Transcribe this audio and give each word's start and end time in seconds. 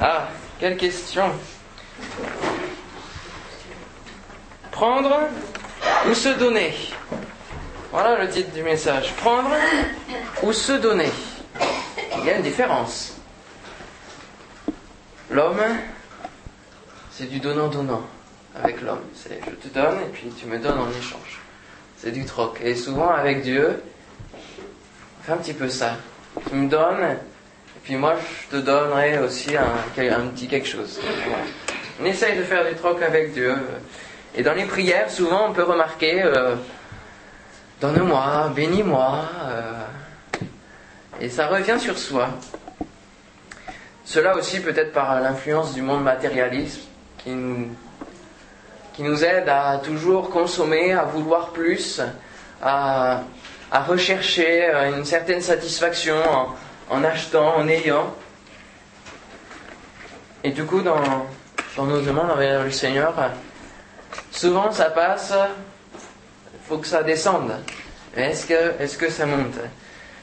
Ah, 0.00 0.28
quelle 0.58 0.76
question. 0.76 1.30
Prendre 4.72 5.28
ou 6.08 6.14
se 6.14 6.30
donner 6.30 6.74
Voilà 7.92 8.22
le 8.22 8.28
titre 8.28 8.50
du 8.52 8.62
message. 8.62 9.12
Prendre 9.16 9.50
ou 10.42 10.52
se 10.52 10.72
donner 10.72 11.10
Il 12.18 12.24
y 12.24 12.30
a 12.30 12.36
une 12.36 12.42
différence. 12.42 13.14
L'homme, 15.30 15.62
c'est 17.12 17.28
du 17.28 17.38
donnant-donnant 17.38 18.02
avec 18.56 18.80
l'homme. 18.80 19.02
C'est 19.14 19.40
je 19.44 19.68
te 19.68 19.72
donne 19.72 20.00
et 20.00 20.10
puis 20.12 20.28
tu 20.38 20.46
me 20.46 20.58
donnes 20.58 20.78
en 20.78 20.90
échange. 20.90 21.40
C'est 21.98 22.10
du 22.10 22.24
troc. 22.24 22.60
Et 22.62 22.74
souvent 22.74 23.10
avec 23.10 23.42
Dieu, 23.42 23.80
on 24.34 25.22
fait 25.22 25.32
un 25.32 25.36
petit 25.36 25.54
peu 25.54 25.68
ça. 25.68 25.96
Tu 26.48 26.56
me 26.56 26.68
donnes 26.68 27.16
puis 27.84 27.96
moi 27.96 28.14
je 28.50 28.56
te 28.56 28.62
donnerai 28.62 29.18
aussi 29.18 29.56
un, 29.56 30.26
petit 30.28 30.48
quelque 30.48 30.66
chose. 30.66 30.98
On 32.00 32.04
essaye 32.04 32.36
de 32.36 32.42
faire 32.42 32.66
du 32.66 32.74
troc 32.74 33.00
avec 33.02 33.32
Dieu. 33.32 33.54
Et 34.34 34.42
dans 34.42 34.54
les 34.54 34.64
prières, 34.64 35.10
souvent 35.10 35.48
on 35.50 35.52
peut 35.52 35.62
remarquer 35.62 36.22
euh, 36.22 36.56
Donne-moi, 37.80 38.50
bénis-moi. 38.56 39.24
Euh, 39.44 39.72
et 41.20 41.28
ça 41.28 41.48
revient 41.48 41.78
sur 41.78 41.98
soi. 41.98 42.28
Cela 44.04 44.36
aussi 44.36 44.60
peut-être 44.60 44.92
par 44.92 45.20
l'influence 45.20 45.74
du 45.74 45.82
monde 45.82 46.02
matérialiste 46.02 46.80
qui 47.18 47.30
nous, 47.30 49.24
aide 49.24 49.48
à 49.48 49.80
toujours 49.84 50.30
consommer, 50.30 50.92
à 50.92 51.04
vouloir 51.04 51.50
plus, 51.50 52.00
à, 52.62 53.22
à 53.70 53.82
rechercher 53.82 54.70
une 54.96 55.04
certaine 55.04 55.40
satisfaction 55.40 56.16
en, 56.90 57.04
achetant, 57.04 57.56
en 57.56 57.68
ayant. 57.68 58.14
Et 60.42 60.50
du 60.50 60.64
coup, 60.64 60.82
dans, 60.82 61.26
dans 61.76 61.84
nos 61.84 62.00
demandes 62.00 62.30
envers 62.30 62.64
le 62.64 62.70
Seigneur, 62.70 63.14
souvent 64.30 64.70
ça 64.72 64.90
passe, 64.90 65.32
faut 66.68 66.78
que 66.78 66.86
ça 66.86 67.02
descende. 67.02 67.52
Est-ce 68.16 68.46
que, 68.46 68.82
est 68.82 68.96
que 68.96 69.10
ça 69.10 69.26
monte? 69.26 69.58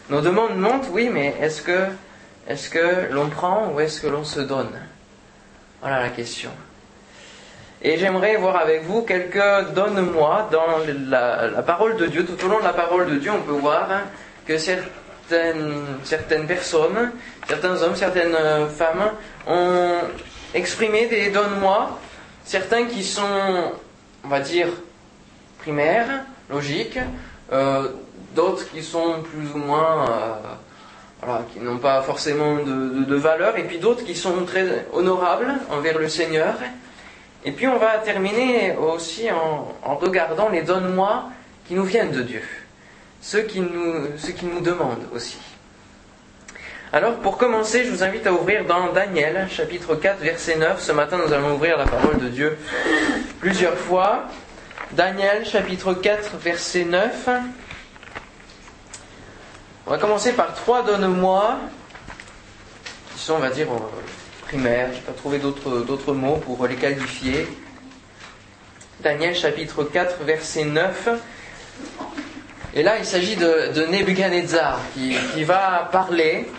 Nos 0.10 0.22
demandes 0.22 0.58
montent, 0.58 0.88
oui, 0.92 1.10
mais 1.12 1.36
est-ce 1.42 1.62
que 1.62 1.88
est-ce 2.48 2.70
que 2.70 3.12
l'on 3.12 3.30
prend 3.30 3.72
ou 3.72 3.80
est-ce 3.80 4.02
que 4.02 4.08
l'on 4.08 4.24
se 4.24 4.40
donne? 4.40 4.72
Voilà 5.82 6.02
la 6.02 6.10
question. 6.10 6.52
Et 7.82 7.98
j'aimerais 7.98 8.36
voir 8.36 8.58
avec 8.58 8.84
vous 8.84 9.04
quelques 9.04 9.74
donne-moi 9.74 10.50
dans 10.52 10.80
la, 11.08 11.62
parole 11.64 11.98
de 11.98 12.08
Dieu. 12.08 12.26
Tout 12.26 12.44
au 12.46 12.50
long 12.50 12.60
de 12.60 12.64
la 12.64 12.74
parole 12.74 13.10
de 13.10 13.16
Dieu, 13.16 13.32
on 13.32 13.42
peut 13.42 13.54
voir 13.54 13.88
que 14.46 14.58
certaines, 16.04 16.48
personnes, 16.48 17.12
certains 17.48 17.82
hommes, 17.82 17.96
certaines 17.96 18.36
femmes 18.70 19.12
ont 19.48 19.96
exprimé 20.54 21.08
des 21.08 21.30
donne-moi, 21.30 22.00
certains 22.44 22.86
qui 22.86 23.04
sont, 23.04 23.72
on 24.24 24.28
va 24.28 24.40
dire, 24.40 24.68
primaires, 25.60 26.26
logiques, 26.50 27.00
euh, 27.52 27.90
d'autres 28.36 28.70
qui 28.72 28.84
sont 28.84 29.22
plus 29.24 29.52
ou 29.54 29.58
moins... 29.58 30.06
Euh, 30.06 30.36
qui 31.54 31.60
n'ont 31.60 31.78
pas 31.78 32.02
forcément 32.02 32.56
de, 32.56 33.16
valeur, 33.16 33.58
et 33.58 33.64
puis 33.64 33.78
d'autres 33.78 34.04
qui 34.04 34.16
sont 34.16 34.44
très 34.46 34.88
honorables 34.92 35.54
envers 35.70 36.00
le 36.00 36.10
Seigneur. 36.10 36.56
Et 37.46 37.52
puis 37.52 37.68
on 37.68 37.78
va 37.78 38.00
terminer 38.00 38.76
aussi 38.76 39.30
en, 39.32 39.96
regardant 39.96 40.50
les 40.50 40.64
donne-moi 40.64 41.26
qui 41.68 41.76
nous 41.76 41.84
viennent 41.84 42.12
de 42.12 42.24
Dieu, 42.24 42.42
ceux 43.22 43.44
qui 43.44 43.62
nous, 43.62 44.08
qui 44.36 44.46
nous 44.46 44.62
demandent 44.62 45.08
aussi. 45.14 45.38
Alors 46.94 47.16
pour 47.20 47.38
commencer, 47.38 47.86
je 47.86 47.92
vous 47.92 48.04
invite 48.04 48.28
à 48.28 48.34
ouvrir 48.34 48.66
dans 48.66 48.92
Daniel, 48.92 49.48
chapitre 49.50 49.96
4, 49.96 50.20
verset 50.20 50.58
9. 50.58 50.82
Ce 50.82 50.92
matin, 50.92 51.20
nous 51.26 51.32
allons 51.32 51.56
ouvrir 51.56 51.78
la 51.78 51.86
parole 51.86 52.18
de 52.18 52.28
Dieu 52.28 52.58
plusieurs 53.40 53.78
fois. 53.78 54.26
Daniel, 54.92 55.46
chapitre 55.46 55.94
4, 55.94 56.36
verset 56.38 56.84
9. 56.84 57.30
On 59.88 59.92
va 59.92 59.98
commencer 59.98 60.34
par 60.34 60.54
trois 60.54 60.84
donne-moi, 60.84 61.60
qui 63.16 63.24
sont, 63.24 63.36
on 63.36 63.40
va 63.40 63.52
dire, 63.52 63.72
euh, 63.72 63.78
primaires. 64.48 64.90
Je 64.92 64.98
n'ai 64.98 65.02
pas 65.02 65.14
trouvé 65.14 65.40
d'autres 65.40 66.14
mots 66.14 66.38
pour 66.38 66.68
les 66.68 66.76
qualifier. 66.76 67.48
Daniel 69.00 69.34
chapitre 69.34 69.86
4, 69.86 70.24
verset 70.24 70.66
9. 70.66 71.10
Et 72.74 72.84
là, 72.84 72.98
il 72.98 73.06
s'agit 73.06 73.36
de, 73.36 73.86
Nebuchadnezzar 73.88 74.80
qui, 74.94 75.44
va 75.44 75.90
parler 75.92 76.50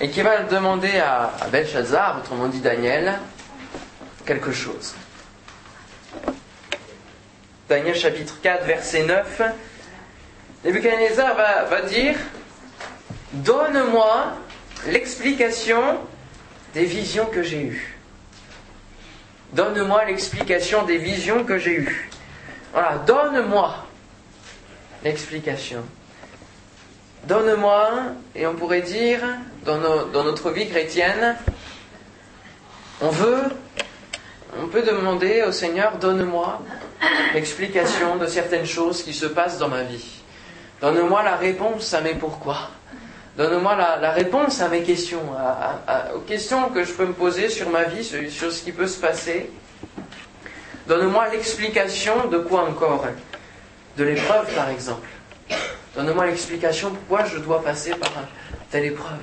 et 0.00 0.10
qui 0.10 0.20
va 0.20 0.42
demander 0.42 0.98
à, 0.98 1.32
Belshazzar, 1.50 2.18
autrement 2.18 2.48
dit 2.48 2.60
Daniel, 2.60 3.18
quelque 4.26 4.52
chose. 4.52 4.94
Daniel 7.70 7.94
chapitre 7.94 8.38
4, 8.42 8.66
verset 8.66 9.04
9. 9.04 9.42
Nebuchadnezzar 10.64 11.36
va, 11.36 11.64
va 11.64 11.80
dire 11.82 12.16
Donne-moi 13.32 14.36
l'explication 14.88 16.00
des 16.74 16.84
visions 16.84 17.26
que 17.26 17.42
j'ai 17.42 17.62
eues. 17.62 17.98
Donne-moi 19.54 20.04
l'explication 20.04 20.82
des 20.84 20.98
visions 20.98 21.44
que 21.44 21.56
j'ai 21.56 21.76
eues. 21.76 22.10
Voilà, 22.72 22.98
donne-moi 23.06 23.86
l'explication. 25.04 25.82
Donne-moi, 27.24 27.90
et 28.34 28.46
on 28.46 28.54
pourrait 28.54 28.82
dire, 28.82 29.20
dans, 29.64 29.78
notre 30.24 30.50
vie 30.50 30.68
chrétienne, 30.68 31.36
on 33.00 33.10
veut, 33.10 33.42
on 34.60 34.66
peut 34.66 34.82
demander 34.82 35.42
au 35.46 35.52
Seigneur, 35.52 35.98
donne-moi 35.98 36.60
l'explication 37.34 38.16
de 38.16 38.26
certaines 38.26 38.66
choses 38.66 39.02
qui 39.02 39.14
se 39.14 39.26
passent 39.26 39.58
dans 39.58 39.68
ma 39.68 39.82
vie. 39.82 40.22
Donne-moi 40.80 41.22
la 41.22 41.36
réponse 41.36 41.94
à 41.94 42.00
mes 42.00 42.14
pourquoi. 42.14 42.70
Donne-moi 43.36 43.76
la, 43.76 44.10
réponse 44.10 44.60
à 44.60 44.68
mes 44.68 44.82
questions, 44.82 45.22
aux 46.14 46.20
questions 46.20 46.68
que 46.70 46.84
je 46.84 46.92
peux 46.92 47.06
me 47.06 47.14
poser 47.14 47.48
sur 47.48 47.70
ma 47.70 47.84
vie, 47.84 48.04
sur, 48.04 48.52
ce 48.52 48.62
qui 48.62 48.72
peut 48.72 48.88
se 48.88 49.00
passer. 49.00 49.50
Donne-moi 50.88 51.28
l'explication 51.28 52.26
de 52.28 52.38
quoi 52.38 52.68
encore 52.68 53.06
De 53.96 54.04
l'épreuve, 54.04 54.54
par 54.54 54.70
exemple. 54.70 55.06
Donne-moi 55.94 56.26
l'explication 56.26 56.90
pourquoi 56.90 57.24
je 57.26 57.38
dois 57.38 57.62
passer 57.62 57.90
par 57.90 58.10
telle 58.70 58.86
épreuve. 58.86 59.18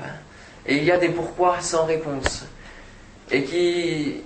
Et 0.68 0.78
il 0.78 0.84
y 0.84 0.92
a 0.92 0.98
des 0.98 1.10
pourquoi 1.10 1.60
sans 1.62 1.86
réponse. 1.86 2.46
Et, 3.32 3.44
qui, 3.44 4.22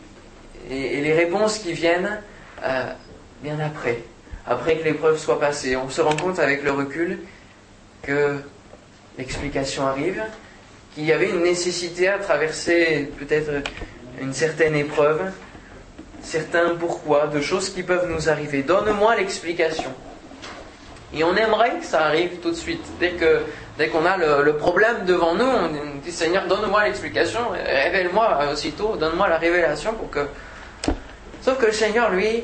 et, 0.69 1.01
les 1.01 1.13
réponses 1.13 1.59
qui 1.59 1.71
viennent 1.71 2.21
euh, 2.63 2.91
bien 3.41 3.59
après 3.59 4.03
après 4.45 4.77
que 4.77 4.83
l'épreuve 4.83 5.17
soit 5.17 5.39
passée. 5.39 5.75
On 5.75 5.89
se 5.89 6.01
rend 6.01 6.15
compte 6.15 6.39
avec 6.39 6.63
le 6.63 6.71
recul 6.71 7.19
que 8.01 8.39
l'explication 9.17 9.87
arrive, 9.87 10.21
qu'il 10.93 11.05
y 11.05 11.11
avait 11.11 11.29
une 11.29 11.43
nécessité 11.43 12.07
à 12.07 12.17
traverser 12.19 13.11
peut-être 13.17 13.51
une 14.21 14.33
certaine 14.33 14.75
épreuve, 14.75 15.31
certains 16.21 16.75
pourquoi, 16.75 17.27
de 17.27 17.41
choses 17.41 17.69
qui 17.69 17.83
peuvent 17.83 18.09
nous 18.09 18.29
arriver. 18.29 18.63
Donne-moi 18.63 19.15
l'explication. 19.15 19.93
Et 21.13 21.23
on 21.23 21.35
aimerait 21.35 21.77
que 21.79 21.85
ça 21.85 22.05
arrive 22.05 22.39
tout 22.39 22.49
de 22.49 22.55
suite. 22.55 22.83
Dès 22.99 23.11
que 23.11 23.41
dès 23.77 23.87
qu'on 23.89 24.05
a 24.05 24.17
le, 24.17 24.55
problème 24.57 25.05
devant 25.05 25.35
nous, 25.35 25.45
on 25.45 25.69
dit 26.03 26.11
Seigneur, 26.11 26.47
donne-moi 26.47 26.85
l'explication, 26.85 27.39
révèle-moi 27.51 28.39
aussitôt, 28.51 28.95
donne-moi 28.95 29.27
la 29.27 29.37
révélation 29.37 29.93
pour 29.93 30.09
que. 30.09 30.27
Sauf 31.41 31.57
que 31.57 31.65
le 31.67 31.71
Seigneur, 31.71 32.09
lui, 32.11 32.43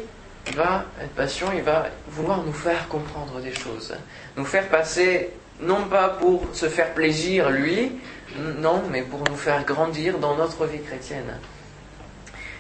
va 0.56 0.86
être 1.02 1.14
patient, 1.16 1.48
il 1.56 1.62
va 1.62 1.88
vouloir 2.10 2.44
nous 2.44 2.54
faire 2.54 2.88
comprendre 2.88 3.40
des 3.40 3.54
choses, 3.54 3.96
nous 4.36 4.46
faire 4.46 4.68
passer, 4.68 5.32
non 5.62 5.84
pas 5.86 6.10
pour 6.10 6.48
se 6.54 6.68
faire 6.68 6.94
plaisir 6.94 7.50
lui, 7.50 7.92
non, 8.60 8.84
mais 8.90 9.02
pour 9.02 9.24
nous 9.30 9.36
faire 9.36 9.64
grandir 9.64 10.18
dans 10.20 10.36
notre 10.36 10.66
vie 10.66 10.82
chrétienne. 10.82 11.38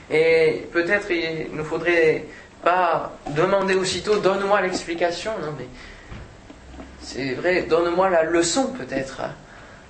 Et 0.09 0.67
peut-être 0.71 1.11
il 1.11 1.55
ne 1.55 1.63
faudrait 1.63 2.25
pas 2.63 3.13
demander 3.29 3.75
aussitôt 3.75 4.17
donne-moi 4.17 4.61
l'explication, 4.61 5.31
non 5.41 5.53
mais 5.57 5.67
c'est 7.01 7.33
vrai, 7.33 7.63
donne-moi 7.63 8.09
la 8.09 8.23
leçon 8.23 8.73
peut-être, 8.73 9.21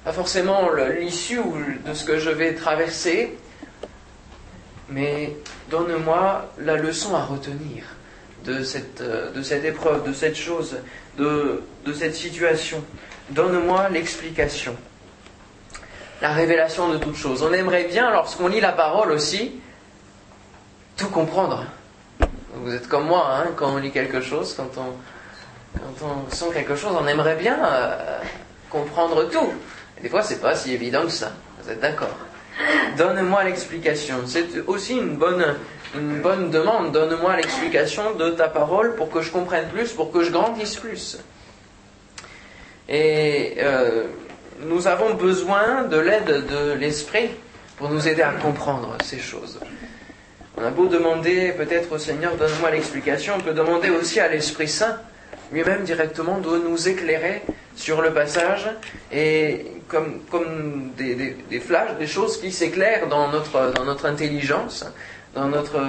pas 0.03 0.13
forcément 0.13 0.69
l'issue 0.99 1.41
de 1.85 1.93
ce 1.93 2.05
que 2.05 2.17
je 2.17 2.29
vais 2.29 2.53
traverser, 2.53 3.37
mais 4.89 5.35
donne-moi 5.69 6.51
la 6.59 6.75
leçon 6.75 7.15
à 7.15 7.23
retenir 7.23 7.83
de 8.45 8.63
cette, 8.63 9.01
euh, 9.01 9.31
de 9.31 9.41
cette 9.41 9.65
épreuve, 9.65 10.07
de 10.07 10.13
cette 10.13 10.35
chose, 10.35 10.77
de, 11.17 11.61
de 11.85 11.93
cette 11.93 12.15
situation. 12.15 12.83
Donne-moi 13.29 13.89
l'explication. 13.89 14.75
La 16.21 16.33
révélation 16.33 16.89
de 16.89 16.97
toute 16.97 17.15
chose. 17.15 17.43
On 17.43 17.53
aimerait 17.53 17.85
bien, 17.85 18.11
lorsqu'on 18.11 18.47
lit 18.47 18.61
la 18.61 18.71
parole 18.71 19.11
aussi, 19.11 19.59
tout 20.97 21.09
comprendre. 21.09 21.65
Vous 22.55 22.73
êtes 22.73 22.87
comme 22.87 23.05
moi, 23.05 23.29
hein, 23.37 23.51
quand 23.55 23.73
on 23.73 23.77
lit 23.77 23.91
quelque 23.91 24.21
chose, 24.21 24.53
quand 24.53 24.69
on, 24.77 24.93
quand 25.73 26.05
on 26.05 26.33
sent 26.33 26.53
quelque 26.53 26.75
chose, 26.75 26.95
on 26.99 27.07
aimerait 27.07 27.35
bien 27.35 27.57
euh, 27.63 28.19
comprendre 28.69 29.29
tout. 29.29 29.53
Des 30.01 30.09
fois, 30.09 30.23
c'est 30.23 30.41
pas 30.41 30.55
si 30.55 30.73
évident 30.73 31.03
que 31.03 31.11
ça. 31.11 31.31
Vous 31.61 31.69
êtes 31.69 31.79
d'accord? 31.79 32.15
Donne-moi 32.97 33.43
l'explication. 33.43 34.21
C'est 34.25 34.47
aussi 34.67 34.97
une 34.97 35.15
bonne, 35.15 35.55
une 35.95 36.21
bonne 36.21 36.49
demande. 36.49 36.91
Donne-moi 36.91 37.35
l'explication 37.35 38.15
de 38.15 38.31
ta 38.31 38.47
parole 38.47 38.95
pour 38.95 39.09
que 39.09 39.21
je 39.21 39.31
comprenne 39.31 39.67
plus, 39.69 39.91
pour 39.93 40.11
que 40.11 40.23
je 40.23 40.31
grandisse 40.31 40.75
plus. 40.75 41.19
Et 42.87 43.57
euh, 43.59 44.05
nous 44.61 44.87
avons 44.87 45.13
besoin 45.13 45.83
de 45.83 45.97
l'aide 45.97 46.45
de 46.47 46.73
l'Esprit 46.73 47.29
pour 47.77 47.89
nous 47.89 48.07
aider 48.07 48.23
à 48.23 48.31
comprendre 48.31 48.97
ces 49.03 49.19
choses. 49.19 49.59
On 50.57 50.63
a 50.65 50.71
beau 50.71 50.87
demander 50.87 51.53
peut-être 51.53 51.91
au 51.93 51.97
Seigneur, 51.97 52.35
donne-moi 52.35 52.71
l'explication, 52.71 53.35
on 53.37 53.39
peut 53.39 53.53
demander 53.53 53.89
aussi 53.89 54.19
à 54.19 54.27
l'Esprit 54.27 54.67
Saint 54.67 54.97
lui-même 55.51 55.83
directement 55.83 56.37
de 56.39 56.57
nous 56.57 56.87
éclairer 56.87 57.41
sur 57.75 58.01
le 58.01 58.13
passage 58.13 58.69
et 59.11 59.65
comme, 59.87 60.91
des, 60.97 61.35
des, 61.49 61.59
flashs, 61.59 61.97
des 61.97 62.07
choses 62.07 62.39
qui 62.39 62.51
s'éclairent 62.51 63.07
dans 63.07 63.31
notre, 63.31 64.05
intelligence, 64.05 64.85
dans 65.33 65.47
notre, 65.47 65.79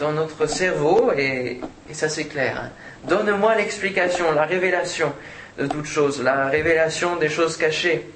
dans 0.00 0.12
notre 0.12 0.46
cerveau 0.46 1.12
et, 1.16 1.60
et 1.88 1.94
ça 1.94 2.08
s'éclaire. 2.08 2.70
Donne-moi 3.04 3.54
l'explication, 3.54 4.32
la 4.32 4.44
révélation 4.44 5.12
de 5.58 5.66
toutes 5.66 5.86
choses, 5.86 6.22
la 6.22 6.46
révélation 6.46 7.16
des 7.16 7.28
choses 7.28 7.56
cachées. 7.56 8.06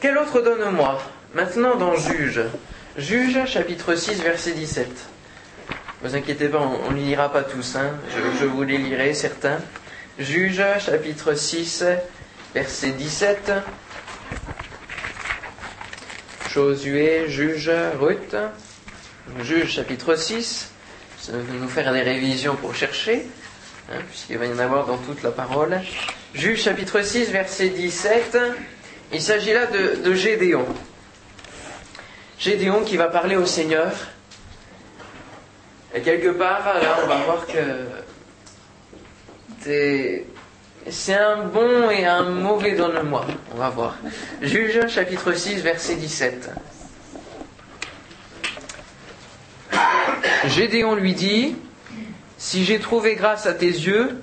Quel 0.00 0.16
autre 0.18 0.40
donne-moi? 0.40 0.98
Maintenant 1.34 1.76
dans 1.76 1.96
Juge. 1.96 2.42
Juge 2.96 3.44
chapitre 3.46 3.94
6 3.94 4.22
verset 4.22 4.52
17. 4.52 4.88
Vous 6.02 6.16
inquiétez 6.16 6.48
pas, 6.48 6.60
on 6.60 6.92
ne 6.92 6.96
les 6.96 7.04
lira 7.04 7.30
pas 7.30 7.42
tous, 7.42 7.76
hein. 7.76 7.90
je, 8.40 8.46
vous 8.46 8.62
les 8.62 8.78
lirai 8.78 9.12
certains. 9.12 9.58
Juge, 10.18 10.62
chapitre 10.78 11.34
6, 11.34 11.84
verset 12.54 12.92
17. 12.92 13.52
Josué, 16.50 17.28
Juge, 17.28 17.70
Ruth. 18.00 18.34
Juge, 19.42 19.72
chapitre 19.72 20.14
6. 20.14 20.72
Ça 21.18 21.32
va 21.32 21.38
nous 21.60 21.68
faire 21.68 21.92
des 21.92 22.00
révisions 22.00 22.56
pour 22.56 22.74
chercher, 22.74 23.26
hein, 23.92 23.98
puisqu'il 24.08 24.38
va 24.38 24.46
y 24.46 24.52
en 24.54 24.58
avoir 24.58 24.86
dans 24.86 24.96
toute 24.96 25.22
la 25.22 25.32
parole. 25.32 25.82
Juge, 26.32 26.62
chapitre 26.62 27.02
6, 27.02 27.30
verset 27.30 27.68
17. 27.68 28.38
Il 29.12 29.20
s'agit 29.20 29.52
là 29.52 29.66
de 29.66 30.14
Gédéon. 30.14 30.64
Gédéon 32.38 32.84
qui 32.84 32.96
va 32.96 33.08
parler 33.08 33.36
au 33.36 33.44
Seigneur 33.44 33.92
et 35.94 36.00
quelque 36.00 36.28
part, 36.28 36.64
là, 36.80 36.98
on 37.02 37.06
va 37.06 37.16
voir 37.16 37.46
que 37.46 37.60
c'est 40.88 41.14
un 41.14 41.44
bon 41.44 41.90
et 41.90 42.06
un 42.06 42.22
mauvais 42.22 42.72
donne-moi. 42.72 43.26
On 43.54 43.58
va 43.58 43.70
voir. 43.70 43.96
Juge 44.40 44.88
chapitre 44.88 45.32
6, 45.32 45.62
verset 45.62 45.96
17. 45.96 46.50
Gédéon 50.46 50.94
lui 50.94 51.14
dit, 51.14 51.56
si 52.38 52.64
j'ai 52.64 52.78
trouvé 52.78 53.14
grâce 53.14 53.46
à 53.46 53.52
tes 53.52 53.66
yeux, 53.66 54.22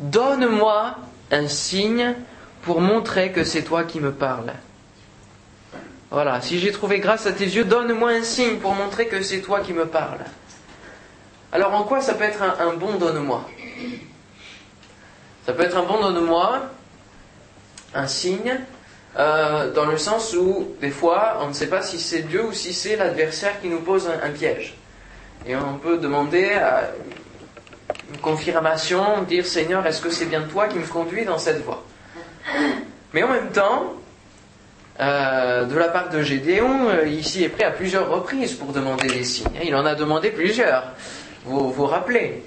donne-moi 0.00 0.96
un 1.30 1.48
signe 1.48 2.14
pour 2.62 2.80
montrer 2.80 3.30
que 3.30 3.44
c'est 3.44 3.62
toi 3.62 3.84
qui 3.84 4.00
me 4.00 4.12
parles. 4.12 4.52
Voilà, 6.10 6.40
si 6.40 6.58
j'ai 6.58 6.72
trouvé 6.72 6.98
grâce 6.98 7.26
à 7.26 7.32
tes 7.32 7.44
yeux, 7.44 7.64
donne-moi 7.64 8.10
un 8.10 8.22
signe 8.22 8.56
pour 8.56 8.74
montrer 8.74 9.06
que 9.06 9.22
c'est 9.22 9.40
toi 9.40 9.60
qui 9.60 9.72
me 9.72 9.86
parles. 9.86 10.24
Alors 11.52 11.74
en 11.74 11.84
quoi 11.84 12.00
ça 12.00 12.14
peut 12.14 12.24
être 12.24 12.42
un, 12.42 12.72
bon 12.74 12.94
donne-moi? 12.94 13.46
Ça 15.44 15.52
peut 15.52 15.62
être 15.62 15.76
un 15.76 15.82
bon 15.82 16.00
donne-moi, 16.00 16.62
un 17.94 18.06
signe, 18.06 18.58
euh, 19.18 19.70
dans 19.72 19.84
le 19.84 19.98
sens 19.98 20.34
où 20.34 20.74
des 20.80 20.90
fois 20.90 21.38
on 21.42 21.48
ne 21.48 21.52
sait 21.52 21.66
pas 21.66 21.82
si 21.82 22.00
c'est 22.00 22.22
Dieu 22.22 22.46
ou 22.46 22.52
si 22.52 22.72
c'est 22.72 22.96
l'adversaire 22.96 23.60
qui 23.60 23.68
nous 23.68 23.80
pose 23.80 24.08
un, 24.08 24.30
piège. 24.30 24.74
Et 25.46 25.54
on 25.54 25.76
peut 25.76 25.98
demander 25.98 26.56
une 28.10 28.20
confirmation, 28.20 29.22
dire 29.22 29.44
Seigneur, 29.44 29.86
est-ce 29.86 30.00
que 30.00 30.10
c'est 30.10 30.26
bien 30.26 30.42
toi 30.42 30.68
qui 30.68 30.78
me 30.78 30.86
conduis 30.86 31.26
dans 31.26 31.38
cette 31.38 31.62
voie? 31.64 31.84
Mais 33.12 33.22
en 33.22 33.28
même 33.28 33.50
temps, 33.50 33.92
euh, 35.00 35.64
de 35.64 35.76
la 35.76 35.88
part 35.88 36.08
de 36.08 36.22
Gédéon, 36.22 36.88
euh, 36.88 37.06
ici 37.06 37.44
est 37.44 37.48
prêt 37.48 37.64
à 37.64 37.70
plusieurs 37.70 38.08
reprises 38.08 38.54
pour 38.54 38.72
demander 38.72 39.08
des 39.08 39.24
signes. 39.24 39.48
Il 39.64 39.74
en 39.74 39.84
a 39.84 39.94
demandé 39.94 40.30
plusieurs 40.30 40.84
vous 41.44 41.72
vous 41.72 41.86
rappelez. 41.86 42.42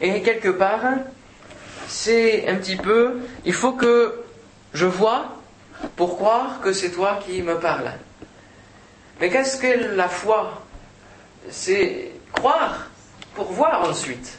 Et 0.00 0.22
quelque 0.22 0.48
part, 0.48 0.82
c'est 1.88 2.48
un 2.48 2.56
petit 2.56 2.76
peu, 2.76 3.20
il 3.44 3.52
faut 3.52 3.72
que 3.72 4.22
je 4.72 4.86
vois 4.86 5.36
pour 5.96 6.16
croire 6.16 6.60
que 6.60 6.72
c'est 6.72 6.90
toi 6.90 7.20
qui 7.26 7.42
me 7.42 7.58
parles. 7.58 7.92
Mais 9.20 9.30
qu'est-ce 9.30 9.56
que 9.56 9.94
la 9.96 10.08
foi 10.08 10.62
C'est 11.50 12.12
croire 12.32 12.90
pour 13.34 13.52
voir 13.52 13.88
ensuite. 13.88 14.38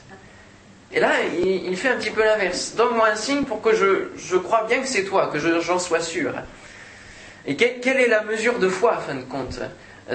Et 0.92 1.00
là, 1.00 1.12
il, 1.44 1.76
fait 1.76 1.90
un 1.90 1.98
petit 1.98 2.12
peu 2.12 2.24
l'inverse. 2.24 2.74
Donne-moi 2.76 3.10
un 3.10 3.16
signe 3.16 3.44
pour 3.44 3.62
que 3.62 3.76
je, 3.76 4.10
je 4.18 4.38
bien 4.68 4.82
que 4.82 4.88
c'est 4.88 5.04
toi, 5.04 5.28
que 5.28 5.40
j'en 5.40 5.80
sois 5.80 6.00
sûr. 6.00 6.34
Et 7.46 7.56
quelle 7.56 7.98
est 7.98 8.08
la 8.08 8.24
mesure 8.24 8.60
de 8.60 8.70
foi, 8.70 8.98
en 8.98 9.02
fin 9.02 9.16
de 9.16 9.24
compte? 9.24 9.60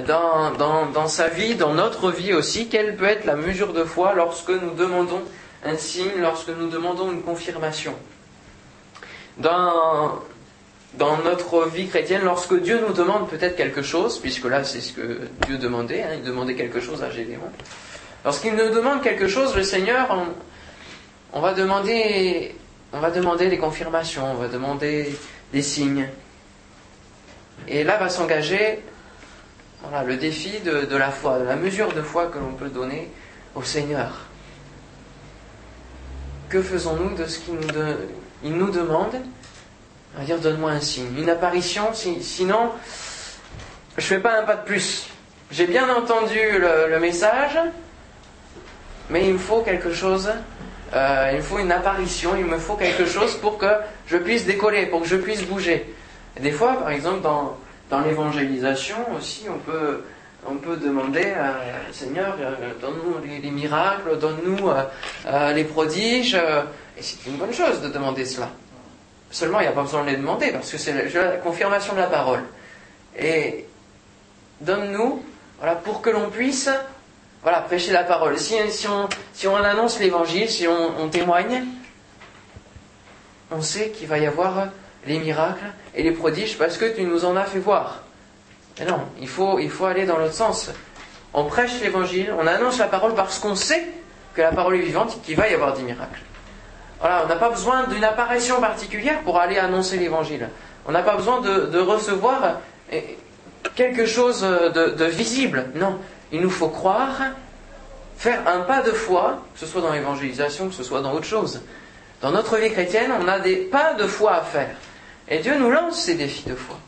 Dans, 0.00 0.52
dans, 0.52 1.06
sa 1.06 1.28
vie, 1.28 1.54
dans 1.54 1.74
notre 1.74 2.10
vie 2.10 2.32
aussi, 2.32 2.68
quelle 2.68 2.96
peut 2.96 3.04
être 3.04 3.26
la 3.26 3.36
mesure 3.36 3.74
de 3.74 3.84
foi 3.84 4.14
lorsque 4.14 4.48
nous 4.48 4.70
demandons 4.70 5.20
un 5.64 5.76
signe, 5.76 6.12
lorsque 6.18 6.48
nous 6.48 6.68
demandons 6.68 7.12
une 7.12 7.22
confirmation? 7.22 7.94
Dans, 9.36 10.20
dans 10.94 11.18
notre 11.18 11.68
vie 11.68 11.88
chrétienne, 11.88 12.22
lorsque 12.24 12.58
Dieu 12.58 12.82
nous 12.86 12.94
demande 12.94 13.28
peut-être 13.28 13.54
quelque 13.54 13.82
chose, 13.82 14.18
puisque 14.18 14.46
là 14.46 14.64
c'est 14.64 14.80
ce 14.80 14.94
que 14.94 15.20
Dieu 15.46 15.58
demandait, 15.58 16.02
hein, 16.02 16.14
il 16.14 16.22
demandait 16.22 16.54
quelque 16.54 16.80
chose 16.80 17.02
à 17.02 17.10
Gédéon. 17.10 17.40
Lorsqu'il 18.24 18.54
nous 18.54 18.70
demande 18.70 19.02
quelque 19.02 19.28
chose, 19.28 19.54
le 19.54 19.62
Seigneur, 19.62 20.16
on, 21.34 21.40
va 21.40 21.52
demander, 21.52 22.54
on 22.94 23.00
va 23.00 23.10
demander 23.10 23.48
des 23.48 23.58
confirmations, 23.58 24.30
on 24.30 24.34
va 24.34 24.48
demander 24.48 25.14
des 25.52 25.62
signes. 25.62 26.08
Et 27.68 27.84
là 27.84 27.98
va 27.98 28.08
s'engager 28.08 28.80
voilà, 29.82 30.04
le 30.04 30.16
défi 30.16 30.60
de, 30.60 30.96
la 30.96 31.10
foi, 31.10 31.38
de 31.38 31.44
la 31.44 31.56
mesure 31.56 31.92
de 31.92 32.02
foi 32.02 32.26
que 32.26 32.38
l'on 32.38 32.52
peut 32.52 32.68
donner 32.68 33.10
au 33.54 33.62
Seigneur. 33.62 34.10
Que 36.48 36.62
faisons-nous 36.62 37.16
de 37.16 37.26
ce 37.26 37.38
qu'il 37.40 38.52
nous, 38.52 38.70
demande? 38.70 39.14
On 40.14 40.20
va 40.20 40.24
dire 40.24 40.38
donne-moi 40.38 40.70
un 40.70 40.80
signe, 40.80 41.18
une 41.18 41.30
apparition, 41.30 41.92
sinon 41.94 42.70
je 43.96 44.02
ne 44.02 44.06
fais 44.06 44.18
pas 44.20 44.40
un 44.40 44.44
pas 44.44 44.56
de 44.56 44.64
plus. 44.64 45.06
J'ai 45.50 45.66
bien 45.66 45.88
entendu 45.94 46.38
le, 46.88 46.98
message, 46.98 47.58
mais 49.10 49.26
il 49.26 49.34
me 49.34 49.38
faut 49.38 49.60
quelque 49.60 49.92
chose, 49.92 50.30
euh, 50.94 51.30
il 51.32 51.38
me 51.38 51.42
faut 51.42 51.58
une 51.58 51.72
apparition, 51.72 52.36
il 52.36 52.46
me 52.46 52.58
faut 52.58 52.76
quelque 52.76 53.04
chose 53.04 53.36
pour 53.36 53.58
que 53.58 53.70
je 54.06 54.16
puisse 54.16 54.46
décoller, 54.46 54.86
pour 54.86 55.02
que 55.02 55.08
je 55.08 55.16
puisse 55.16 55.42
bouger. 55.42 55.94
des 56.40 56.52
fois, 56.52 56.78
par 56.78 56.90
exemple, 56.90 57.20
dans, 57.20 57.56
dans 57.92 58.00
l'évangélisation 58.00 58.96
aussi, 59.14 59.44
on 59.50 59.58
peut, 59.58 60.02
on 60.48 60.54
peut 60.54 60.78
demander 60.78 61.32
à 61.32 61.60
Seigneur, 61.92 62.38
euh, 62.40 62.72
donne-nous 62.80 63.18
les, 63.22 63.50
miracles, 63.50 64.18
donne-nous 64.18 64.70
euh, 64.70 64.84
euh, 65.26 65.52
les 65.52 65.64
prodiges. 65.64 66.34
et 66.34 67.02
c'est 67.02 67.26
une 67.26 67.36
bonne 67.36 67.52
chose 67.52 67.82
de 67.82 67.88
demander 67.88 68.24
cela. 68.24 68.48
Seulement, 69.30 69.60
il 69.60 69.64
n'y 69.64 69.68
a 69.68 69.72
pas 69.72 69.82
besoin 69.82 70.04
de 70.04 70.08
les 70.08 70.16
demander 70.16 70.52
parce 70.52 70.70
que 70.70 70.78
c'est 70.78 71.12
la, 71.12 71.36
confirmation 71.36 71.92
de 71.92 71.98
la 71.98 72.06
parole. 72.06 72.44
Et 73.18 73.66
donne-nous, 74.62 75.22
voilà, 75.58 75.74
pour 75.74 76.00
que 76.00 76.08
l'on 76.08 76.30
puisse, 76.30 76.70
voilà, 77.42 77.60
prêcher 77.60 77.92
la 77.92 78.04
parole. 78.04 78.38
Si, 78.38 78.54
si, 78.70 78.88
on, 78.88 79.06
si 79.34 79.46
on 79.46 79.56
annonce 79.56 79.98
l'évangile, 80.00 80.48
si 80.48 80.66
on 80.66 81.08
témoigne, 81.10 81.66
on 83.50 83.60
sait 83.60 83.90
qu'il 83.90 84.08
va 84.08 84.16
y 84.16 84.26
avoir 84.26 84.68
les 85.06 85.18
miracles 85.18 85.64
et 85.94 86.02
les 86.02 86.12
prodiges 86.12 86.58
parce 86.58 86.76
que 86.76 86.84
tu 86.84 87.02
nous 87.02 87.24
en 87.24 87.36
as 87.36 87.44
fait 87.44 87.58
voir. 87.58 88.02
Mais 88.78 88.86
non, 88.86 89.00
il 89.20 89.28
faut, 89.28 89.84
aller 89.84 90.06
dans 90.06 90.18
l'autre 90.18 90.34
sens. 90.34 90.70
On 91.34 91.44
prêche 91.44 91.80
l'évangile, 91.80 92.32
on 92.38 92.46
annonce 92.46 92.78
la 92.78 92.86
parole 92.86 93.14
parce 93.14 93.38
qu'on 93.38 93.54
sait 93.54 93.86
que 94.34 94.40
la 94.42 94.52
parole 94.52 94.76
est 94.76 94.82
vivante 94.82 95.16
et 95.16 95.26
qu'il 95.26 95.36
va 95.36 95.48
y 95.48 95.54
avoir 95.54 95.74
des 95.74 95.82
miracles. 95.82 96.20
Voilà, 97.00 97.22
on 97.24 97.28
n'a 97.28 97.36
pas 97.36 97.50
besoin 97.50 97.84
d'une 97.84 98.04
apparition 98.04 98.60
particulière 98.60 99.20
pour 99.20 99.38
aller 99.38 99.58
annoncer 99.58 99.98
l'évangile. 99.98 100.48
On 100.86 100.92
n'a 100.92 101.02
pas 101.02 101.16
besoin 101.16 101.40
de, 101.40 101.78
recevoir 101.78 102.60
eh, 102.90 103.18
quelque 103.74 104.06
chose 104.06 104.42
de, 104.42 104.90
de, 104.90 105.04
visible. 105.04 105.66
Non, 105.74 105.98
il 106.32 106.40
nous 106.40 106.50
faut 106.50 106.68
croire, 106.68 107.20
faire 108.16 108.46
un 108.46 108.60
pas 108.60 108.82
de 108.82 108.92
foi, 108.92 109.42
que 109.54 109.60
ce 109.60 109.66
soit 109.66 109.80
dans 109.80 109.92
l'évangélisation, 109.92 110.68
que 110.68 110.74
ce 110.74 110.84
soit 110.84 111.00
dans 111.00 111.12
autre 111.12 111.26
chose. 111.26 111.60
Dans 112.20 112.30
notre 112.30 112.56
vie 112.56 112.70
chrétienne, 112.70 113.12
on 113.20 113.26
a 113.26 113.40
des 113.40 113.56
pas 113.56 113.94
de 113.94 114.06
foi 114.06 114.34
à 114.34 114.40
faire. 114.42 114.76
Et 115.28 115.38
Dieu 115.38 115.56
nous 115.58 115.70
lance 115.70 116.02
ces 116.02 116.14
défis 116.14 116.48
de 116.48 116.54
foi. 116.54 116.78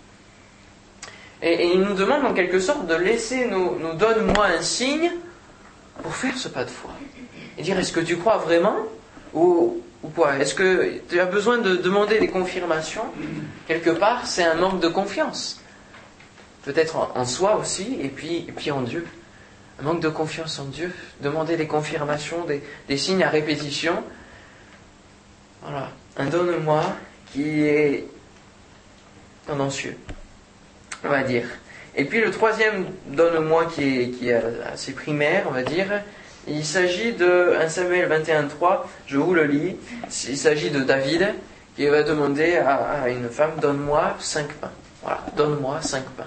Et, 1.42 1.72
il 1.74 1.80
nous 1.80 1.94
demande 1.94 2.24
en 2.24 2.34
quelque 2.34 2.58
sorte 2.58 2.86
de 2.86 2.94
laisser 2.94 3.46
nous, 3.46 3.78
donne-moi 3.94 4.46
un 4.46 4.62
signe 4.62 5.12
pour 6.02 6.14
faire 6.14 6.36
ce 6.36 6.48
pas 6.48 6.64
de 6.64 6.70
foi. 6.70 6.90
Et 7.58 7.62
dire 7.62 7.78
est-ce 7.78 7.92
que 7.92 8.00
tu 8.00 8.16
crois 8.16 8.38
vraiment 8.38 8.76
ou, 9.32 9.82
Ou 10.02 10.08
quoi? 10.08 10.36
Est-ce 10.38 10.54
que 10.54 11.00
tu 11.08 11.18
as 11.18 11.26
besoin 11.26 11.58
de 11.58 11.76
demander 11.76 12.18
des 12.18 12.28
confirmations? 12.28 13.04
Quelque 13.66 13.90
part, 13.90 14.26
c'est 14.26 14.44
un 14.44 14.54
manque 14.54 14.80
de 14.80 14.88
confiance. 14.88 15.60
Peut-être 16.62 17.10
en, 17.14 17.24
soi 17.24 17.56
aussi, 17.56 17.98
et 18.02 18.08
puis, 18.08 18.44
et 18.48 18.52
puis 18.52 18.70
en 18.70 18.82
Dieu. 18.82 19.06
Un 19.80 19.84
manque 19.84 20.00
de 20.00 20.08
confiance 20.08 20.58
en 20.58 20.64
Dieu. 20.64 20.92
Demander 21.20 21.56
des 21.56 21.66
confirmations, 21.66 22.44
des, 22.44 22.62
des 22.88 22.96
signes 22.96 23.22
à 23.22 23.30
répétition. 23.30 24.02
Voilà. 25.62 25.90
Un 26.16 26.26
donne-moi 26.26 26.82
qui 27.32 27.62
est 27.62 28.06
tendancieux, 29.46 29.96
on 31.04 31.08
va 31.08 31.22
dire. 31.22 31.46
Et 31.96 32.04
puis 32.04 32.20
le 32.20 32.30
troisième 32.30 32.86
donne-moi 33.06 33.66
qui 33.66 34.00
est, 34.00 34.08
qui 34.10 34.28
est 34.28 34.42
assez 34.72 34.92
primaire, 34.92 35.44
on 35.48 35.52
va 35.52 35.62
dire, 35.62 36.02
il 36.46 36.64
s'agit 36.64 37.12
de 37.12 37.56
1 37.60 37.68
Samuel 37.68 38.08
21.3, 38.08 38.80
je 39.06 39.16
vous 39.16 39.34
le 39.34 39.44
lis, 39.44 39.76
il 40.28 40.36
s'agit 40.36 40.70
de 40.70 40.80
David 40.80 41.34
qui 41.76 41.86
va 41.86 42.02
demander 42.02 42.56
à, 42.56 43.08
une 43.08 43.28
femme, 43.28 43.52
donne-moi 43.60 44.16
cinq 44.20 44.48
pains. 44.54 44.70
Voilà, 45.02 45.20
donne-moi 45.36 45.80
cinq 45.82 46.04
pains. 46.16 46.26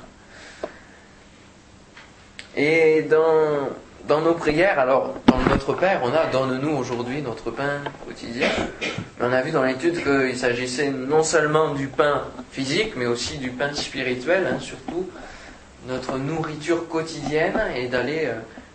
Et 2.56 3.04
dans, 3.04 3.70
dans 4.08 4.22
nos 4.22 4.34
prières, 4.34 4.80
alors 4.80 5.16
dans 5.26 5.40
notre 5.50 5.74
Père, 5.74 6.02
on 6.04 6.14
a 6.14 6.26
donne-nous 6.28 6.76
aujourd'hui 6.78 7.22
notre 7.22 7.52
pain 7.52 7.82
quotidien. 8.06 8.48
On 9.20 9.32
a 9.32 9.42
vu 9.42 9.52
dans 9.52 9.64
l'étude 9.64 10.02
qu'il 10.02 10.38
s'agissait 10.38 10.92
non 10.92 11.24
seulement 11.24 11.74
du 11.74 11.88
pain 11.88 12.24
physique, 12.52 12.94
mais 12.96 13.06
aussi 13.06 13.38
du 13.38 13.50
pain 13.50 13.74
spirituel, 13.74 14.48
hein, 14.50 14.60
surtout 14.60 15.10
notre 15.88 16.18
nourriture 16.18 16.88
quotidienne 16.88 17.60
et 17.76 17.88
d'aller 17.88 18.30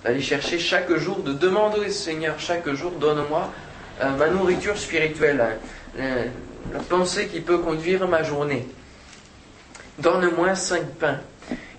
euh, 0.06 0.20
chercher 0.20 0.58
chaque 0.58 0.92
jour, 0.96 1.20
de 1.20 1.32
demander 1.32 1.80
au 1.80 1.90
Seigneur 1.90 2.38
chaque 2.38 2.68
jour, 2.70 2.92
donne-moi 2.92 3.50
euh, 4.02 4.10
ma 4.16 4.28
nourriture 4.28 4.76
spirituelle, 4.76 5.58
euh, 5.98 6.24
la 6.72 6.80
pensée 6.80 7.26
qui 7.26 7.40
peut 7.40 7.58
conduire 7.58 8.06
ma 8.06 8.22
journée. 8.22 8.66
Donne-moi 9.98 10.54
cinq 10.54 10.84
pains. 10.98 11.20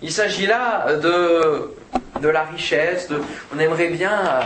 Il 0.03 0.11
s'agit 0.11 0.45
là 0.47 0.85
de, 0.97 2.27
la 2.27 2.43
richesse, 2.43 3.07
on 3.55 3.59
aimerait 3.59 3.87
bien, 3.87 4.11
euh, 4.11 4.41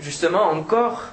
justement 0.00 0.50
encore, 0.50 1.04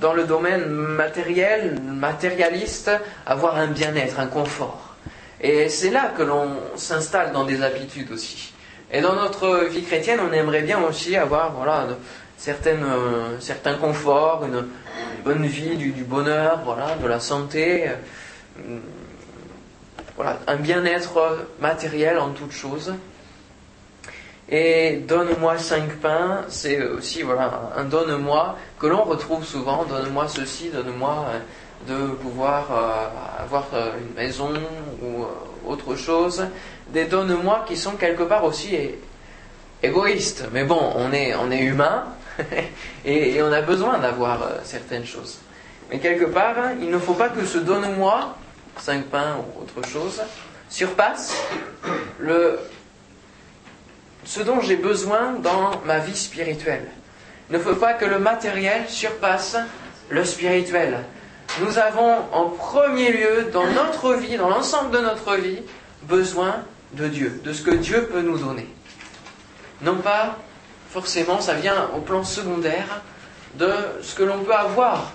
dans 0.00 0.12
le 0.12 0.22
domaine 0.22 0.68
matériel, 0.68 1.80
matérialiste, 1.82 2.92
avoir 3.26 3.56
un 3.56 3.66
bien-être, 3.66 4.20
un 4.20 4.28
confort. 4.28 4.94
Et 5.40 5.68
c'est 5.68 5.90
là 5.90 6.12
que 6.16 6.22
l'on 6.22 6.56
s'installe 6.76 7.32
dans 7.32 7.42
des 7.42 7.60
habitudes 7.60 8.12
aussi. 8.12 8.52
Et 8.92 9.00
dans 9.00 9.14
notre 9.14 9.64
vie 9.64 9.82
chrétienne, 9.82 10.20
on 10.20 10.32
aimerait 10.32 10.62
bien 10.62 10.80
aussi 10.80 11.16
avoir 11.16 11.52
voilà, 11.52 11.88
euh, 11.88 13.36
certains 13.40 13.74
conforts, 13.74 14.44
une, 14.44 14.64
bonne 15.24 15.44
vie, 15.44 15.76
du, 15.76 16.04
bonheur, 16.04 16.60
voilà, 16.64 16.94
de 17.02 17.08
la 17.08 17.18
santé, 17.18 17.88
euh, 17.88 18.78
voilà, 20.18 20.38
un 20.46 20.56
bien-être 20.56 21.46
matériel 21.60 22.18
en 22.18 22.32
toute 22.32 22.52
chose. 22.52 22.92
Et 24.50 25.04
donne-moi 25.08 25.56
cinq 25.58 25.96
pains, 26.00 26.44
c'est 26.48 26.82
aussi 26.82 27.22
voilà, 27.22 27.70
un 27.74 27.84
donne-moi 27.84 28.56
que 28.78 28.86
l'on 28.86 29.04
retrouve 29.04 29.44
souvent, 29.44 29.84
donne-moi 29.84 30.28
ceci, 30.28 30.68
donne-moi 30.68 31.26
euh, 31.30 31.38
de 31.86 32.12
pouvoir 32.14 32.66
avoir 33.38 33.66
une 34.00 34.14
maison 34.14 34.52
ou 35.02 35.24
autre 35.70 35.94
chose 35.94 36.44
des 36.92 37.04
donne-moi 37.04 37.64
qui 37.66 37.76
sont 37.76 37.92
quelque 37.92 38.22
part 38.22 38.44
aussi 38.44 38.76
égoïstes. 39.82 40.46
Mais 40.52 40.64
bon, 40.64 40.80
on 40.96 41.12
est, 41.12 41.34
on 41.34 41.50
est 41.50 41.60
humain 41.60 42.04
et, 43.04 43.42
on 43.42 43.52
a 43.52 43.60
besoin 43.60 43.98
d'avoir 43.98 44.42
euh, 44.42 44.46
certaines 44.64 45.04
choses. 45.04 45.38
Mais 45.90 45.98
quelque 45.98 46.26
part, 46.26 46.56
il 46.80 46.90
ne 46.90 46.98
faut 46.98 47.14
pas 47.14 47.28
que 47.28 47.44
ce 47.44 47.58
donne-moi, 47.58 48.36
cinq 48.78 49.06
pains 49.06 49.36
ou 49.38 49.62
autre 49.62 49.86
chose, 49.88 50.20
surpasse 50.68 51.34
le, 52.18 52.58
ce 54.24 54.40
dont 54.40 54.60
j'ai 54.60 54.76
besoin 54.76 55.32
dans 55.32 55.80
ma 55.84 55.98
vie 55.98 56.16
spirituelle. 56.16 56.88
Il 57.50 57.56
ne 57.56 57.62
faut 57.62 57.76
pas 57.76 57.94
que 57.94 58.04
le 58.04 58.18
matériel 58.18 58.88
surpasse 58.88 59.56
le 60.10 60.24
spirituel. 60.24 61.04
Nous 61.60 61.78
avons 61.78 62.16
en 62.32 62.50
premier 62.50 63.10
lieu 63.10 63.50
dans 63.52 63.66
notre 63.66 64.14
vie, 64.14 64.36
dans 64.36 64.50
l'ensemble 64.50 64.90
de 64.90 64.98
notre 64.98 65.36
vie, 65.36 65.62
besoin 66.02 66.56
de 66.92 67.08
Dieu, 67.08 67.40
de 67.42 67.52
ce 67.52 67.62
que 67.62 67.70
Dieu 67.70 68.08
peut 68.12 68.20
nous 68.20 68.38
donner. 68.38 68.68
Non 69.80 69.96
pas 69.96 70.36
forcément, 70.90 71.40
ça 71.40 71.54
vient 71.54 71.90
au 71.96 72.00
plan 72.00 72.24
secondaire 72.24 73.02
de 73.54 73.70
ce 74.02 74.14
que 74.14 74.22
l'on 74.22 74.40
peut 74.40 74.54
avoir 74.54 75.12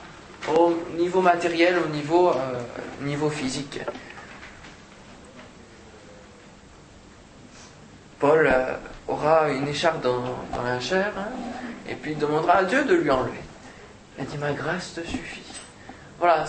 au 0.50 0.74
niveau 0.98 1.22
matériel, 1.22 1.78
au 1.78 1.90
niveau, 1.90 2.30
euh, 2.30 3.30
physique. 3.30 3.80
Paul 8.20 8.48
euh, 8.48 8.76
aura 9.08 9.50
une 9.50 9.68
écharpe 9.68 10.02
dans, 10.02 10.24
la 10.64 10.80
chair 10.80 11.12
hein, 11.18 11.28
et 11.90 11.96
puis 11.96 12.16
demandera 12.16 12.58
à 12.58 12.64
Dieu 12.64 12.84
de 12.86 12.96
lui 12.96 13.12
enlever. 13.12 13.42
Il 14.20 14.26
dit 14.26 14.38
Ma 14.38 14.54
grâce 14.54 14.94
te 14.94 15.02
suffit. 15.02 15.42
Voilà, 16.20 16.46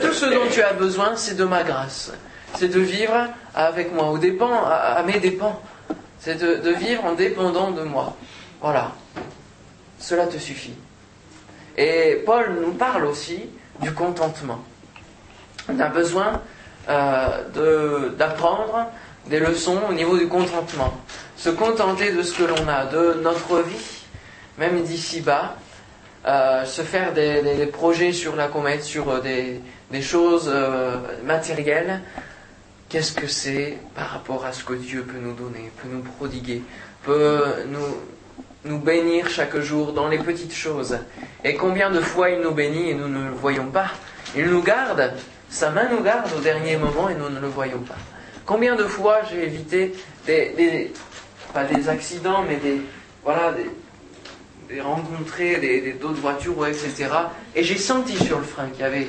tout 0.00 0.12
ce 0.12 0.26
dont 0.26 0.48
tu 0.50 0.62
as 0.62 0.72
besoin, 0.72 1.16
c'est 1.16 1.34
de 1.34 1.44
ma 1.44 1.64
grâce 1.64 2.12
c'est 2.54 2.68
de 2.68 2.80
vivre 2.80 3.28
avec 3.54 3.92
moi, 3.92 4.10
au 4.10 4.18
dépens, 4.18 4.64
à, 4.64 5.02
mes 5.02 5.18
dépens. 5.18 5.60
C'est 6.18 6.36
de, 6.36 6.70
vivre 6.72 7.04
en 7.04 7.14
dépendant 7.14 7.70
de 7.70 7.82
moi. 7.82 8.16
Voilà. 8.60 8.92
Cela 9.98 10.26
te 10.26 10.38
suffit. 10.38 10.74
Et 11.78 12.20
Paul 12.26 12.56
nous 12.60 12.72
parle 12.72 13.06
aussi 13.06 13.40
du 13.80 13.92
contentement. 13.92 14.58
On 15.68 15.78
a 15.78 15.86
besoin 15.88 16.42
euh, 16.88 18.10
d'apprendre 18.18 18.90
des 19.26 19.38
leçons 19.38 19.78
au 19.88 19.92
niveau 19.92 20.18
du 20.18 20.26
contentement. 20.26 20.92
Se 21.36 21.50
contenter 21.50 22.10
de 22.10 22.22
ce 22.22 22.36
que 22.36 22.42
l'on 22.42 22.66
a, 22.68 22.86
de 22.86 23.20
notre 23.22 23.60
vie, 23.60 24.04
même 24.58 24.82
d'ici 24.82 25.20
bas. 25.20 25.54
Euh, 26.26 26.64
se 26.64 26.82
faire 26.82 27.14
des, 27.14 27.70
projets 27.72 28.12
sur 28.12 28.34
la 28.34 28.48
comète, 28.48 28.82
sur 28.82 29.08
euh, 29.08 29.20
des, 29.20 30.02
choses 30.02 30.52
matérielles, 31.24 32.02
Qu'est-ce 32.88 33.12
que 33.12 33.26
c'est 33.26 33.76
par 33.94 34.08
rapport 34.08 34.46
à 34.46 34.52
ce 34.52 34.64
que 34.64 34.72
Dieu 34.72 35.02
peut 35.02 35.18
nous 35.20 35.34
donner, 35.34 35.70
peut 35.82 35.88
nous 35.92 36.00
prodiguer, 36.00 36.62
peut 37.02 37.44
nous, 37.66 37.84
nous 38.68 38.78
bénir 38.78 39.28
chaque 39.28 39.58
jour 39.58 39.92
dans 39.92 40.08
les 40.08 40.18
petites 40.18 40.54
choses 40.54 40.98
Et 41.44 41.54
combien 41.54 41.90
de 41.90 42.00
fois 42.00 42.30
il 42.30 42.40
nous 42.40 42.52
bénit 42.52 42.90
et 42.90 42.94
nous 42.94 43.08
ne 43.08 43.24
le 43.28 43.34
voyons 43.34 43.66
pas 43.66 43.90
Il 44.36 44.46
nous 44.46 44.62
garde, 44.62 45.12
sa 45.48 45.70
main 45.70 45.88
nous 45.90 46.02
garde 46.02 46.30
au 46.36 46.40
dernier 46.40 46.76
moment 46.76 47.08
et 47.08 47.14
nous 47.14 47.30
ne 47.30 47.40
le 47.40 47.48
voyons 47.48 47.80
pas. 47.80 47.96
Combien 48.44 48.76
de 48.76 48.84
fois 48.84 49.20
j'ai 49.30 49.44
évité 49.44 49.94
des, 50.26 50.92
pas 51.52 51.64
des 51.64 51.88
accidents, 51.88 52.44
mais 52.46 52.56
des, 52.56 52.80
voilà, 53.24 53.52
des, 53.52 53.70
des 54.74 54.80
rencontrer 54.80 55.56
des, 55.56 55.92
d'autres 55.92 56.20
voitures, 56.20 56.66
etc. 56.66 57.08
Et 57.54 57.62
j'ai 57.62 57.78
senti 57.78 58.16
sur 58.16 58.38
le 58.38 58.44
frein 58.44 58.68
qu'il 58.68 58.80
y 58.80 58.84
avait, 58.84 59.08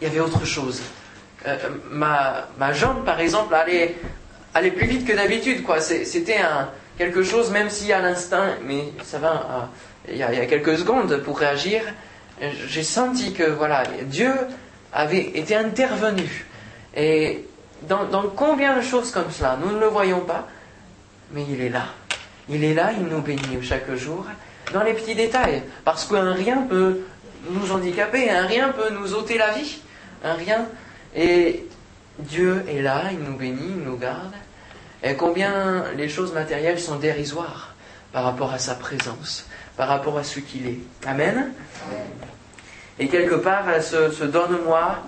il 0.00 0.08
y 0.08 0.10
avait 0.10 0.20
autre 0.20 0.44
chose. 0.44 0.82
Euh, 1.46 1.56
ma, 1.90 2.48
ma, 2.58 2.72
jambe, 2.72 3.04
par 3.04 3.20
exemple, 3.20 3.54
allait, 3.54 3.96
allait 4.54 4.70
plus 4.70 4.86
vite 4.86 5.06
que 5.06 5.12
d'habitude. 5.12 5.62
Quoi. 5.62 5.80
C'était 5.80 6.38
un, 6.38 6.68
quelque 7.02 7.24
chose, 7.24 7.50
même 7.50 7.68
si 7.68 7.92
à 7.92 8.00
l'instinct, 8.00 8.58
mais 8.64 8.84
ça 9.02 9.18
va, 9.18 9.70
il 10.08 10.16
y, 10.16 10.22
a, 10.22 10.32
il 10.32 10.38
y 10.38 10.40
a 10.40 10.46
quelques 10.46 10.78
secondes 10.78 11.16
pour 11.24 11.38
réagir, 11.38 11.82
j'ai 12.68 12.84
senti 12.84 13.32
que 13.32 13.42
voilà, 13.42 13.82
Dieu 14.04 14.32
avait 14.92 15.32
été 15.34 15.56
intervenu. 15.56 16.46
Et 16.96 17.44
dans, 17.88 18.06
combien 18.36 18.76
de 18.76 18.82
choses 18.82 19.10
comme 19.10 19.32
cela, 19.32 19.58
nous 19.60 19.72
ne 19.72 19.80
le 19.80 19.86
voyons 19.86 20.20
pas, 20.20 20.46
mais 21.32 21.44
il 21.48 21.60
est 21.60 21.70
là. 21.70 21.86
Il 22.48 22.62
est 22.62 22.74
là, 22.74 22.92
il 22.96 23.06
nous 23.06 23.20
bénit 23.20 23.58
chaque 23.62 23.92
jour, 23.96 24.24
dans 24.72 24.84
les 24.84 24.92
petits 24.92 25.16
détails. 25.16 25.64
Parce 25.84 26.04
qu'un 26.04 26.34
rien 26.34 26.58
peut 26.68 27.00
nous 27.50 27.72
handicaper, 27.72 28.30
un 28.30 28.46
rien 28.46 28.68
peut 28.68 28.90
nous 28.90 29.12
ôter 29.14 29.38
la 29.38 29.50
vie, 29.50 29.80
un 30.22 30.34
rien 30.34 30.68
et 31.16 31.66
Dieu 32.20 32.64
est 32.68 32.80
là, 32.80 33.04
il 33.10 33.18
nous 33.18 33.36
bénit, 33.36 33.72
il 33.76 33.82
nous 33.82 33.96
garde. 33.96 34.34
Et 35.02 35.14
combien 35.14 35.84
les 35.96 36.08
choses 36.08 36.32
matérielles 36.32 36.80
sont 36.80 36.96
dérisoires 36.96 37.74
par 38.12 38.24
rapport 38.24 38.52
à 38.52 38.58
sa 38.58 38.74
présence, 38.74 39.46
par 39.76 39.88
rapport 39.88 40.18
à 40.18 40.24
ce 40.24 40.40
qu'il 40.40 40.66
est. 40.66 40.78
Amen? 41.06 41.52
Et 42.98 43.08
quelque 43.08 43.34
part, 43.34 43.64
ce, 43.82 44.24
donne-moi 44.24 44.98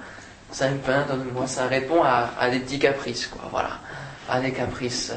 cinq 0.51 0.79
pains, 0.83 1.05
donne-moi, 1.09 1.47
ça 1.47 1.67
répond 1.67 2.03
à, 2.03 2.49
des 2.51 2.61
petits 2.61 2.79
caprices, 2.79 3.27
quoi, 3.27 3.43
voilà, 3.51 3.81
à 4.29 4.41
des 4.41 4.53
caprices. 4.53 5.13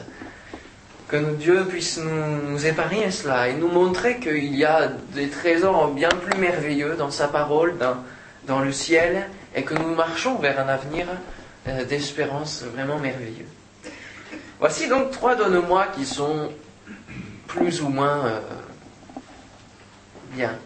Que 1.08 1.36
Dieu 1.36 1.66
puisse 1.66 2.00
nous, 2.00 2.52
nous 2.52 2.66
épargner 2.66 3.12
cela 3.12 3.48
et 3.48 3.54
nous 3.54 3.70
montrer 3.70 4.20
qu'il 4.20 4.56
y 4.56 4.66
a 4.66 4.90
des 5.14 5.30
trésors 5.30 5.94
bien 5.94 6.10
plus 6.10 6.38
merveilleux 6.40 6.96
dans 6.96 7.12
sa 7.12 7.28
parole, 7.28 7.78
dans, 7.78 7.98
dans 8.46 8.60
le 8.60 8.72
ciel, 8.72 9.28
et 9.56 9.64
que 9.64 9.76
nous 9.76 9.96
marchons 9.96 10.36
vers 10.40 10.60
un 10.60 10.68
avenir 10.68 11.08
euh, 11.68 11.86
d'espérance 11.86 12.64
vraiment 12.64 12.98
merveilleux. 12.98 13.48
Voici 14.60 14.88
donc 14.88 15.12
trois 15.12 15.36
donne-moi 15.36 15.88
qui 15.96 16.06
sont 16.06 16.52
plus 17.48 17.82
ou 17.82 17.90
moins 17.90 18.26
euh, 18.26 18.40
bien. 20.32 20.58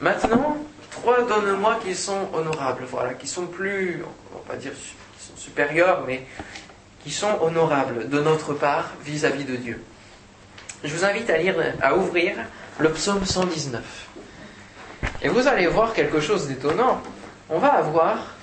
Maintenant, 0.00 0.56
trois, 0.90 1.22
donne-moi 1.22 1.78
qui 1.84 1.94
sont 1.94 2.28
honorables, 2.32 2.84
voilà, 2.90 3.14
qui 3.14 3.28
sont 3.28 3.46
plus, 3.46 4.02
on 4.32 4.38
va 4.38 4.44
pas 4.44 4.56
dire 4.56 4.72
qui 4.72 5.24
sont 5.24 5.36
supérieurs, 5.36 6.02
mais 6.06 6.26
qui 7.04 7.10
sont 7.10 7.38
honorables 7.40 8.08
de 8.08 8.20
notre 8.20 8.54
part 8.54 8.92
vis-à-vis 9.04 9.44
de 9.44 9.56
Dieu. 9.56 9.82
Je 10.82 10.94
vous 10.94 11.04
invite 11.04 11.30
à 11.30 11.38
lire, 11.38 11.54
à 11.82 11.94
ouvrir 11.96 12.36
le 12.78 12.90
psaume 12.90 13.24
119. 13.24 13.82
Et 15.22 15.28
vous 15.28 15.46
allez 15.46 15.66
voir 15.66 15.92
quelque 15.92 16.20
chose 16.20 16.48
d'étonnant. 16.48 17.00
On 17.48 17.58
va 17.58 17.74
avoir 17.74 18.34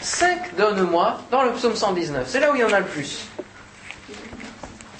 cinq 0.00 0.56
donne-moi 0.56 1.20
dans 1.30 1.42
le 1.42 1.52
psaume 1.52 1.76
119. 1.76 2.28
C'est 2.28 2.40
là 2.40 2.52
où 2.52 2.54
il 2.54 2.60
y 2.60 2.64
en 2.64 2.72
a 2.72 2.80
le 2.80 2.86
plus. 2.86 3.28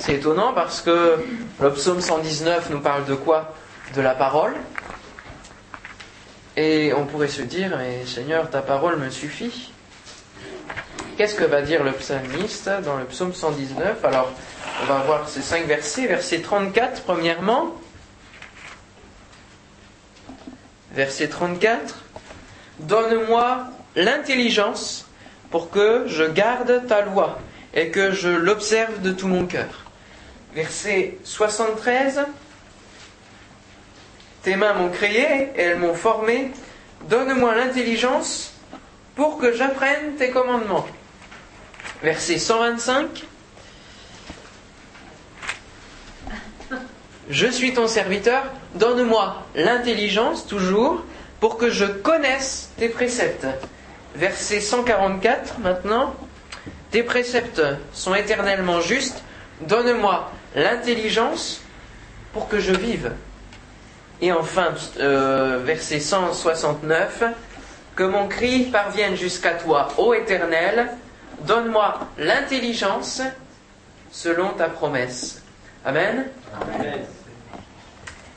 C'est 0.05 0.17
étonnant 0.17 0.53
parce 0.53 0.83
que 0.83 1.17
le 1.63 1.73
psaume 1.73 2.03
119 2.03 2.69
nous 2.69 2.81
parle 2.81 3.07
de 3.07 3.15
quoi? 3.15 3.55
De 3.95 4.03
la 4.03 4.15
parole. 4.15 4.53
Et 6.59 6.93
on 6.93 7.07
pourrait 7.07 7.29
se 7.29 7.41
dire, 7.41 7.75
mais 7.79 8.05
Seigneur, 8.05 8.51
ta 8.51 8.61
parole 8.61 8.99
me 8.99 9.09
suffit. 9.09 9.73
Qu'est-ce 11.17 11.35
que 11.35 11.45
va 11.45 11.63
dire 11.63 11.83
le 11.83 11.93
psalmiste 11.93 12.69
dans 12.85 12.99
le 12.99 13.07
psaume 13.07 13.33
119 13.33 14.05
Alors, 14.05 14.31
on 14.83 14.85
va 14.85 14.99
voir 15.05 15.27
ces 15.27 15.41
cinq 15.41 15.65
versets. 15.65 16.07
Verset 16.07 16.43
34, 16.43 17.01
premièrement. 17.05 17.75
Verset 20.93 21.29
34. 21.29 22.05
Donne-moi 22.81 23.69
l'intelligence 23.97 25.09
pour 25.51 25.71
que 25.71 26.05
je 26.09 26.25
garde 26.25 26.83
ta 26.87 27.01
loi 27.01 27.39
et 27.73 27.89
que 27.89 28.11
je 28.11 28.29
l'observe 28.29 29.01
de 29.01 29.11
tout 29.11 29.29
mon 29.29 29.47
cœur. 29.47 29.84
Verset 30.55 31.19
73. 31.25 32.27
Tes 34.43 34.57
mains 34.57 34.75
m'ont 34.75 34.91
créé 34.91 35.51
et 35.57 35.61
elles 35.61 35.79
m'ont 35.79 35.95
formé. 35.95 36.53
Donne-moi 37.09 37.55
l'intelligence 37.57 38.53
pour 39.17 39.39
que 39.39 39.53
j'apprenne 39.53 40.15
tes 40.17 40.31
commandements. 40.31 40.87
Verset 42.03 42.39
125. 42.39 43.25
Je 47.31 47.47
suis 47.47 47.73
ton 47.73 47.89
serviteur, 47.89 48.45
donne-moi 48.75 49.43
l'intelligence 49.55 50.47
toujours 50.47 51.03
pour 51.41 51.57
que 51.57 51.71
je 51.71 51.87
connaisse 51.87 52.71
tes 52.77 52.89
préceptes. 52.89 53.47
Verset 54.15 54.61
144 54.61 55.59
maintenant. 55.59 56.15
Tes 56.91 57.03
préceptes 57.03 57.63
sont 57.93 58.15
éternellement 58.15 58.81
justes, 58.81 59.25
donne-moi 59.63 60.31
l'intelligence 60.55 61.63
pour 62.33 62.49
que 62.49 62.59
je 62.59 62.73
vive. 62.73 63.13
Et 64.21 64.33
enfin, 64.33 64.75
euh, 65.01 65.61
verset 65.65 66.01
169, 66.01 67.25
que 67.97 68.05
mon 68.05 68.29
cri 68.29 68.65
parvienne 68.65 69.17
jusqu'à 69.17 69.55
toi, 69.55 69.89
ô 69.99 70.15
Éternel, 70.15 70.89
donne-moi 71.43 72.01
l'intelligence 72.19 73.23
selon 74.11 74.51
ta 74.51 74.69
promesse. 74.69 75.43
Amen. 75.85 76.27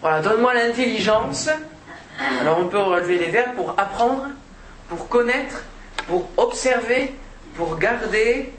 Voilà, 0.02 0.22
donne-moi 0.22 0.54
l'intelligence. 0.54 1.50
Alors 2.42 2.60
on 2.60 2.68
peut 2.68 2.80
relever 2.80 3.20
les 3.20 3.30
verbes 3.30 3.56
pour 3.56 3.76
apprendre, 3.78 4.28
pour 4.90 5.08
connaître, 5.08 5.64
pour 6.08 6.28
observer, 6.38 7.14
pour 7.56 7.78
garder 7.78 8.54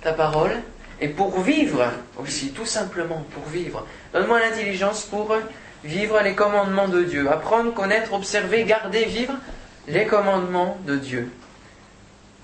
ta 0.00 0.12
parole 0.12 0.62
et 1.02 1.08
pour 1.08 1.40
vivre 1.40 1.84
aussi, 2.16 2.52
tout 2.52 2.64
simplement 2.64 3.26
pour 3.34 3.44
vivre. 3.46 3.84
Donne-moi 4.14 4.38
l'intelligence 4.38 5.02
pour 5.02 5.36
vivre 5.82 6.20
les 6.22 6.34
commandements 6.34 6.86
de 6.86 7.02
Dieu. 7.02 7.28
Apprendre, 7.28 7.74
connaître, 7.74 8.12
observer, 8.12 8.62
garder, 8.62 9.04
vivre 9.06 9.34
les 9.88 10.06
commandements 10.06 10.78
de 10.86 10.94
Dieu. 10.94 11.28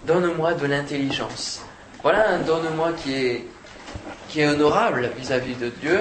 Donne-moi 0.07 0.55
de 0.55 0.67
l'intelligence. 0.67 1.63
Voilà 2.03 2.31
un 2.31 2.39
donne-moi 2.41 2.93
qui 3.01 3.15
est, 3.15 3.45
qui 4.29 4.41
est 4.41 4.49
honorable 4.49 5.09
vis-à-vis 5.17 5.55
de 5.55 5.69
Dieu. 5.69 6.01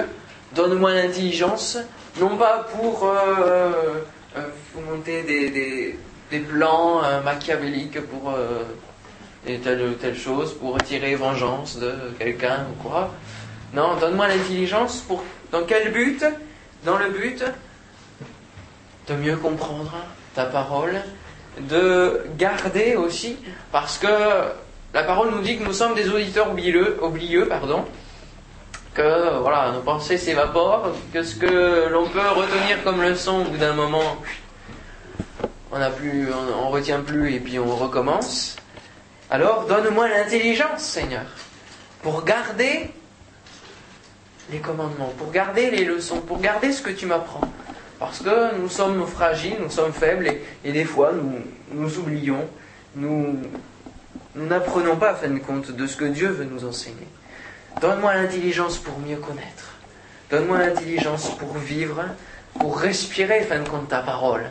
Donne-moi 0.56 0.94
l'intelligence, 0.94 1.78
non 2.18 2.36
pas 2.36 2.66
pour 2.76 3.04
euh, 3.04 4.02
euh, 4.36 4.42
monter 4.90 5.22
des, 5.22 5.96
des, 6.30 6.38
plans 6.40 7.04
euh, 7.04 7.22
machiavéliques 7.22 8.00
pour 8.06 8.34
telle 9.56 9.82
ou 9.82 9.94
telle 9.94 10.16
chose, 10.16 10.52
pour 10.54 10.74
retirer 10.74 11.14
vengeance 11.14 11.78
de 11.78 11.92
quelqu'un 12.18 12.66
ou 12.70 12.82
quoi. 12.82 13.14
Non, 13.72 13.96
donne-moi 13.96 14.28
l'intelligence 14.28 14.98
pour. 15.00 15.24
Dans 15.50 15.64
quel 15.64 15.92
but 15.92 16.22
Dans 16.84 16.98
le 16.98 17.08
but 17.08 17.42
de 19.08 19.14
mieux 19.14 19.36
comprendre 19.36 19.92
ta 20.34 20.44
parole, 20.44 21.00
de 21.58 22.22
garder 22.36 22.94
aussi, 22.94 23.36
parce 23.72 23.98
que 23.98 24.06
la 24.94 25.02
parole 25.02 25.30
nous 25.30 25.40
dit 25.40 25.58
que 25.58 25.64
nous 25.64 25.72
sommes 25.72 25.94
des 25.94 26.08
auditeurs 26.10 26.50
oublieux, 26.50 26.98
oublieux 27.02 27.46
pardon, 27.46 27.84
que 28.94 29.38
voilà, 29.40 29.72
nos 29.72 29.80
pensées 29.80 30.18
s'évaporent, 30.18 30.92
que 31.12 31.22
ce 31.22 31.36
que 31.36 31.88
l'on 31.88 32.06
peut 32.06 32.20
retenir 32.20 32.82
comme 32.84 33.02
leçon 33.02 33.40
au 33.40 33.44
bout 33.44 33.56
d'un 33.56 33.72
moment, 33.72 34.18
on 35.70 35.78
on, 35.80 36.68
retient 36.70 37.00
plus 37.00 37.34
et 37.34 37.40
puis 37.40 37.58
on 37.58 37.76
recommence. 37.76 38.56
Alors 39.30 39.66
donne-moi 39.66 40.08
l'intelligence, 40.08 40.82
Seigneur, 40.82 41.26
pour 42.02 42.24
garder 42.24 42.90
les 44.50 44.58
commandements, 44.58 45.12
pour 45.18 45.30
garder 45.30 45.70
les 45.70 45.84
leçons, 45.84 46.20
pour 46.22 46.40
garder 46.40 46.72
ce 46.72 46.80
que 46.80 46.90
tu 46.90 47.04
m'apprends. 47.04 47.42
Parce 47.98 48.20
que 48.20 48.54
nous 48.56 48.68
sommes 48.70 49.06
fragiles, 49.06 49.56
nous 49.60 49.70
sommes 49.70 49.92
faibles 49.92 50.32
et, 50.64 50.72
des 50.72 50.84
fois 50.84 51.12
nous, 51.12 51.42
nous 51.72 51.98
oublions, 51.98 52.48
nous 52.94 53.38
n'apprenons 54.34 54.96
pas 54.96 55.10
à 55.10 55.14
fin 55.14 55.28
de 55.28 55.40
compte 55.40 55.72
de 55.72 55.86
ce 55.86 55.96
que 55.96 56.04
Dieu 56.06 56.28
veut 56.28 56.44
nous 56.44 56.64
enseigner. 56.64 57.08
Donne-moi 57.80 58.14
l'intelligence 58.14 58.78
pour 58.78 58.98
mieux 58.98 59.16
connaître. 59.16 59.74
Donne-moi 60.30 60.58
l'intelligence 60.58 61.36
pour 61.36 61.58
vivre, 61.58 62.04
pour 62.58 62.78
respirer, 62.78 63.42
fin 63.42 63.60
de 63.60 63.68
compte, 63.68 63.88
ta 63.88 64.00
parole. 64.00 64.48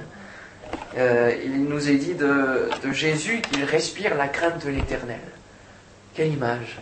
Euh, 0.97 1.31
il 1.43 1.65
nous 1.65 1.89
est 1.89 1.95
dit 1.95 2.15
de, 2.15 2.69
Jésus 2.91 3.41
qu'il 3.41 3.63
respire 3.63 4.15
la 4.15 4.27
crainte 4.27 4.65
de 4.65 4.71
l'éternel. 4.71 5.19
Quelle 6.15 6.33
image 6.33 6.77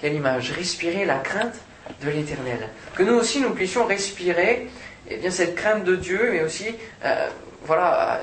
Quelle 0.00 0.14
image 0.14 0.52
Respirer 0.52 1.04
la 1.04 1.18
crainte 1.18 1.56
de 2.02 2.10
l'éternel. 2.10 2.68
Que 2.94 3.02
nous 3.02 3.14
aussi, 3.14 3.40
nous 3.40 3.50
puissions 3.50 3.86
respirer 3.86 4.68
eh 5.08 5.16
bien, 5.16 5.30
cette 5.30 5.56
crainte 5.56 5.84
de 5.84 5.96
Dieu, 5.96 6.30
mais 6.32 6.42
aussi, 6.42 6.66
euh, 7.04 7.28
voilà, 7.64 8.20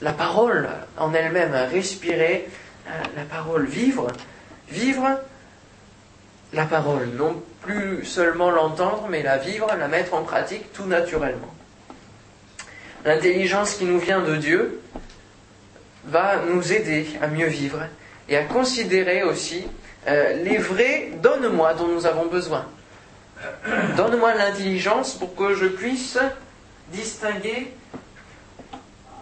la 0.00 0.12
parole 0.12 0.68
en 0.96 1.12
elle-même, 1.12 1.54
respirer 1.70 2.48
euh, 2.86 2.90
la 3.16 3.24
parole, 3.24 3.66
vivre, 3.66 4.08
vivre 4.70 5.20
la 6.52 6.64
parole, 6.64 7.08
non 7.16 7.42
plus 7.62 8.04
seulement 8.04 8.50
l'entendre, 8.50 9.08
mais 9.10 9.22
la 9.22 9.36
vivre, 9.36 9.68
la 9.78 9.88
mettre 9.88 10.14
en 10.14 10.22
pratique 10.22 10.72
tout 10.72 10.86
naturellement. 10.86 11.55
L'intelligence 13.04 13.74
qui 13.74 13.84
nous 13.84 13.98
vient 13.98 14.22
de 14.22 14.36
Dieu 14.36 14.80
va 16.06 16.40
nous 16.48 16.72
aider 16.72 17.06
à 17.20 17.28
mieux 17.28 17.46
vivre 17.46 17.80
et 18.28 18.36
à 18.36 18.44
considérer 18.44 19.22
aussi 19.22 19.64
euh, 20.08 20.42
les 20.42 20.58
vrais 20.58 21.10
donne-moi 21.22 21.74
dont 21.74 21.88
nous 21.88 22.06
avons 22.06 22.26
besoin. 22.26 22.64
Donne-moi 23.96 24.34
l'intelligence 24.34 25.14
pour 25.14 25.34
que 25.34 25.54
je 25.54 25.66
puisse 25.66 26.18
distinguer 26.92 27.72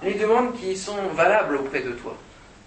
les 0.03 0.15
demandes 0.15 0.55
qui 0.55 0.77
sont 0.77 1.09
valables 1.15 1.57
auprès 1.57 1.81
de 1.81 1.93
toi. 1.93 2.17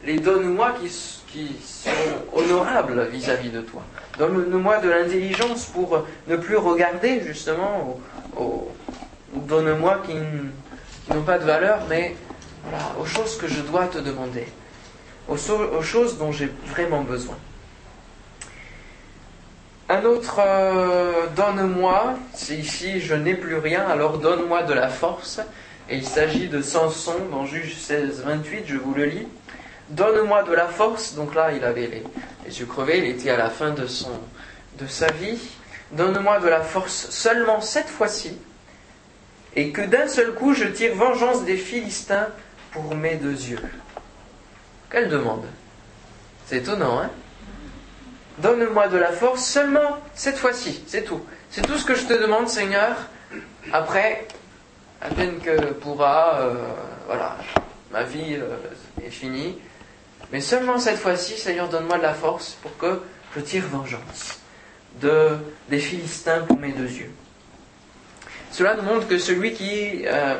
Les 0.03 0.19
donne-moi 0.19 0.75
qui, 0.81 0.89
sont 0.89 1.89
honorables 2.33 3.07
vis-à-vis 3.11 3.49
de 3.49 3.61
toi. 3.61 3.83
Donne-moi 4.17 4.79
de 4.79 4.89
l'intelligence 4.89 5.65
pour 5.65 6.05
ne 6.27 6.35
plus 6.35 6.57
regarder 6.57 7.21
justement 7.21 7.99
aux, 8.35 8.71
donne-moi 9.33 10.01
qui, 10.05 10.13
n'ont 11.13 11.23
pas 11.23 11.39
de 11.39 11.45
valeur, 11.45 11.79
mais 11.89 12.15
aux 12.99 13.05
choses 13.05 13.37
que 13.37 13.47
je 13.47 13.61
dois 13.61 13.87
te 13.87 13.97
demander, 13.97 14.47
aux 15.27 15.37
choses 15.81 16.17
dont 16.17 16.31
j'ai 16.31 16.51
vraiment 16.67 17.01
besoin. 17.01 17.37
Un 19.89 20.03
autre 20.03 20.41
euh, 20.45 21.27
donne-moi, 21.33 22.15
c'est 22.33 22.55
ici 22.55 22.99
je 22.99 23.15
n'ai 23.15 23.35
plus 23.35 23.55
rien, 23.55 23.87
alors 23.87 24.17
donne-moi 24.17 24.63
de 24.63 24.73
la 24.73 24.89
force. 24.89 25.39
Et 25.89 25.95
il 25.95 26.05
s'agit 26.05 26.49
de 26.49 26.61
Samson 26.61 27.15
dans 27.31 27.45
Juge 27.45 27.77
16, 27.77 28.23
28, 28.25 28.63
je 28.67 28.75
vous 28.75 28.93
le 28.93 29.05
lis. 29.05 29.27
Donne-moi 29.87 30.43
de 30.43 30.51
la 30.51 30.65
force, 30.65 31.13
donc 31.15 31.33
là 31.33 31.53
il 31.53 31.63
avait 31.63 31.87
les, 32.45 32.59
yeux 32.59 32.65
crevés, 32.65 32.97
il 32.97 33.05
était 33.05 33.29
à 33.29 33.37
la 33.37 33.49
fin 33.49 33.71
de 33.71 33.87
sa 33.87 35.07
vie. 35.13 35.39
Donne-moi 35.93 36.39
de 36.41 36.49
la 36.49 36.59
force 36.59 37.09
seulement 37.09 37.61
cette 37.61 37.87
fois-ci, 37.87 38.37
et 39.57 39.71
que 39.71 39.81
d'un 39.81 40.07
seul 40.07 40.33
coup 40.35 40.53
je 40.53 40.65
tire 40.65 40.95
vengeance 40.95 41.43
des 41.43 41.57
Philistins 41.57 42.27
pour 42.71 42.95
mes 42.95 43.15
deux 43.15 43.31
yeux. 43.31 43.59
Quelle 44.89 45.09
demande 45.09 45.45
C'est 46.45 46.57
étonnant, 46.57 47.01
hein 47.01 47.09
Donne-moi 48.37 48.87
de 48.87 48.97
la 48.97 49.11
force 49.11 49.43
seulement 49.43 49.97
cette 50.13 50.37
fois-ci, 50.37 50.83
c'est 50.85 51.03
tout. 51.03 51.21
C'est 51.49 51.63
tout 51.63 51.77
ce 51.77 51.85
que 51.85 51.95
je 51.95 52.05
te 52.05 52.13
demande, 52.13 52.47
Seigneur. 52.47 52.95
Après, 53.73 54.27
à 55.01 55.09
peine 55.09 55.39
que 55.39 55.73
pourra, 55.73 56.39
euh, 56.39 56.53
voilà, 57.07 57.37
ma 57.91 58.03
vie 58.03 58.35
euh, 58.35 58.57
est 59.03 59.09
finie. 59.09 59.57
Mais 60.31 60.39
seulement 60.39 60.77
cette 60.77 60.99
fois-ci, 60.99 61.35
Seigneur, 61.35 61.67
donne-moi 61.67 61.97
de 61.97 62.03
la 62.03 62.13
force 62.13 62.57
pour 62.61 62.77
que 62.77 63.01
je 63.35 63.41
tire 63.41 63.65
vengeance 63.65 64.39
de, 65.01 65.37
des 65.67 65.79
Philistins 65.79 66.41
pour 66.41 66.59
mes 66.59 66.73
deux 66.73 66.91
yeux. 66.91 67.11
Cela 68.57 68.73
nous 68.73 68.81
montre 68.81 69.07
que 69.07 69.19
celui 69.19 69.53
qui 69.53 70.01
euh, 70.07 70.33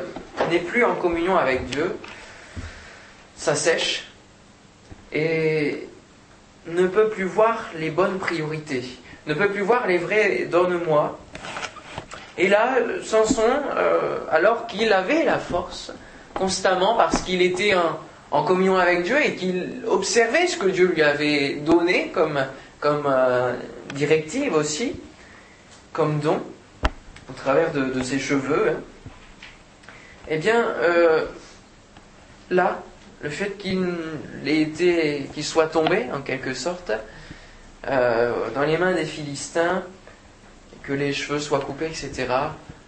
n'est 0.50 0.58
plus 0.58 0.82
en 0.84 0.96
communion 0.96 1.38
avec 1.38 1.66
Dieu 1.66 1.96
s'assèche 3.36 4.08
et 5.12 5.86
ne 6.66 6.88
peut 6.88 7.10
plus 7.10 7.26
voir 7.26 7.66
les 7.76 7.90
bonnes 7.90 8.18
priorités, 8.18 8.82
ne 9.28 9.34
peut 9.34 9.50
plus 9.50 9.60
voir 9.60 9.86
les 9.86 9.98
vrais 9.98 10.46
donne-moi. 10.50 11.16
Et 12.36 12.48
là, 12.48 12.78
Samson, 13.04 13.44
euh, 13.76 14.18
alors 14.32 14.66
qu'il 14.66 14.92
avait 14.92 15.22
la 15.22 15.38
force, 15.38 15.92
constamment, 16.34 16.96
parce 16.96 17.22
qu'il 17.22 17.40
était 17.40 17.74
en, 18.32 18.42
communion 18.42 18.78
avec 18.78 19.04
Dieu 19.04 19.24
et 19.24 19.36
qu'il 19.36 19.84
observait 19.86 20.48
ce 20.48 20.56
que 20.56 20.66
Dieu 20.66 20.86
lui 20.86 21.02
avait 21.02 21.54
donné 21.64 22.10
comme, 22.12 22.36
euh, 22.84 23.54
directive 23.94 24.54
aussi, 24.54 24.96
comme 25.92 26.18
don, 26.18 26.42
au 27.30 27.32
travers 27.34 27.72
de, 27.72 28.02
ses 28.02 28.18
cheveux, 28.18 28.70
hein. 28.70 28.80
eh 30.28 30.38
bien, 30.38 30.60
euh, 30.60 31.26
là, 32.50 32.82
le 33.20 33.30
fait 33.30 33.58
qu'il 33.58 35.44
soit 35.44 35.66
tombé, 35.66 36.06
en 36.14 36.20
quelque 36.20 36.54
sorte, 36.54 36.92
euh, 37.86 38.32
dans 38.54 38.62
les 38.62 38.78
mains 38.78 38.92
des 38.92 39.04
Philistins, 39.04 39.82
que 40.82 40.92
les 40.92 41.12
cheveux 41.12 41.40
soient 41.40 41.60
coupés, 41.60 41.86
etc., 41.86 42.26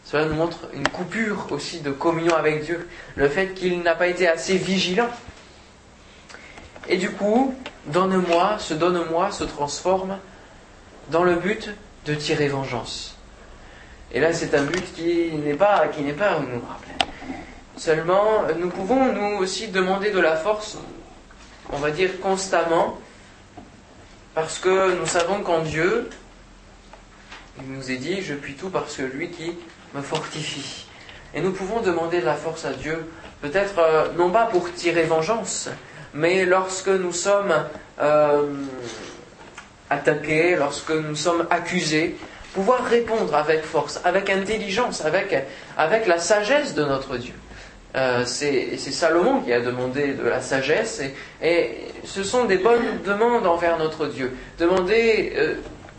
cela 0.05 0.25
nous 0.25 0.35
montre 0.35 0.69
une 0.73 0.89
coupure 0.89 1.47
aussi 1.51 1.81
de 1.81 1.91
communion 1.91 2.35
avec 2.35 2.65
Dieu, 2.65 2.89
le 3.17 3.29
fait 3.29 3.55
qu'il 3.55 3.83
n'a 3.83 3.95
pas 3.95 4.09
été 4.09 4.27
assez 4.27 4.57
vigilant. 4.57 5.11
Et 6.89 6.97
du 6.97 7.11
coup, 7.11 7.55
donne-moi, 7.87 8.57
ce 8.59 8.75
donne-moi 8.75 9.31
se 9.31 9.45
transforme 9.45 10.19
dans 11.11 11.23
le 11.23 11.37
but 11.37 11.71
de 12.07 12.15
tirer 12.15 12.49
vengeance. 12.49 13.20
Et 14.13 14.21
là, 14.21 14.33
c'est 14.33 14.55
un 14.55 14.65
but 14.65 14.93
qui 14.95 15.31
n'est 15.33 15.55
pas, 15.55 15.87
qui 15.89 16.03
n'est 16.03 16.13
pas. 16.13 16.41
Seulement, 17.77 18.43
nous 18.59 18.69
pouvons 18.69 19.13
nous 19.13 19.39
aussi 19.39 19.69
demander 19.69 20.11
de 20.11 20.21
la 20.21 20.37
force, 20.37 20.79
on 21.73 21.79
va 21.79 21.91
dire 21.91 22.21
constamment, 22.21 22.99
parce 24.35 24.59
que 24.59 24.99
nous 24.99 25.07
savons 25.07 25.43
qu'en 25.43 25.61
Dieu, 25.61 26.11
il 27.63 27.73
nous 27.73 27.91
est 27.91 27.97
dit, 27.97 28.21
je 28.23 28.35
puis 28.35 28.55
tout 28.55 28.71
parce 28.71 28.97
que 28.97 29.03
lui 29.03 29.31
qui 29.31 29.53
me 29.95 30.03
fortifie. 30.03 30.87
Et 31.35 31.41
nous 31.41 31.53
pouvons 31.53 31.81
demander 31.81 32.21
de 32.21 32.27
la 32.27 32.35
force 32.35 32.65
à 32.65 32.73
Dieu, 32.73 33.07
peut-être 33.41 33.79
euh, 33.79 34.09
non 34.17 34.31
pas 34.31 34.47
pour 34.47 34.73
tirer 34.73 35.05
vengeance, 35.05 35.69
mais 36.13 36.45
lorsque 36.45 36.89
nous 36.89 37.13
sommes 37.13 37.55
euh, 38.01 38.43
attaqués, 39.89 40.57
lorsque 40.57 40.91
nous 40.91 41.17
sommes 41.17 41.47
accusés, 41.51 42.17
pouvoir 42.55 42.85
répondre 42.85 43.35
avec 43.35 43.63
force, 43.63 44.01
avec 44.05 44.31
intelligence, 44.31 45.05
avec, 45.05 45.47
avec 45.77 46.07
la 46.07 46.19
sagesse 46.19 46.75
de 46.75 46.85
notre 46.85 47.17
Dieu. 47.17 47.35
Euh, 47.97 48.25
c'est 48.25 48.77
Salomon 48.77 49.41
qui 49.41 49.53
a 49.53 49.61
demandé 49.61 50.15
de 50.15 50.23
la 50.23 50.41
sagesse 50.41 51.03
et, 51.43 51.71
ce 52.05 52.23
sont 52.23 52.45
des 52.45 52.57
bonnes 52.57 53.03
demandes 53.05 53.47
envers 53.47 53.79
notre 53.79 54.07
Dieu. 54.07 54.33
Demander 54.59 55.33
euh, 55.37 55.55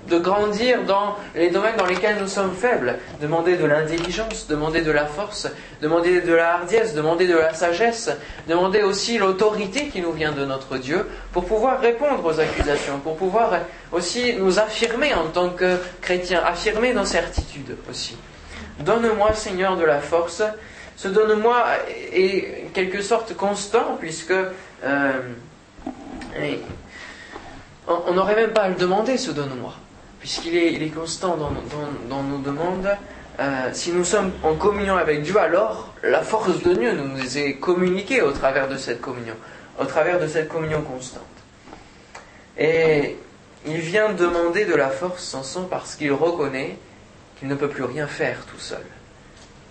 de 0.10 0.18
grandir 0.18 0.84
dans 0.84 1.16
les 1.36 1.50
domaines 1.50 1.78
dans 1.78 1.86
lesquels 1.86 2.18
nous 2.20 2.28
sommes 2.28 2.54
faibles, 2.54 2.98
demander 3.22 3.56
de 3.56 3.66
l'intelligence, 3.66 4.48
demander 4.48 4.82
de 4.82 4.92
la 4.92 5.06
force, 5.06 5.48
demander 5.82 6.22
de 6.22 6.34
la 6.34 6.56
hardiesse, 6.56 6.94
demander 6.94 7.28
de 7.28 7.38
la 7.38 7.54
sagesse, 7.54 8.10
demander 8.48 8.84
aussi 8.84 9.18
l'autorité 9.18 9.88
qui 9.88 10.02
nous 10.02 10.12
vient 10.12 10.32
de 10.32 10.46
notre 10.46 10.78
Dieu 10.78 11.08
pour 11.32 11.46
pouvoir 11.46 11.80
répondre 11.80 12.26
aux 12.26 12.40
accusations, 12.40 13.00
pour 13.00 13.16
pouvoir 13.16 13.52
aussi 13.92 14.34
nous 14.34 14.60
affirmer 14.60 15.14
en 15.14 15.28
tant 15.28 15.50
que 15.50 15.78
chrétiens, 16.02 16.42
affirmer 16.44 16.94
nos 16.94 17.06
certitudes 17.06 17.78
aussi. 17.90 18.18
Donne-moi 18.80 19.34
Seigneur 19.34 19.78
de 19.78 19.84
la 19.84 20.00
force. 20.00 20.42
Ce 20.96 21.08
donne-moi 21.08 21.64
est 22.14 22.68
quelque 22.74 23.02
sorte 23.02 23.36
constant, 23.36 23.98
puisque 24.00 24.32
euh, 24.32 25.12
on 27.88 28.14
n'aurait 28.14 28.36
même 28.36 28.52
pas 28.52 28.64
à 28.64 28.70
le 28.70 28.76
demander, 28.76 29.18
ce 29.18 29.32
donne-moi, 29.32 29.74
puisqu'il 30.22 30.56
est, 30.56 30.90
constant 30.90 31.36
dans, 31.36 32.24
nos 32.24 32.38
demandes. 32.38 32.96
Euh, 33.40 33.70
si 33.74 33.92
nous 33.92 34.06
sommes 34.06 34.32
en 34.44 34.54
communion 34.54 34.96
avec 34.96 35.24
Dieu, 35.24 35.38
alors 35.38 35.94
la 36.04 36.22
force 36.22 36.62
de 36.62 36.74
Dieu 36.76 36.94
nous 36.94 37.38
est 37.38 37.56
communiquée 37.56 38.22
au 38.22 38.32
travers 38.32 38.70
de 38.70 38.78
cette 38.78 39.02
communion, 39.02 39.34
au 39.80 39.86
travers 39.86 40.20
de 40.20 40.28
cette 40.28 40.48
communion 40.48 40.84
constante. 40.84 41.24
Et 42.58 43.18
il 43.66 43.78
vient 43.78 44.14
demander 44.14 44.66
de 44.66 44.76
la 44.76 44.90
force 44.90 45.24
sans 45.24 45.44
son 45.44 45.64
parce 45.64 45.96
qu'il 45.96 46.14
reconnaît 46.14 46.78
qu'il 47.40 47.48
ne 47.48 47.56
peut 47.56 47.70
plus 47.70 47.84
rien 47.84 48.06
faire 48.06 48.46
tout 48.46 48.60
seul. 48.60 48.86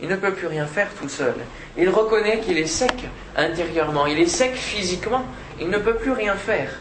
Il 0.02 0.08
ne 0.08 0.16
peut 0.16 0.32
plus 0.32 0.48
rien 0.48 0.66
faire 0.66 0.88
tout 1.00 1.08
seul. 1.08 1.34
Il 1.76 1.90
reconnaît 1.90 2.40
qu'il 2.40 2.58
est 2.58 2.66
sec 2.66 2.94
intérieurement, 3.36 4.06
il 4.06 4.18
est 4.18 4.26
sec 4.26 4.54
physiquement, 4.54 5.24
il 5.60 5.68
ne 5.68 5.78
peut 5.78 5.94
plus 5.94 6.10
rien 6.10 6.34
faire. 6.34 6.80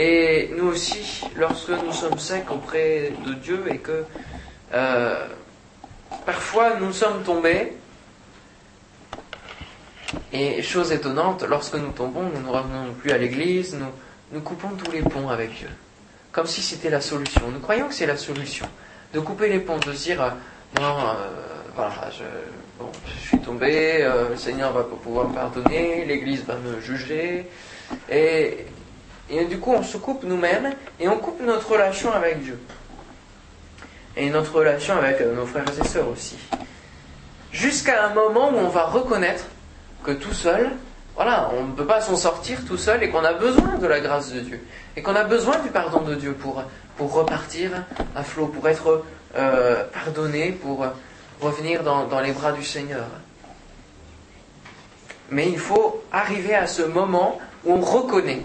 Et 0.00 0.50
nous 0.56 0.68
aussi, 0.68 1.24
lorsque 1.34 1.70
nous 1.70 1.92
sommes 1.92 2.20
secs 2.20 2.48
auprès 2.52 3.12
de 3.26 3.34
Dieu 3.34 3.64
et 3.68 3.78
que 3.78 4.04
euh, 4.72 5.26
parfois 6.24 6.76
nous 6.76 6.92
sommes 6.92 7.24
tombés, 7.24 7.72
et 10.32 10.62
chose 10.62 10.92
étonnante, 10.92 11.42
lorsque 11.42 11.74
nous 11.74 11.90
tombons, 11.90 12.30
nous 12.32 12.40
ne 12.40 12.48
revenons 12.48 12.92
plus 12.94 13.10
à 13.10 13.18
l'église, 13.18 13.74
nous, 13.74 13.86
nous 14.30 14.40
coupons 14.40 14.68
tous 14.76 14.92
les 14.92 15.02
ponts 15.02 15.30
avec 15.30 15.52
Dieu. 15.58 15.68
Comme 16.30 16.46
si 16.46 16.62
c'était 16.62 16.90
la 16.90 17.00
solution. 17.00 17.50
Nous 17.52 17.58
croyons 17.58 17.88
que 17.88 17.94
c'est 17.94 18.06
la 18.06 18.16
solution. 18.16 18.68
De 19.12 19.18
couper 19.18 19.48
les 19.48 19.58
ponts, 19.58 19.78
de 19.78 19.92
se 19.92 20.04
dire 20.04 20.32
non, 20.78 20.96
euh, 21.00 21.28
voilà, 21.74 22.08
je, 22.12 23.26
suis 23.26 23.40
tombé, 23.40 23.98
euh, 24.02 24.28
le 24.28 24.36
Seigneur 24.36 24.72
va 24.72 24.84
pouvoir 24.84 25.28
me 25.28 25.34
pardonner, 25.34 26.04
l'Église 26.04 26.44
va 26.44 26.54
me 26.54 26.80
juger. 26.80 27.46
Et, 28.08 28.64
et 29.30 29.44
du 29.44 29.58
coup, 29.58 29.72
on 29.72 29.82
se 29.82 29.96
coupe 29.96 30.24
nous-mêmes 30.24 30.74
et 30.98 31.08
on 31.08 31.18
coupe 31.18 31.40
notre 31.40 31.70
relation 31.70 32.12
avec 32.12 32.42
Dieu. 32.42 32.58
Et 34.16 34.30
notre 34.30 34.54
relation 34.54 34.96
avec 34.96 35.20
euh, 35.20 35.34
nos 35.34 35.46
frères 35.46 35.64
et 35.68 35.86
sœurs 35.86 36.08
aussi. 36.08 36.36
Jusqu'à 37.52 38.06
un 38.06 38.14
moment 38.14 38.50
où 38.50 38.56
on 38.56 38.68
va 38.68 38.84
reconnaître 38.86 39.44
que 40.02 40.12
tout 40.12 40.32
seul, 40.32 40.70
voilà, 41.14 41.50
on 41.58 41.64
ne 41.64 41.72
peut 41.72 41.86
pas 41.86 42.00
s'en 42.00 42.16
sortir 42.16 42.64
tout 42.66 42.76
seul 42.76 43.02
et 43.02 43.10
qu'on 43.10 43.24
a 43.24 43.32
besoin 43.32 43.76
de 43.76 43.86
la 43.86 44.00
grâce 44.00 44.32
de 44.32 44.40
Dieu. 44.40 44.60
Et 44.96 45.02
qu'on 45.02 45.14
a 45.14 45.24
besoin 45.24 45.58
du 45.58 45.68
pardon 45.68 46.00
de 46.00 46.14
Dieu 46.14 46.32
pour, 46.32 46.62
pour 46.96 47.12
repartir 47.12 47.70
à 48.14 48.22
flot, 48.22 48.46
pour 48.46 48.68
être 48.68 49.04
euh, 49.36 49.84
pardonner, 49.92 50.52
pour 50.52 50.86
revenir 51.40 51.82
dans, 51.82 52.20
les 52.20 52.32
bras 52.32 52.52
du 52.52 52.64
Seigneur. 52.64 53.06
Mais 55.30 55.48
il 55.48 55.58
faut 55.58 56.02
arriver 56.12 56.54
à 56.54 56.66
ce 56.66 56.82
moment 56.82 57.38
où 57.64 57.74
on 57.74 57.80
reconnaît 57.80 58.42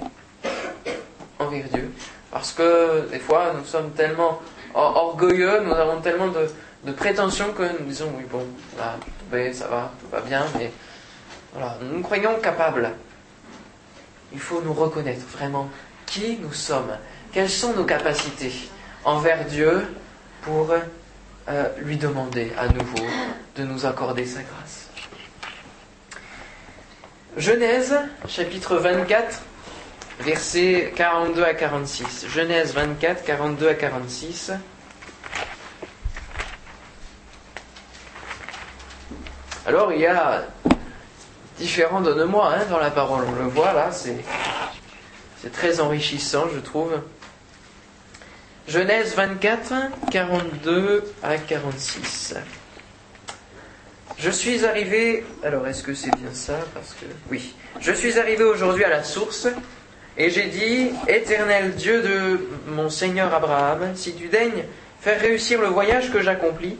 envers 1.45 1.65
Dieu. 1.65 1.91
Parce 2.31 2.51
que 2.51 3.07
des 3.11 3.19
fois, 3.19 3.53
nous 3.57 3.65
sommes 3.65 3.91
tellement 3.91 4.41
orgueilleux, 4.73 5.61
nous 5.61 5.73
avons 5.73 6.01
tellement 6.01 6.27
de, 6.27 6.91
prétentions 6.91 7.53
que 7.53 7.63
nous 7.79 7.85
disons, 7.85 8.11
oui, 8.17 8.23
bon, 8.29 8.45
là, 8.77 8.97
ça 9.53 9.67
va, 9.67 9.91
tout 9.99 10.07
va 10.11 10.21
bien, 10.21 10.45
mais 10.57 10.71
voilà, 11.53 11.77
nous 11.81 11.97
nous 11.97 12.03
croyons 12.03 12.39
capables. 12.39 12.91
Il 14.31 14.39
faut 14.39 14.61
nous 14.61 14.73
reconnaître 14.73 15.25
vraiment 15.27 15.69
qui 16.05 16.39
nous 16.41 16.53
sommes, 16.53 16.97
quelles 17.31 17.49
sont 17.49 17.73
nos 17.73 17.85
capacités 17.85 18.51
envers 19.05 19.45
Dieu 19.45 19.85
pour 20.41 20.71
euh, 21.49 21.67
lui 21.79 21.97
demander 21.97 22.51
à 22.57 22.67
nouveau 22.67 23.05
de 23.55 23.63
nous 23.63 23.85
accorder 23.85 24.25
sa 24.25 24.41
grâce. 24.41 24.89
Genèse, 27.37 27.95
chapitre 28.27 28.77
24, 28.77 29.41
versets 30.19 30.93
42 30.95 31.43
à 31.43 31.53
46. 31.53 32.27
Genèse 32.27 32.73
24, 32.73 33.23
42 33.23 33.67
à 33.69 33.73
46. 33.73 34.51
Alors 39.65 39.93
il 39.93 40.01
y 40.01 40.07
a 40.07 40.43
différents 41.57 42.01
donne-moi 42.01 42.53
hein, 42.53 42.65
dans 42.69 42.79
la 42.79 42.91
parole. 42.91 43.25
On 43.27 43.43
le 43.43 43.49
voit 43.49 43.73
là, 43.73 43.91
c'est, 43.91 44.17
très 45.51 45.79
enrichissant, 45.79 46.45
je 46.53 46.59
trouve. 46.59 46.99
Genèse 48.67 49.15
24, 49.15 49.73
42 50.11 51.03
à 51.21 51.37
46. 51.37 52.35
Je 54.17 54.29
suis 54.29 54.65
arrivé. 54.65 55.25
Alors, 55.43 55.67
est-ce 55.67 55.83
que 55.83 55.93
c'est 55.93 56.15
bien 56.15 56.33
ça? 56.33 56.59
Parce 56.73 56.93
que. 56.93 57.05
Oui. 57.29 57.55
Je 57.81 57.91
suis 57.91 58.17
arrivé 58.19 58.43
aujourd'hui 58.43 58.85
à 58.85 58.89
la 58.89 59.03
source, 59.03 59.47
et 60.17 60.29
j'ai 60.29 60.45
dit 60.45 60.91
Éternel 61.07 61.73
Dieu 61.75 62.01
de 62.01 62.47
mon 62.67 62.89
Seigneur 62.89 63.33
Abraham, 63.33 63.93
si 63.95 64.13
tu 64.13 64.27
daignes 64.27 64.63
faire 65.01 65.19
réussir 65.19 65.59
le 65.61 65.67
voyage 65.67 66.11
que 66.11 66.21
j'accomplis, 66.21 66.77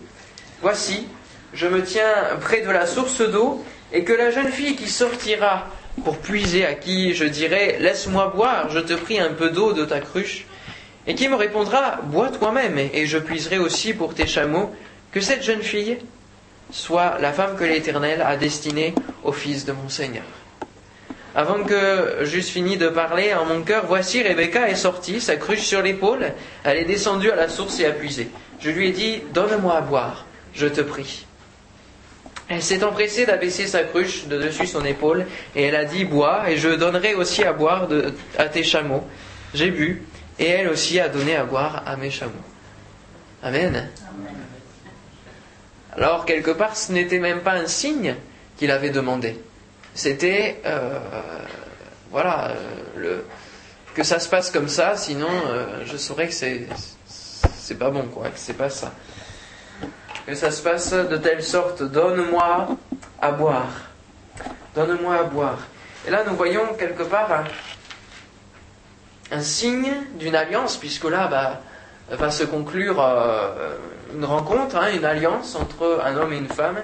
voici, 0.62 1.08
je 1.54 1.68
me 1.68 1.84
tiens 1.84 2.38
près 2.40 2.62
de 2.62 2.70
la 2.70 2.86
source 2.86 3.22
d'eau, 3.22 3.64
et 3.92 4.04
que 4.04 4.14
la 4.14 4.32
jeune 4.32 4.52
fille 4.52 4.76
qui 4.76 4.90
sortira 4.90 5.68
pour 6.04 6.18
puiser, 6.18 6.66
à 6.66 6.74
qui 6.74 7.14
je 7.14 7.26
dirai 7.26 7.78
Laisse-moi 7.80 8.34
boire, 8.36 8.70
je 8.70 8.80
te 8.80 8.94
prie 8.94 9.20
un 9.20 9.34
peu 9.34 9.50
d'eau 9.50 9.74
de 9.74 9.86
ta 9.86 10.00
cruche, 10.00 10.46
et 11.06 11.16
qui 11.16 11.28
me 11.28 11.36
répondra 11.36 12.00
Bois 12.04 12.30
toi-même, 12.30 12.78
et 12.78 13.06
je 13.06 13.18
puiserai 13.18 13.58
aussi 13.58 13.94
pour 13.94 14.14
tes 14.14 14.28
chameaux, 14.28 14.72
que 15.12 15.22
cette 15.22 15.44
jeune 15.44 15.62
fille 15.62 15.98
soit 16.72 17.18
la 17.20 17.34
femme 17.34 17.56
que 17.56 17.64
l'Éternel 17.64 18.22
a 18.22 18.36
destinée 18.36 18.96
au 19.24 19.32
fils 19.32 19.66
de 19.66 19.74
mon 19.74 19.90
Seigneur. 19.90 20.24
Avant 21.36 21.64
que 21.64 22.20
j'eusse 22.22 22.50
fini 22.50 22.78
de 22.78 22.90
parler 22.90 23.34
en 23.34 23.46
mon 23.46 23.64
cœur, 23.64 23.86
voici 23.88 24.22
Rebecca 24.22 24.70
est 24.70 24.76
sortie, 24.76 25.20
sa 25.20 25.36
cruche 25.36 25.62
sur 25.62 25.82
l'épaule, 25.82 26.32
elle 26.64 26.78
est 26.78 26.86
descendue 26.86 27.32
à 27.32 27.36
la 27.36 27.50
source 27.50 27.80
et 27.80 27.86
a 27.86 27.92
puisé. 27.92 28.30
Je 28.60 28.70
lui 28.70 28.90
ai 28.90 28.92
dit, 28.92 29.22
donne-moi 29.34 29.76
à 29.76 29.82
boire, 29.82 30.26
je 30.54 30.68
te 30.68 30.82
prie. 30.82 31.26
Elle 32.50 32.62
s'est 32.62 32.84
empressée 32.84 33.26
d'abaisser 33.26 33.66
sa 33.66 33.84
cruche 33.84 34.28
de 34.28 34.38
dessus 34.38 34.68
son 34.68 34.86
épaule, 34.86 35.26
et 35.56 35.64
elle 35.64 35.76
a 35.76 35.86
dit, 35.86 36.06
bois, 36.06 36.52
et 36.52 36.58
je 36.58 36.70
donnerai 36.70 37.16
aussi 37.16 37.44
à 37.44 37.54
boire 37.54 37.88
à 38.38 38.46
tes 38.46 38.64
chameaux. 38.64 39.04
J'ai 39.56 39.72
bu, 39.72 40.04
et 40.38 40.48
elle 40.48 40.68
aussi 40.68 41.00
a 41.00 41.10
donné 41.10 41.36
à 41.36 41.46
boire 41.46 41.82
à 41.88 41.96
mes 41.96 42.12
chameaux. 42.12 42.34
Amen. 43.42 43.90
Alors, 45.96 46.26
quelque 46.26 46.52
part, 46.52 46.76
ce 46.76 46.92
n'était 46.92 47.20
même 47.20 47.42
pas 47.42 47.54
un 47.54 47.68
signe 47.68 48.16
qu'il 48.58 48.70
avait 48.70 48.92
demandé. 48.92 49.36
C'était, 49.96 50.60
euh, 50.66 50.98
voilà, 52.10 52.52
euh, 52.98 53.22
que 53.94 54.04
ça 54.04 54.20
se 54.20 54.28
passe 54.28 54.50
comme 54.50 54.68
ça, 54.68 54.98
sinon 54.98 55.28
euh, 55.30 55.84
je 55.86 55.98
saurais 55.98 56.28
que 56.28 56.34
c'est, 56.34 56.68
c'est 57.06 57.78
pas 57.78 57.92
bon, 57.92 58.08
quoi, 58.08 58.30
que 58.30 58.38
c'est 58.38 58.54
pas 58.58 58.72
ça. 58.72 58.92
Que 60.26 60.34
ça 60.34 60.50
se 60.50 60.64
passe 60.64 60.94
de 60.94 61.18
telle 61.18 61.44
sorte, 61.44 61.84
donne-moi 61.84 62.70
à 63.22 63.32
boire. 63.32 63.70
Donne-moi 64.74 65.16
à 65.16 65.24
boire. 65.24 65.60
Et 66.08 66.10
là, 66.10 66.24
nous 66.28 66.36
voyons 66.36 66.74
quelque 66.74 67.04
part 67.04 67.44
un, 69.32 69.42
signe 69.42 69.94
d'une 70.18 70.36
alliance, 70.36 70.78
puisque 70.78 71.06
là, 71.06 71.28
bah, 71.28 71.62
va 72.10 72.32
se 72.32 72.46
conclure 72.46 73.00
une 74.14 74.26
rencontre, 74.26 74.76
hein, 74.78 74.90
une 74.94 75.06
alliance 75.06 75.56
entre 75.56 76.02
un 76.04 76.16
homme 76.18 76.34
et 76.34 76.38
une 76.38 76.50
femme. 76.50 76.82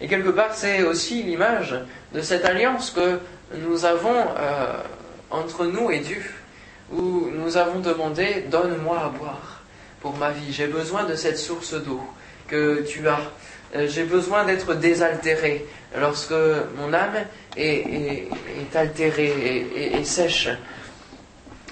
Et 0.00 0.08
quelque 0.08 0.30
part, 0.30 0.54
c'est 0.54 0.82
aussi 0.82 1.22
l'image 1.22 1.74
de 2.12 2.20
cette 2.20 2.44
alliance 2.44 2.90
que 2.90 3.20
nous 3.56 3.84
avons 3.84 4.14
euh, 4.38 4.80
entre 5.30 5.66
nous 5.66 5.90
et 5.90 6.00
Dieu, 6.00 6.22
où 6.92 7.28
nous 7.32 7.56
avons 7.56 7.80
demandé 7.80 8.44
Donne-moi 8.50 8.98
à 8.98 9.08
boire 9.08 9.62
pour 10.00 10.16
ma 10.16 10.30
vie. 10.30 10.52
J'ai 10.52 10.66
besoin 10.66 11.04
de 11.04 11.14
cette 11.14 11.38
source 11.38 11.74
d'eau 11.74 12.02
que 12.48 12.82
tu 12.82 13.06
as. 13.08 13.20
Euh, 13.74 13.86
j'ai 13.88 14.04
besoin 14.04 14.44
d'être 14.44 14.74
désaltéré 14.74 15.66
lorsque 15.98 16.34
mon 16.76 16.92
âme 16.92 17.24
est, 17.56 18.28
altérée 18.74 19.66
et, 19.94 20.04
sèche. 20.04 20.48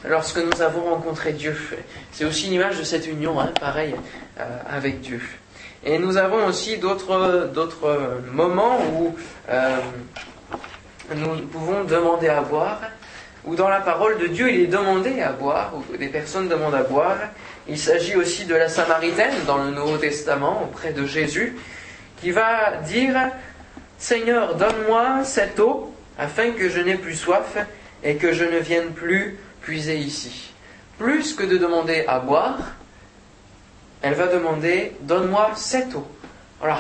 Lorsque 0.05 0.39
nous 0.39 0.63
avons 0.63 0.83
rencontré 0.83 1.33
Dieu, 1.33 1.57
c'est 2.11 2.25
aussi 2.25 2.49
une 2.49 2.55
image 2.55 2.79
de 2.79 2.85
cette 2.85 3.07
union, 3.07 3.39
hein, 3.41 3.53
pareil, 3.61 3.95
euh, 4.41 4.59
avec 4.69 5.01
Dieu. 5.01 5.21
Et 5.85 5.99
nous 5.99 6.17
avons 6.17 6.47
aussi 6.47 6.79
d'autres, 6.79 8.21
moments 8.31 8.79
où 8.95 9.17
euh, 9.49 9.79
nous 11.17 11.37
pouvons 11.47 11.85
demander 11.85 12.29
à 12.29 12.41
boire, 12.41 12.81
où 13.45 13.57
dans 13.57 13.69
la 13.69 13.81
parole 13.81 14.19
de 14.19 14.29
Dieu 14.29 14.51
il 14.51 14.61
est 14.61 14.67
demandé 14.67 15.21
à 15.21 15.33
boire, 15.33 15.73
où 15.75 15.97
des 15.97 16.09
personnes 16.09 16.49
demandent 16.49 16.75
à 16.75 16.85
boire. 16.85 17.17
Il 17.69 17.79
s'agit 17.79 18.15
aussi 18.15 18.45
de 18.45 18.55
la 18.55 18.69
Samaritaine 18.69 19.35
dans 19.47 19.59
le 19.59 19.71
Nouveau 19.71 19.97
Testament 19.97 20.63
auprès 20.65 20.93
de 20.93 21.05
Jésus, 21.05 21.57
qui 22.21 22.31
va 22.31 22.77
dire 22.87 23.17
Seigneur, 23.99 24.55
donne-moi 24.55 25.25
cette 25.25 25.59
eau 25.59 25.93
afin 26.19 26.53
que 26.53 26.69
je 26.69 26.81
n'ai 26.81 26.97
plus 26.97 27.17
soif 27.17 27.57
et 28.05 28.17
que 28.17 28.33
je 28.33 28.45
ne 28.45 28.59
vienne 28.59 28.93
plus 28.93 29.39
puiser 29.61 29.97
ici. 29.97 30.53
Plus 30.99 31.35
que 31.35 31.45
de 31.45 31.57
demander 31.57 32.05
à 32.07 32.21
boire, 32.21 32.59
elle 34.03 34.15
va 34.15 34.27
demander 34.27 34.93
Donne-moi 35.01 35.53
cette 35.55 35.95
eau. 35.95 36.07
Voilà. 36.61 36.79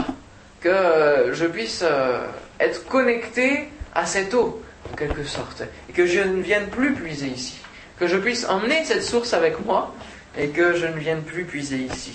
Que 0.60 0.68
euh, 0.68 1.34
je 1.34 1.46
puisse 1.46 1.82
euh, 1.82 2.26
être 2.60 2.84
connecté 2.86 3.68
à 3.94 4.06
cette 4.06 4.34
eau, 4.34 4.62
en 4.92 4.96
quelque 4.96 5.24
sorte. 5.24 5.62
Et 5.88 5.92
que 5.92 6.06
je 6.06 6.20
ne 6.20 6.42
vienne 6.42 6.68
plus 6.68 6.94
puiser 6.94 7.28
ici. 7.28 7.58
Que 7.98 8.06
je 8.06 8.16
puisse 8.16 8.44
emmener 8.48 8.84
cette 8.84 9.02
source 9.02 9.32
avec 9.34 9.64
moi 9.64 9.94
et 10.36 10.48
que 10.48 10.74
je 10.74 10.86
ne 10.86 10.98
vienne 10.98 11.22
plus 11.22 11.44
puiser 11.44 11.76
ici. 11.76 12.12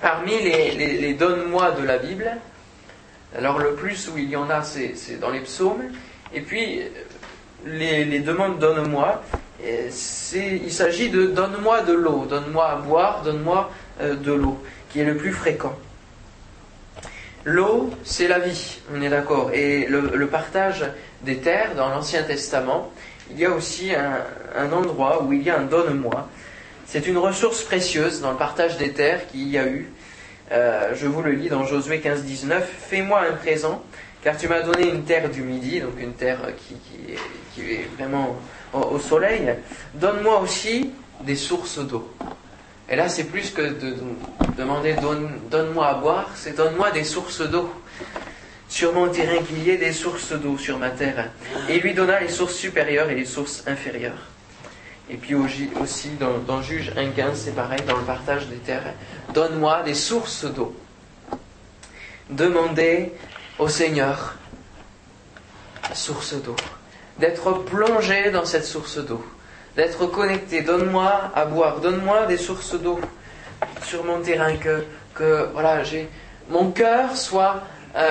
Parmi 0.00 0.32
les, 0.42 1.14
donne-moi 1.14 1.72
de 1.72 1.84
la 1.84 1.98
Bible, 1.98 2.30
alors 3.36 3.58
le 3.58 3.74
plus 3.74 4.08
où 4.08 4.18
il 4.18 4.28
y 4.28 4.36
en 4.36 4.50
a, 4.50 4.62
c'est 4.62 5.18
dans 5.18 5.30
les 5.30 5.40
psaumes. 5.40 5.90
Et 6.34 6.42
puis, 6.42 6.82
les, 7.64 8.04
les 8.04 8.20
demandes 8.20 8.58
donne-moi, 8.58 9.22
il 9.64 10.72
s'agit 10.72 11.08
de 11.10 11.26
donne-moi 11.26 11.82
de 11.82 11.92
l'eau, 11.92 12.26
donne-moi 12.28 12.68
à 12.68 12.76
boire, 12.76 13.22
donne-moi 13.22 13.70
euh, 14.00 14.14
de 14.14 14.32
l'eau, 14.32 14.58
qui 14.90 15.00
est 15.00 15.04
le 15.04 15.16
plus 15.16 15.32
fréquent. 15.32 15.74
L'eau, 17.44 17.90
c'est 18.02 18.28
la 18.28 18.40
vie, 18.40 18.80
on 18.92 19.00
est 19.00 19.08
d'accord. 19.08 19.50
Et 19.52 19.86
le, 19.86 20.26
partage 20.26 20.84
des 21.22 21.38
terres 21.38 21.76
dans 21.76 21.88
l'Ancien 21.88 22.24
Testament, 22.24 22.90
il 23.30 23.38
y 23.38 23.44
a 23.44 23.50
aussi 23.50 23.92
un, 23.94 24.72
endroit 24.72 25.22
où 25.22 25.32
il 25.32 25.42
y 25.42 25.50
a 25.50 25.58
un 25.58 25.62
donne-moi. 25.62 26.28
C'est 26.86 27.06
une 27.06 27.18
ressource 27.18 27.62
précieuse 27.62 28.20
dans 28.20 28.32
le 28.32 28.36
partage 28.36 28.76
des 28.78 28.92
terres 28.92 29.26
qu'il 29.28 29.48
y 29.48 29.58
a 29.58 29.66
eu. 29.66 29.90
Euh, 30.52 30.92
je 30.94 31.06
vous 31.06 31.22
le 31.22 31.32
lis 31.32 31.48
dans 31.48 31.64
Josué 31.64 32.00
15, 32.00 32.24
19. 32.24 32.68
Fais-moi 32.88 33.20
un 33.20 33.34
présent, 33.34 33.82
car 34.22 34.36
tu 34.36 34.48
m'as 34.48 34.62
donné 34.62 34.88
une 34.88 35.04
terre 35.04 35.30
du 35.30 35.42
midi, 35.42 35.80
donc 35.80 36.00
une 36.00 36.14
terre 36.14 36.40
qui 36.56 37.12
est 37.72 37.88
vraiment 37.96 38.36
au, 38.76 38.98
soleil, 38.98 39.54
donne-moi 39.94 40.40
aussi 40.40 40.90
des 41.22 41.36
sources 41.36 41.78
d'eau. 41.78 42.12
Et 42.88 42.96
là, 42.96 43.08
c'est 43.08 43.24
plus 43.24 43.50
que 43.50 43.62
de, 43.62 43.96
demander 44.56 44.94
donne, 44.94 45.72
moi 45.72 45.88
à 45.88 45.94
boire, 45.94 46.30
c'est 46.34 46.56
donne-moi 46.56 46.90
des 46.90 47.04
sources 47.04 47.40
d'eau. 47.40 47.70
Sur 48.68 48.92
mon 48.92 49.08
terrain 49.08 49.42
qu'il 49.44 49.62
y 49.62 49.70
ait 49.70 49.76
des 49.76 49.92
sources 49.92 50.32
d'eau 50.32 50.58
sur 50.58 50.78
ma 50.78 50.90
terre. 50.90 51.30
Et 51.68 51.78
lui 51.78 51.94
donna 51.94 52.20
les 52.20 52.28
sources 52.28 52.54
supérieures 52.54 53.08
et 53.10 53.14
les 53.14 53.24
sources 53.24 53.62
inférieures. 53.66 54.26
Et 55.08 55.16
puis 55.16 55.36
aussi 55.36 56.10
dans, 56.18 56.38
dans 56.38 56.62
Juge 56.62 56.90
1.15, 56.96 57.34
c'est 57.34 57.54
pareil, 57.54 57.80
dans 57.86 57.96
le 57.96 58.02
partage 58.02 58.48
des 58.48 58.56
terres. 58.56 58.92
Donne-moi 59.32 59.82
des 59.84 59.94
sources 59.94 60.44
d'eau. 60.44 60.74
Demandez 62.28 63.12
au 63.58 63.68
Seigneur 63.68 64.34
source 65.94 66.34
d'eau 66.34 66.56
d'être 67.18 67.52
plongé 67.64 68.30
dans 68.30 68.44
cette 68.44 68.64
source 68.64 68.98
d'eau, 68.98 69.24
d'être 69.76 70.06
connecté. 70.06 70.62
Donne-moi 70.62 71.30
à 71.34 71.44
boire, 71.44 71.80
donne-moi 71.80 72.26
des 72.26 72.36
sources 72.36 72.74
d'eau 72.74 73.00
sur 73.84 74.04
mon 74.04 74.20
terrain, 74.20 74.54
que, 74.56 75.48
voilà, 75.52 75.82
j'ai 75.82 76.08
mon 76.48 76.70
cœur 76.70 77.16
soit 77.16 77.62
euh, 77.96 78.08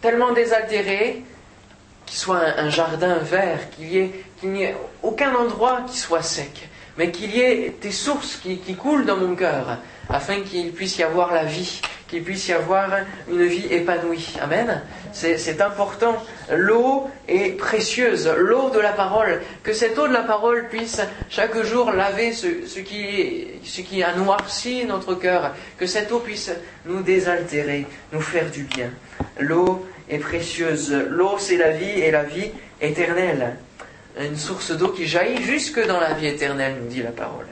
tellement 0.00 0.32
désaltéré 0.32 1.24
qu'il 2.06 2.18
soit 2.18 2.40
un, 2.56 2.70
jardin 2.70 3.16
vert, 3.16 3.58
qu'il 3.70 4.10
n'y 4.44 4.62
ait, 4.62 4.76
aucun 5.02 5.34
endroit 5.34 5.82
qui 5.88 5.98
soit 5.98 6.22
sec, 6.22 6.68
mais 6.96 7.10
qu'il 7.10 7.34
y 7.34 7.40
ait 7.40 7.74
des 7.82 7.90
sources 7.90 8.36
qui 8.36 8.74
coulent 8.76 9.04
dans 9.04 9.16
mon 9.16 9.34
cœur, 9.34 9.78
afin 10.08 10.40
qu'il 10.42 10.72
puisse 10.72 10.98
y 10.98 11.02
avoir 11.02 11.34
la 11.34 11.44
vie, 11.44 11.80
qu'il 12.08 12.22
puisse 12.22 12.48
y 12.48 12.52
avoir 12.52 12.88
une 13.30 13.44
vie 13.44 13.66
épanouie. 13.70 14.34
Amen. 14.40 14.82
C'est 15.12 15.60
important. 15.60 16.22
L'eau 16.52 17.08
est 17.26 17.56
précieuse, 17.56 18.30
l'eau 18.36 18.70
de 18.70 18.78
la 18.78 18.92
parole. 18.92 19.40
Que 19.62 19.72
cette 19.72 19.98
eau 19.98 20.06
de 20.06 20.12
la 20.12 20.22
parole 20.22 20.68
puisse 20.68 21.00
chaque 21.28 21.60
jour 21.62 21.90
laver 21.90 22.32
ce, 22.32 22.78
qui, 22.80 23.46
ce 23.64 23.80
qui 23.80 24.02
a 24.02 24.14
noirci 24.14 24.84
notre 24.84 25.14
cœur. 25.14 25.54
Que 25.78 25.86
cette 25.86 26.12
eau 26.12 26.20
puisse 26.20 26.52
nous 26.84 27.02
désaltérer, 27.02 27.86
nous 28.12 28.20
faire 28.20 28.50
du 28.50 28.62
bien. 28.62 28.90
L'eau 29.38 29.86
est 30.08 30.18
précieuse. 30.18 30.92
L'eau, 31.08 31.36
c'est 31.38 31.56
la 31.56 31.70
vie 31.70 32.00
et 32.00 32.10
la 32.10 32.22
vie 32.22 32.50
éternelle. 32.80 33.56
Une 34.20 34.36
source 34.36 34.70
d'eau 34.70 34.88
qui 34.88 35.06
jaillit 35.06 35.42
jusque 35.42 35.84
dans 35.86 36.00
la 36.00 36.14
vie 36.14 36.28
éternelle, 36.28 36.76
nous 36.80 36.88
dit 36.88 37.02
la 37.02 37.10
parole. 37.10 37.46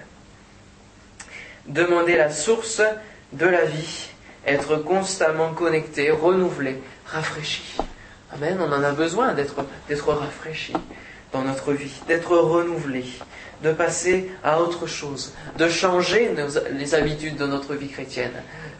Demandez 1.66 2.16
la 2.16 2.30
source 2.30 2.82
de 3.32 3.46
la 3.46 3.64
vie 3.64 4.13
être 4.46 4.76
constamment 4.76 5.52
connecté, 5.52 6.10
renouvelé, 6.10 6.80
rafraîchi. 7.06 7.76
Amen, 8.32 8.58
on 8.60 8.72
en 8.72 8.82
a 8.82 8.92
besoin 8.92 9.32
d'être, 9.32 9.64
d'être 9.88 10.08
rafraîchi 10.12 10.72
dans 11.32 11.42
notre 11.42 11.72
vie, 11.72 12.00
d'être 12.06 12.36
renouvelé, 12.36 13.04
de 13.62 13.72
passer 13.72 14.30
à 14.42 14.60
autre 14.60 14.86
chose, 14.86 15.34
de 15.58 15.68
changer 15.68 16.30
les 16.72 16.94
habitudes 16.94 17.36
de 17.36 17.46
notre 17.46 17.74
vie 17.74 17.88
chrétienne. 17.88 18.32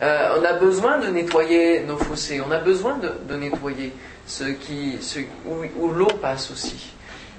Euh, 0.03 0.39
on 0.39 0.45
a 0.45 0.55
besoin 0.55 0.99
de 0.99 1.09
nettoyer 1.09 1.81
nos 1.81 1.97
fossés, 1.97 2.41
on 2.41 2.51
a 2.51 2.59
besoin 2.59 2.99
de, 2.99 3.37
nettoyer 3.37 3.93
ce 4.27 4.45
qui, 4.45 4.99
où, 5.47 5.89
l'eau 5.89 6.07
passe 6.07 6.51
aussi. 6.51 6.93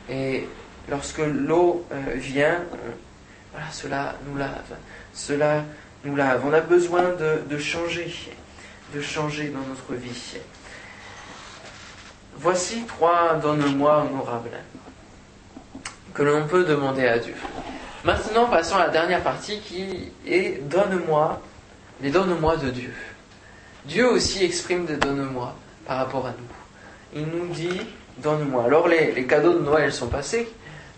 Et 0.10 0.48
lorsque 0.90 1.20
l'eau 1.20 1.86
euh, 1.92 1.96
vient, 2.16 2.62
euh, 2.74 2.92
voilà, 3.52 3.72
cela 3.72 4.16
nous 4.28 4.38
lave, 4.38 4.76
cela 5.14 5.64
nous 6.06 6.16
On 6.46 6.54
a 6.54 6.62
besoin 6.62 7.04
de, 7.50 7.58
changer, 7.58 8.14
de 8.94 9.02
changer 9.02 9.50
dans 9.50 9.68
notre 9.68 9.94
vie. 10.00 10.38
Voici 12.38 12.84
trois 12.88 13.36
donne-moi 13.36 14.06
honorables 14.10 14.60
que 16.14 16.24
l'on 16.24 16.48
peut 16.48 16.64
demander 16.64 17.08
à 17.08 17.18
Dieu. 17.18 17.34
Maintenant, 18.04 18.46
passons 18.46 18.76
à 18.76 18.86
la 18.86 18.90
dernière 18.90 19.22
partie 19.22 19.60
qui 19.60 20.12
est 20.28 20.62
donne-moi, 20.70 21.42
les 22.02 22.12
donne-moi 22.12 22.58
de 22.58 22.70
Dieu. 22.70 22.94
Dieu 23.86 24.08
aussi 24.10 24.46
exprime 24.46 24.86
des 24.86 24.98
donne-moi 24.98 25.56
par 25.86 25.98
rapport 25.98 26.28
à 26.28 26.32
nous. 26.32 27.20
Il 27.20 27.28
nous 27.28 27.48
dit 27.48 27.82
donne-moi. 28.20 28.66
Alors 28.66 28.88
les, 28.88 29.26
cadeaux 29.26 29.54
de 29.54 29.64
Noël 29.64 29.92
sont 29.92 30.08
passés, 30.08 30.48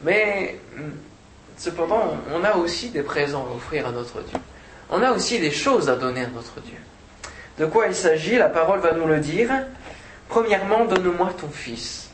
mais 0.04 0.60
hum, 0.76 0.92
cependant, 1.56 2.18
on 2.34 2.44
a 2.44 2.56
aussi 2.58 2.90
des 2.90 3.04
présents 3.04 3.48
à 3.50 3.56
offrir 3.56 3.88
à 3.88 3.92
notre 3.92 4.22
Dieu. 4.22 4.38
On 4.90 5.02
a 5.02 5.12
aussi 5.12 5.40
des 5.40 5.52
choses 5.52 5.90
à 5.90 5.96
donner 5.96 6.22
à 6.22 6.28
notre 6.28 6.62
Dieu. 6.62 6.78
De 7.60 7.66
quoi 7.66 7.88
il 7.88 7.96
s'agit 7.96 8.38
La 8.38 8.50
parole 8.50 8.80
va 8.80 8.94
nous 8.94 9.08
le 9.08 9.20
dire. 9.20 9.50
Premièrement, 10.30 10.86
donne-moi 10.86 11.32
ton 11.40 11.50
fils. 11.50 12.10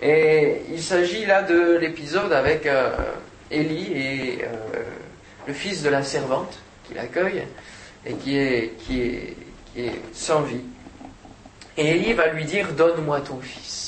Et 0.00 0.62
il 0.72 0.82
s'agit 0.82 1.26
là 1.26 1.42
de 1.42 1.76
l'épisode 1.76 2.32
avec 2.32 2.66
euh, 2.66 2.90
Élie 3.50 3.92
et 3.92 4.44
euh, 4.44 4.48
le 5.46 5.52
fils 5.52 5.82
de 5.82 5.88
la 5.88 6.02
servante 6.02 6.58
qui 6.84 6.94
l'accueille 6.94 7.44
et 8.06 8.14
qui 8.14 8.38
est, 8.38 8.74
qui, 8.78 9.00
est, 9.02 9.36
qui 9.72 9.86
est 9.86 10.00
sans 10.12 10.42
vie. 10.42 10.62
Et 11.76 11.90
Élie 11.90 12.12
va 12.12 12.28
lui 12.28 12.44
dire 12.44 12.72
Donne-moi 12.72 13.20
ton 13.20 13.40
fils. 13.40 13.87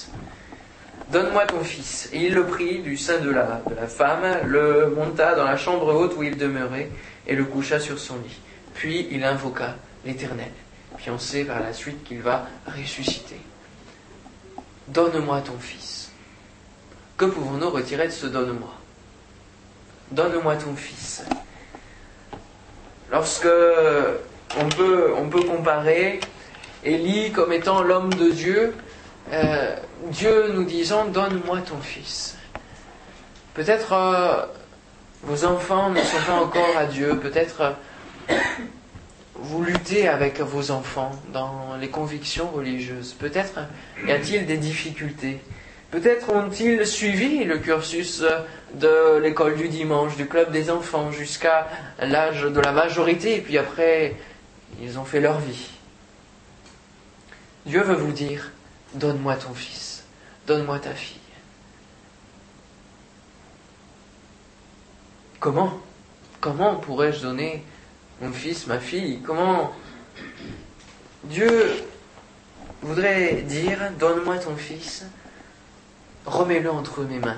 Donne-moi 1.11 1.45
ton 1.47 1.65
fils. 1.65 2.09
Et 2.13 2.27
il 2.27 2.35
le 2.35 2.47
prit 2.47 2.81
du 2.81 2.97
sein 2.97 3.19
de 3.19 3.31
la, 3.31 3.61
femme, 3.89 4.25
le 4.47 4.91
monta 4.91 5.35
dans 5.35 5.45
la 5.45 5.57
chambre 5.57 5.93
haute 5.93 6.15
où 6.17 6.23
il 6.23 6.37
demeurait 6.37 6.91
et 7.27 7.35
le 7.35 7.45
coucha 7.45 7.81
sur 7.81 7.99
son 7.99 8.17
lit. 8.17 8.39
Puis 8.75 9.09
il 9.11 9.25
invoqua 9.25 9.75
l'Éternel. 10.05 10.51
Puis 10.97 11.11
on 11.11 11.19
sait 11.19 11.45
par 11.45 11.61
la 11.61 11.73
suite 11.73 12.05
qu'il 12.05 12.21
va 12.21 12.47
ressusciter. 12.67 13.41
Donne-moi 14.89 15.41
ton 15.41 15.59
fils. 15.59 16.13
Que 17.17 17.25
pouvons-nous 17.25 17.71
retirer 17.71 18.07
de 18.07 18.13
ce 18.13 18.27
donne-moi? 18.27 18.75
Donne-moi 20.13 20.57
ton 20.57 20.75
fils. 20.77 21.25
Lorsque 23.11 23.49
on 24.59 24.69
peut 24.69 25.43
comparer 25.43 26.21
Élie 26.85 27.31
comme 27.33 27.53
étant 27.53 27.83
l'homme 27.83 28.13
de 28.15 28.31
Dieu, 28.31 28.75
euh, 29.33 29.77
Dieu 30.07 30.53
nous 30.53 30.65
disant 30.65 31.07
Donne-moi 31.07 31.61
ton 31.61 31.79
fils. 31.81 32.37
Peut-être 33.55 33.93
euh, 33.93 34.47
vos 35.23 35.45
enfants 35.45 35.91
ne 35.91 36.01
sont 36.01 36.23
pas 36.27 36.41
encore 36.41 36.77
à 36.77 36.87
Dieu, 36.87 37.19
peut-être 37.19 37.77
euh, 38.31 38.35
vous 39.35 39.63
luttez 39.63 40.09
avec 40.09 40.41
vos 40.41 40.71
enfants 40.71 41.13
dans 41.33 41.77
les 41.81 41.89
convictions 41.89 42.51
religieuses. 42.51 43.15
Peut-être 43.15 43.61
y 44.07 44.13
a-t-il 44.13 44.47
des 44.47 44.57
difficultés. 44.57 45.41
Peut-être 45.91 46.33
ont-ils 46.33 46.87
suivi 46.87 47.45
le 47.45 47.59
cursus 47.59 48.25
de 48.75 49.19
l'école 49.19 49.57
du 49.57 49.69
dimanche, 49.69 50.17
du 50.17 50.27
club 50.27 50.53
des 50.53 50.71
enfants, 50.71 51.11
jusqu'à 51.11 51.67
l'âge 51.99 52.43
de 52.43 52.61
la 52.61 52.71
majorité, 52.71 53.37
et 53.37 53.41
puis 53.41 53.59
après, 53.59 54.15
ils 54.81 54.99
ont 54.99 55.05
fait 55.05 55.21
leur 55.21 55.41
vie. 55.41 55.71
Dieu 57.67 57.83
veut 57.83 57.95
vous 57.95 58.13
dire, 58.13 58.53
donne-moi 58.95 59.37
ton 59.37 59.55
fils, 59.55 60.05
donne-moi 60.47 60.79
ta 60.79 60.95
fille. 60.95 61.19
Comment? 65.39 65.81
Comment 66.41 66.77
pourrais-je 66.77 67.23
donner 67.23 67.65
mon 68.21 68.33
fils, 68.33 68.67
ma 68.67 68.79
fille? 68.79 69.21
Comment 69.23 69.73
Dieu 71.25 71.71
voudrait 72.83 73.43
dire, 73.43 73.79
donne-moi 73.99 74.39
ton 74.39 74.57
fils, 74.57 75.05
remets-le 76.27 76.71
entre 76.71 77.03
mes 77.03 77.19
mains. 77.19 77.37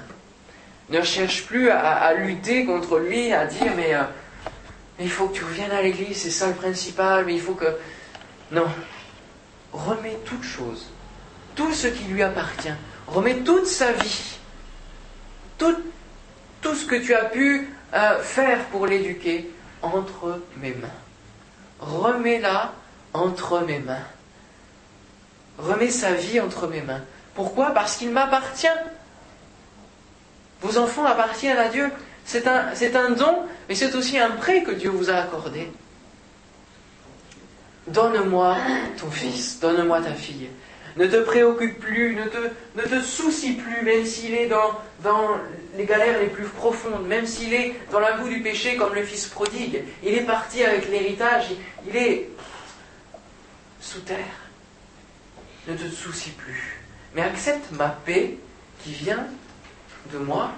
Ne 0.91 1.03
cherche 1.03 1.47
plus 1.47 1.71
à, 1.71 2.13
lutter 2.15 2.65
contre 2.65 2.99
lui, 2.99 3.33
à 3.33 3.47
dire, 3.47 3.73
mais, 3.77 3.95
euh, 3.95 4.03
mais 4.99 5.05
il 5.05 5.11
faut 5.11 5.29
que 5.29 5.35
tu 5.35 5.45
reviennes 5.45 5.71
à 5.71 5.83
l'église, 5.83 6.19
c'est 6.19 6.31
ça 6.31 6.49
le 6.49 6.55
principal, 6.55 7.25
mais 7.25 7.35
il 7.35 7.41
faut 7.41 7.55
que... 7.55 7.77
Non, 8.51 8.67
remets 9.73 10.19
toute 10.25 10.45
chose, 10.45 10.92
tout 11.55 11.73
ce 11.73 11.87
qui 11.89 12.05
lui 12.05 12.23
appartient, 12.23 12.73
remets 13.07 13.39
toute 13.39 13.67
sa 13.67 13.93
vie, 13.93 14.39
tout, 15.59 15.75
ce 16.63 16.87
que 16.87 16.97
tu 16.97 17.15
as 17.15 17.27
pu 17.27 17.69
euh, 17.95 18.21
faire 18.23 18.65
pour 18.67 18.87
l'éduquer 18.87 19.51
entre 19.83 20.41
mes 20.57 20.75
mains. 20.75 20.89
Remets-la 21.81 22.73
entre 23.13 23.61
mes 23.61 23.79
mains. 23.79 24.07
Remets 25.59 25.91
sa 25.91 26.15
vie 26.15 26.41
entre 26.41 26.67
mes 26.67 26.81
mains. 26.81 27.03
Pourquoi? 27.35 27.73
Parce 27.73 27.97
qu'il 27.97 28.11
m'appartient. 28.11 28.67
Vos 30.61 30.79
enfants 30.79 31.05
appartiennent 31.05 31.59
à 31.59 31.69
Dieu. 31.69 31.91
C'est 32.25 32.47
un 32.47 33.11
don, 33.11 33.47
mais 33.69 33.75
c'est 33.75 33.95
aussi 33.95 34.19
un 34.19 34.31
prêt 34.31 34.63
que 34.63 34.71
Dieu 34.71 34.91
vous 34.91 35.11
a 35.11 35.15
accordé. 35.15 35.71
Donne-moi 37.89 38.57
ton 38.99 39.11
fils, 39.11 39.59
donne-moi 39.59 40.01
ta 40.01 40.15
fille. 40.15 40.49
Ne 40.97 41.07
te 41.07 41.17
préoccupe 41.17 41.81
plus, 41.81 42.17
ne 42.17 42.83
te, 42.83 43.01
soucie 43.01 43.55
plus, 43.55 43.83
même 43.83 44.05
s'il 44.05 44.35
est 44.35 44.47
dans, 44.47 44.79
dans 45.03 45.37
les 45.77 45.87
galères 45.87 46.21
les 46.21 46.27
plus 46.27 46.45
profondes, 46.45 47.07
même 47.07 47.27
s'il 47.27 47.55
est 47.55 47.75
dans 47.91 48.01
la 48.01 48.13
boue 48.13 48.29
du 48.29 48.43
péché 48.43 48.77
comme 48.77 48.95
le 48.95 49.03
fils 49.03 49.27
prodigue. 49.27 49.85
Il 50.03 50.15
est 50.15 50.25
parti 50.25 50.63
avec 50.63 50.89
l'héritage, 50.91 51.47
il 51.87 51.97
est 51.97 52.29
sous 53.81 54.01
terre. 54.01 54.19
Ne 55.67 55.75
te 55.75 55.89
soucie 55.89 56.31
plus. 56.31 56.83
Mais 57.15 57.23
accepte 57.23 57.71
ma 57.73 57.89
paix 57.89 58.37
qui 58.83 58.93
vient 58.93 59.27
de 60.13 60.19
moi 60.19 60.51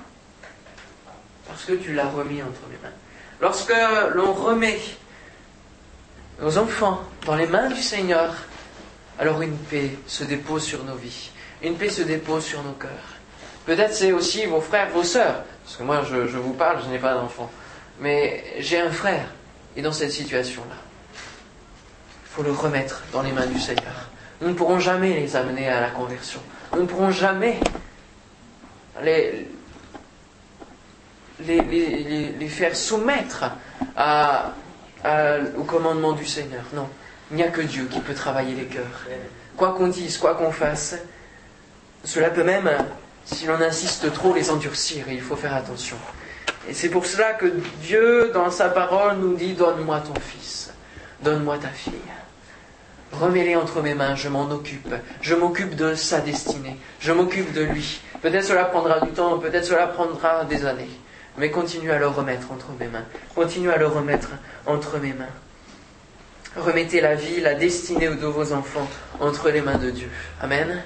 parce 1.47 1.65
que 1.65 1.73
tu 1.73 1.93
l'as 1.93 2.09
remis 2.09 2.43
entre 2.43 2.61
mes 2.71 2.79
mains. 2.83 2.95
Lorsque 3.41 3.75
l'on 4.15 4.33
remet 4.33 4.79
nos 6.41 6.59
enfants 6.59 7.03
dans 7.27 7.37
les 7.37 7.47
mains 7.47 7.69
du 7.69 7.81
Seigneur, 7.81 8.35
alors 9.19 9.43
une 9.43 9.57
paix 9.57 9.91
se 10.07 10.25
dépose 10.25 10.65
sur 10.65 10.85
nos 10.85 10.97
vies, 10.97 11.31
une 11.63 11.77
paix 11.77 11.89
se 11.89 12.03
dépose 12.03 12.45
sur 12.45 12.63
nos 12.63 12.73
cœurs. 12.73 12.91
Peut-être 13.67 13.95
c'est 13.95 14.13
aussi 14.13 14.45
vos 14.47 14.61
frères, 14.61 14.91
vos 14.91 15.05
sœurs, 15.05 15.45
parce 15.65 15.77
que 15.77 15.83
moi 15.83 16.03
je, 16.09 16.17
vous 16.37 16.53
parle, 16.53 16.83
je 16.85 16.91
n'ai 16.91 16.99
pas 16.99 17.15
d'enfant, 17.15 17.51
mais 18.01 18.45
j'ai 18.59 18.81
un 18.81 18.91
frère, 18.91 19.27
et 19.77 19.83
dans 19.83 19.93
cette 19.93 20.13
situation-là, 20.13 20.77
il 21.15 22.29
faut 22.31 22.43
le 22.43 22.53
remettre 22.53 23.03
dans 23.13 23.23
les 23.23 23.33
mains 23.33 23.47
du 23.47 23.61
Seigneur. 23.61 24.09
Nous 24.41 24.49
ne 24.49 24.55
pourrons 24.55 24.81
jamais 24.81 25.15
les 25.15 25.37
amener 25.37 25.69
à 25.69 25.81
la 25.81 25.91
conversion. 25.91 26.41
Nous 26.75 26.83
ne 26.83 26.87
pourrons 26.87 27.13
jamais 27.13 27.59
les, 29.03 29.47
faire 32.49 32.77
soumettre 32.77 33.45
au 35.57 35.63
commandement 35.63 36.13
du 36.13 36.27
Seigneur. 36.27 36.65
Non. 36.75 36.89
Il 37.35 37.39
n'y 37.39 37.43
a 37.43 37.51
que 37.51 37.63
Dieu 37.63 37.89
qui 37.91 37.99
peut 37.99 38.15
travailler 38.15 38.55
les 38.55 38.67
cœurs. 38.67 39.09
Quoi 39.57 39.73
qu'on 39.73 39.89
dise, 39.89 40.19
quoi 40.19 40.37
qu'on 40.37 40.53
fasse, 40.53 40.95
cela 42.05 42.31
peut 42.31 42.45
même, 42.45 42.71
si 43.25 43.47
l'on 43.47 43.61
insiste 43.61 44.13
trop, 44.13 44.33
les 44.33 44.51
endurcir 44.51 45.07
il 45.09 45.21
faut 45.21 45.35
faire 45.35 45.53
attention. 45.53 45.97
Et 46.69 46.75
c'est 46.75 46.91
pour 46.91 47.07
cela 47.07 47.33
que 47.33 47.53
Dieu, 47.83 48.31
dans 48.33 48.53
sa 48.53 48.69
parole, 48.69 49.17
nous 49.17 49.35
dit 49.35 49.55
Donne-moi 49.55 49.99
ton 49.99 50.15
fils, 50.21 50.73
donne-moi 51.23 51.59
ta 51.59 51.71
fille. 51.71 51.93
Remets-les 53.11 53.57
entre 53.57 53.83
mes 53.83 53.95
mains, 53.95 54.15
je 54.15 54.29
m'en 54.29 54.49
occupe. 54.53 54.95
Je 55.21 55.35
m'occupe 55.35 55.75
de 55.75 55.97
sa 55.97 56.21
destinée. 56.21 56.77
Je 57.01 57.11
m'occupe 57.11 57.53
de 57.53 57.63
lui. 57.63 58.01
Peut-être 58.23 58.45
cela 58.45 58.65
prendra 58.67 59.01
du 59.01 59.11
temps, 59.11 59.41
peut-être 59.41 59.65
cela 59.65 59.89
prendra 59.89 60.45
des 60.45 60.67
années. 60.67 60.91
Mais 61.37 61.51
continue 61.51 61.91
à 61.91 61.99
le 61.99 62.07
remettre 62.07 62.53
entre 62.53 62.69
mes 62.79 62.87
mains. 62.87 63.07
Continue 63.35 63.73
à 63.73 63.77
le 63.77 63.89
remettre 63.89 64.29
entre 64.67 64.99
mes 64.99 65.15
mains. 65.15 65.27
Remettez 66.57 67.01
la 67.01 67.17
vie, 67.17 67.41
la 67.41 67.55
destinée 67.55 68.09
de 68.09 68.27
vos 68.27 68.53
enfants 68.53 68.89
entre 69.21 69.51
les 69.51 69.61
mains 69.61 69.79
de 69.79 69.91
Dieu. 69.91 70.09
Amen. 70.41 70.83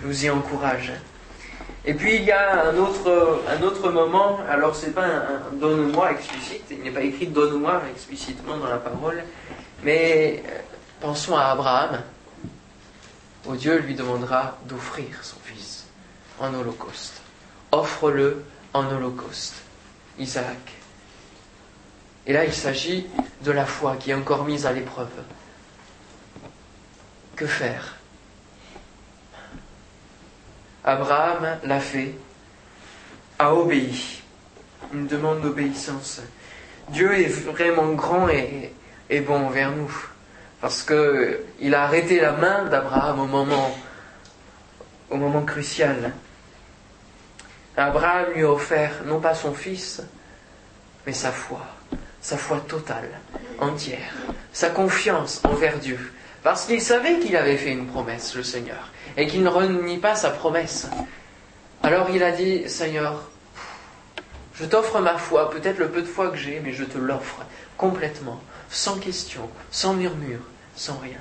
Je 0.00 0.06
vous 0.06 0.24
y 0.24 0.30
encourage. 0.30 0.92
Et 1.84 1.92
puis 1.92 2.16
il 2.16 2.24
y 2.24 2.32
a 2.32 2.70
un 2.70 2.76
autre, 2.78 3.90
moment, 3.90 4.40
alors 4.48 4.74
c'est 4.74 4.94
pas 4.94 5.04
un, 5.04 5.40
donne-moi 5.52 6.12
explicite, 6.12 6.64
il 6.70 6.82
n'est 6.82 6.90
pas 6.90 7.02
écrit 7.02 7.26
donne-moi 7.26 7.82
explicitement 7.90 8.56
dans 8.56 8.68
la 8.68 8.78
parole, 8.78 9.22
mais 9.82 10.42
euh, 10.46 10.58
pensons 11.00 11.36
à 11.36 11.44
Abraham, 11.48 12.00
où 13.44 13.54
Dieu 13.56 13.80
lui 13.80 13.94
demandera 13.94 14.56
d'offrir 14.64 15.22
son 15.22 15.36
fils 15.44 15.84
en 16.40 16.54
holocauste. 16.54 17.20
Offre-le 17.72 18.42
en 18.72 18.86
holocauste, 18.90 19.56
Isaac. 20.18 20.83
Et 22.26 22.32
là, 22.32 22.44
il 22.44 22.52
s'agit 22.52 23.06
de 23.42 23.50
la 23.50 23.66
foi 23.66 23.96
qui 23.96 24.10
est 24.10 24.14
encore 24.14 24.44
mise 24.44 24.66
à 24.66 24.72
l'épreuve. 24.72 25.10
Que 27.36 27.46
faire? 27.46 27.96
Abraham 30.84 31.58
l'a 31.64 31.80
fait, 31.80 32.14
a 33.38 33.54
obéi. 33.54 34.22
Une 34.92 35.06
demande 35.06 35.40
d'obéissance. 35.40 36.20
Dieu 36.90 37.18
est 37.18 37.28
vraiment 37.28 37.92
grand 37.92 38.28
et, 38.28 38.72
bon 39.20 39.46
envers 39.46 39.72
nous. 39.72 39.92
Parce 40.60 40.82
qu'il 40.82 41.74
a 41.74 41.82
arrêté 41.82 42.20
la 42.20 42.32
main 42.32 42.64
d'Abraham 42.66 43.20
au 45.10 45.16
moment 45.16 45.42
crucial. 45.42 46.12
Abraham 47.76 48.32
lui 48.34 48.44
a 48.44 48.50
offert 48.50 49.02
non 49.04 49.20
pas 49.20 49.34
son 49.34 49.52
fils, 49.52 50.00
mais 51.06 51.12
sa 51.12 51.32
foi, 51.32 51.60
sa 52.24 52.38
foi 52.38 52.58
totale, 52.66 53.20
entière, 53.60 54.14
sa 54.50 54.70
confiance 54.70 55.42
envers 55.44 55.78
Dieu, 55.78 55.98
parce 56.42 56.64
qu'il 56.64 56.80
savait 56.80 57.18
qu'il 57.18 57.36
avait 57.36 57.58
fait 57.58 57.70
une 57.70 57.86
promesse, 57.86 58.34
le 58.34 58.42
Seigneur, 58.42 58.90
et 59.18 59.26
qu'il 59.26 59.42
ne 59.42 59.50
renie 59.50 59.98
pas 59.98 60.16
sa 60.16 60.30
promesse. 60.30 60.88
Alors 61.82 62.08
il 62.08 62.22
a 62.22 62.32
dit, 62.32 62.66
Seigneur, 62.66 63.28
je 64.54 64.64
t'offre 64.64 65.00
ma 65.00 65.18
foi, 65.18 65.50
peut-être 65.50 65.76
le 65.76 65.90
peu 65.90 66.00
de 66.00 66.06
foi 66.06 66.30
que 66.30 66.38
j'ai, 66.38 66.60
mais 66.60 66.72
je 66.72 66.84
te 66.84 66.96
l'offre 66.96 67.44
complètement, 67.76 68.40
sans 68.70 68.98
question, 68.98 69.50
sans 69.70 69.92
murmure, 69.92 70.40
sans 70.76 70.96
rien. 70.96 71.20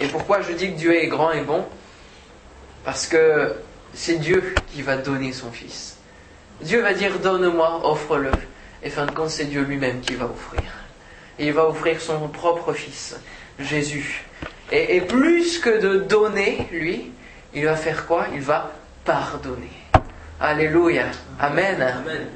Et 0.00 0.08
pourquoi 0.08 0.40
je 0.40 0.52
dis 0.52 0.72
que 0.72 0.78
Dieu 0.78 0.96
est 0.96 1.06
grand 1.06 1.30
et 1.30 1.42
bon? 1.42 1.64
Parce 2.84 3.06
que 3.06 3.54
c'est 3.94 4.16
Dieu 4.16 4.52
qui 4.72 4.82
va 4.82 4.96
donner 4.96 5.32
son 5.32 5.52
Fils. 5.52 5.93
Dieu 6.60 6.82
va 6.82 6.94
dire 6.94 7.18
donne-moi, 7.18 7.80
offre-le. 7.84 8.30
Et 8.82 8.90
fin 8.90 9.06
de 9.06 9.10
compte, 9.12 9.30
c'est 9.30 9.46
Dieu 9.46 9.62
lui-même 9.62 10.00
qui 10.00 10.14
va 10.14 10.26
offrir. 10.26 10.62
Et 11.38 11.46
il 11.46 11.52
va 11.52 11.66
offrir 11.66 12.00
son 12.00 12.28
propre 12.28 12.72
Fils, 12.72 13.16
Jésus. 13.58 14.24
Et, 14.70 14.96
et, 14.96 15.00
plus 15.00 15.58
que 15.58 15.80
de 15.80 15.98
donner, 15.98 16.68
lui, 16.70 17.12
il 17.54 17.64
va 17.64 17.76
faire 17.76 18.06
quoi? 18.06 18.26
Il 18.34 18.40
va 18.40 18.72
pardonner. 19.04 19.72
Alléluia. 20.40 21.06
Amen. 21.40 21.80
Amen. 21.80 22.26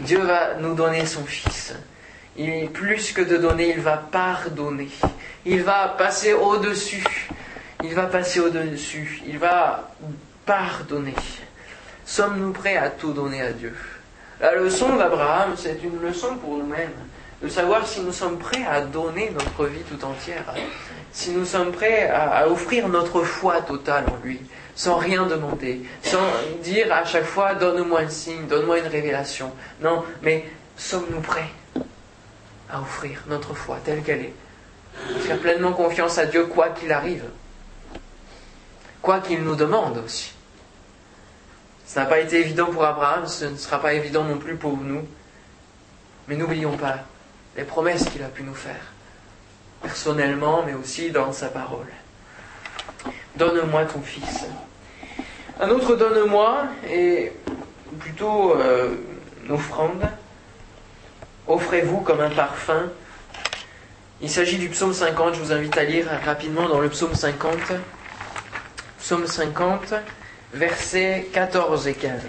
Dieu 0.00 0.20
va 0.20 0.54
nous 0.60 0.74
donner 0.74 1.06
son 1.06 1.24
Fils. 1.24 1.74
Il, 2.36 2.68
plus 2.70 3.12
que 3.12 3.22
de 3.22 3.36
donner, 3.36 3.70
il 3.70 3.80
va 3.80 3.96
pardonner. 3.96 4.88
Il 5.46 5.62
va 5.62 5.94
passer 5.96 6.32
au-dessus. 6.32 7.04
Il 7.82 7.94
va 7.94 8.06
passer 8.06 8.40
au-dessus. 8.40 9.22
Il 9.26 9.38
va 9.38 9.90
pardonner. 10.44 11.14
Sommes-nous 12.06 12.52
prêts 12.52 12.76
à 12.76 12.90
tout 12.90 13.12
donner 13.12 13.40
à 13.40 13.52
Dieu? 13.52 13.74
La 14.40 14.54
leçon 14.54 14.96
d'Abraham, 14.96 15.54
c'est 15.56 15.80
une 15.82 16.00
leçon 16.02 16.36
pour 16.36 16.58
nous-mêmes. 16.58 16.92
De 17.42 17.48
savoir 17.48 17.86
si 17.86 18.00
nous 18.00 18.12
sommes 18.12 18.38
prêts 18.38 18.64
à 18.68 18.82
donner 18.82 19.30
notre 19.30 19.66
vie 19.66 19.82
tout 19.82 20.04
entière. 20.04 20.44
Si 21.12 21.30
nous 21.30 21.44
sommes 21.44 21.72
prêts 21.72 22.08
à, 22.08 22.48
offrir 22.48 22.88
notre 22.88 23.22
foi 23.22 23.62
totale 23.62 24.04
en 24.08 24.24
lui. 24.24 24.40
Sans 24.74 24.96
rien 24.96 25.26
demander. 25.26 25.82
Sans 26.02 26.26
dire 26.62 26.92
à 26.92 27.04
chaque 27.04 27.24
fois, 27.24 27.54
donne-moi 27.54 28.00
un 28.00 28.08
signe, 28.08 28.46
donne-moi 28.46 28.80
une 28.80 28.86
révélation. 28.86 29.52
Non, 29.80 30.04
mais 30.22 30.44
sommes-nous 30.76 31.20
prêts 31.20 31.50
à 32.70 32.80
offrir 32.80 33.22
notre 33.28 33.54
foi 33.54 33.78
telle 33.84 34.02
qu'elle 34.02 34.22
est? 34.22 34.34
Faire 35.20 35.38
pleinement 35.38 35.72
confiance 35.72 36.18
à 36.18 36.26
Dieu 36.26 36.46
quoi 36.46 36.70
qu'il 36.70 36.92
arrive. 36.92 37.24
Quoi 39.00 39.20
qu'il 39.20 39.42
nous 39.42 39.56
demande 39.56 39.98
aussi. 40.04 40.33
Ça 41.84 42.00
n'a 42.00 42.06
pas 42.06 42.18
été 42.20 42.40
évident 42.40 42.66
pour 42.66 42.84
Abraham, 42.84 43.26
ce 43.26 43.44
ne 43.44 43.56
sera 43.56 43.80
pas 43.80 43.92
évident 43.92 44.24
non 44.24 44.38
plus 44.38 44.56
pour 44.56 44.76
nous. 44.76 45.06
Mais 46.28 46.36
n'oublions 46.36 46.76
pas 46.76 47.00
les 47.56 47.64
promesses 47.64 48.08
qu'il 48.08 48.22
a 48.22 48.28
pu 48.28 48.42
nous 48.42 48.54
faire, 48.54 48.92
personnellement, 49.82 50.62
mais 50.66 50.74
aussi 50.74 51.10
dans 51.10 51.32
sa 51.32 51.48
parole. 51.48 51.86
Donne-moi 53.36 53.84
ton 53.84 54.00
fils. 54.00 54.46
Un 55.60 55.68
autre 55.68 55.94
donne-moi 55.94 56.64
est 56.88 57.32
plutôt 58.00 58.56
euh, 58.56 58.96
une 59.44 59.52
offrande. 59.52 60.08
Offrez-vous 61.46 62.00
comme 62.00 62.20
un 62.20 62.30
parfum. 62.30 62.90
Il 64.20 64.30
s'agit 64.30 64.58
du 64.58 64.68
psaume 64.70 64.94
50, 64.94 65.34
je 65.34 65.40
vous 65.40 65.52
invite 65.52 65.76
à 65.76 65.84
lire 65.84 66.06
rapidement 66.24 66.68
dans 66.68 66.80
le 66.80 66.88
psaume 66.88 67.14
50. 67.14 67.52
Psaume 68.98 69.26
50, 69.26 69.94
versets 70.54 71.26
14 71.32 71.88
et 71.88 71.94
15. 71.94 72.22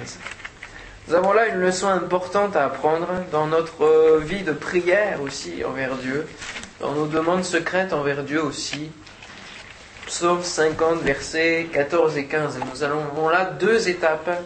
Nous 1.07 1.13
avons 1.13 1.33
là 1.33 1.47
une 1.47 1.59
leçon 1.59 1.87
importante 1.87 2.55
à 2.55 2.65
apprendre 2.65 3.07
dans 3.31 3.45
notre 3.45 4.19
vie 4.19 4.41
de 4.41 4.51
prière 4.51 5.21
aussi 5.21 5.63
envers 5.63 5.95
Dieu, 5.97 6.27
dans 6.79 6.91
nos 6.93 7.05
demandes 7.05 7.43
secrètes 7.43 7.93
envers 7.93 8.23
Dieu 8.23 8.43
aussi. 8.43 8.91
Psaume 10.07 10.43
50, 10.43 11.01
versets 11.01 11.67
14 11.71 12.17
et 12.17 12.25
15. 12.25 12.59
Nous 12.71 12.83
avons 12.83 13.29
là 13.29 13.45
deux 13.45 13.87
étapes. 13.87 14.43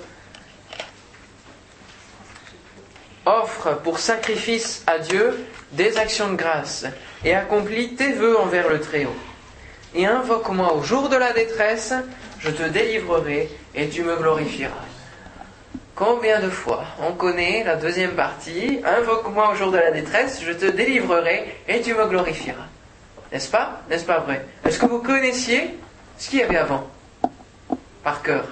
Offre 3.26 3.78
pour 3.84 4.00
sacrifice 4.00 4.84
à 4.88 5.00
Dieu 5.00 5.46
des 5.72 5.98
actions 5.98 6.30
de 6.30 6.36
grâce 6.36 6.86
et 7.24 7.36
accomplis 7.36 7.96
tes 7.96 8.12
vœux 8.12 8.38
envers 8.38 8.70
le 8.70 8.82
Très-Haut. 8.82 9.16
Et 9.96 10.06
invoque-moi 10.06 10.74
au 10.74 10.84
jour 10.84 11.10
de 11.10 11.16
la 11.16 11.32
détresse, 11.34 11.94
je 12.40 12.50
te 12.50 12.64
délivrerai 12.64 13.50
et 13.76 13.90
tu 13.90 14.04
me 14.04 14.16
glorifieras. 14.16 14.86
Combien 15.96 16.40
de 16.40 16.50
fois 16.50 16.86
on 17.06 17.12
connaît 17.12 17.64
la 17.66 17.76
deuxième 17.76 18.12
partie 18.12 18.80
Invoque-moi 18.86 19.52
au 19.52 19.56
jour 19.56 19.72
de 19.72 19.78
la 19.78 19.92
détresse, 19.92 20.42
je 20.42 20.54
te 20.54 20.66
délivrerai 20.66 21.58
et 21.68 21.82
tu 21.82 21.94
me 21.94 22.08
glorifieras. 22.08 22.68
N'est-ce 23.32 23.52
pas? 23.52 23.82
N'est-ce 23.90 24.06
pas 24.06 24.20
vrai? 24.20 24.46
Est-ce 24.66 24.80
que 24.80 24.86
vous 24.86 25.02
connaissiez 25.02 25.78
ce 26.18 26.30
qu'il 26.30 26.40
y 26.40 26.44
avait 26.44 26.58
avant? 26.58 26.88
Par 28.04 28.22
cœur 28.22 28.46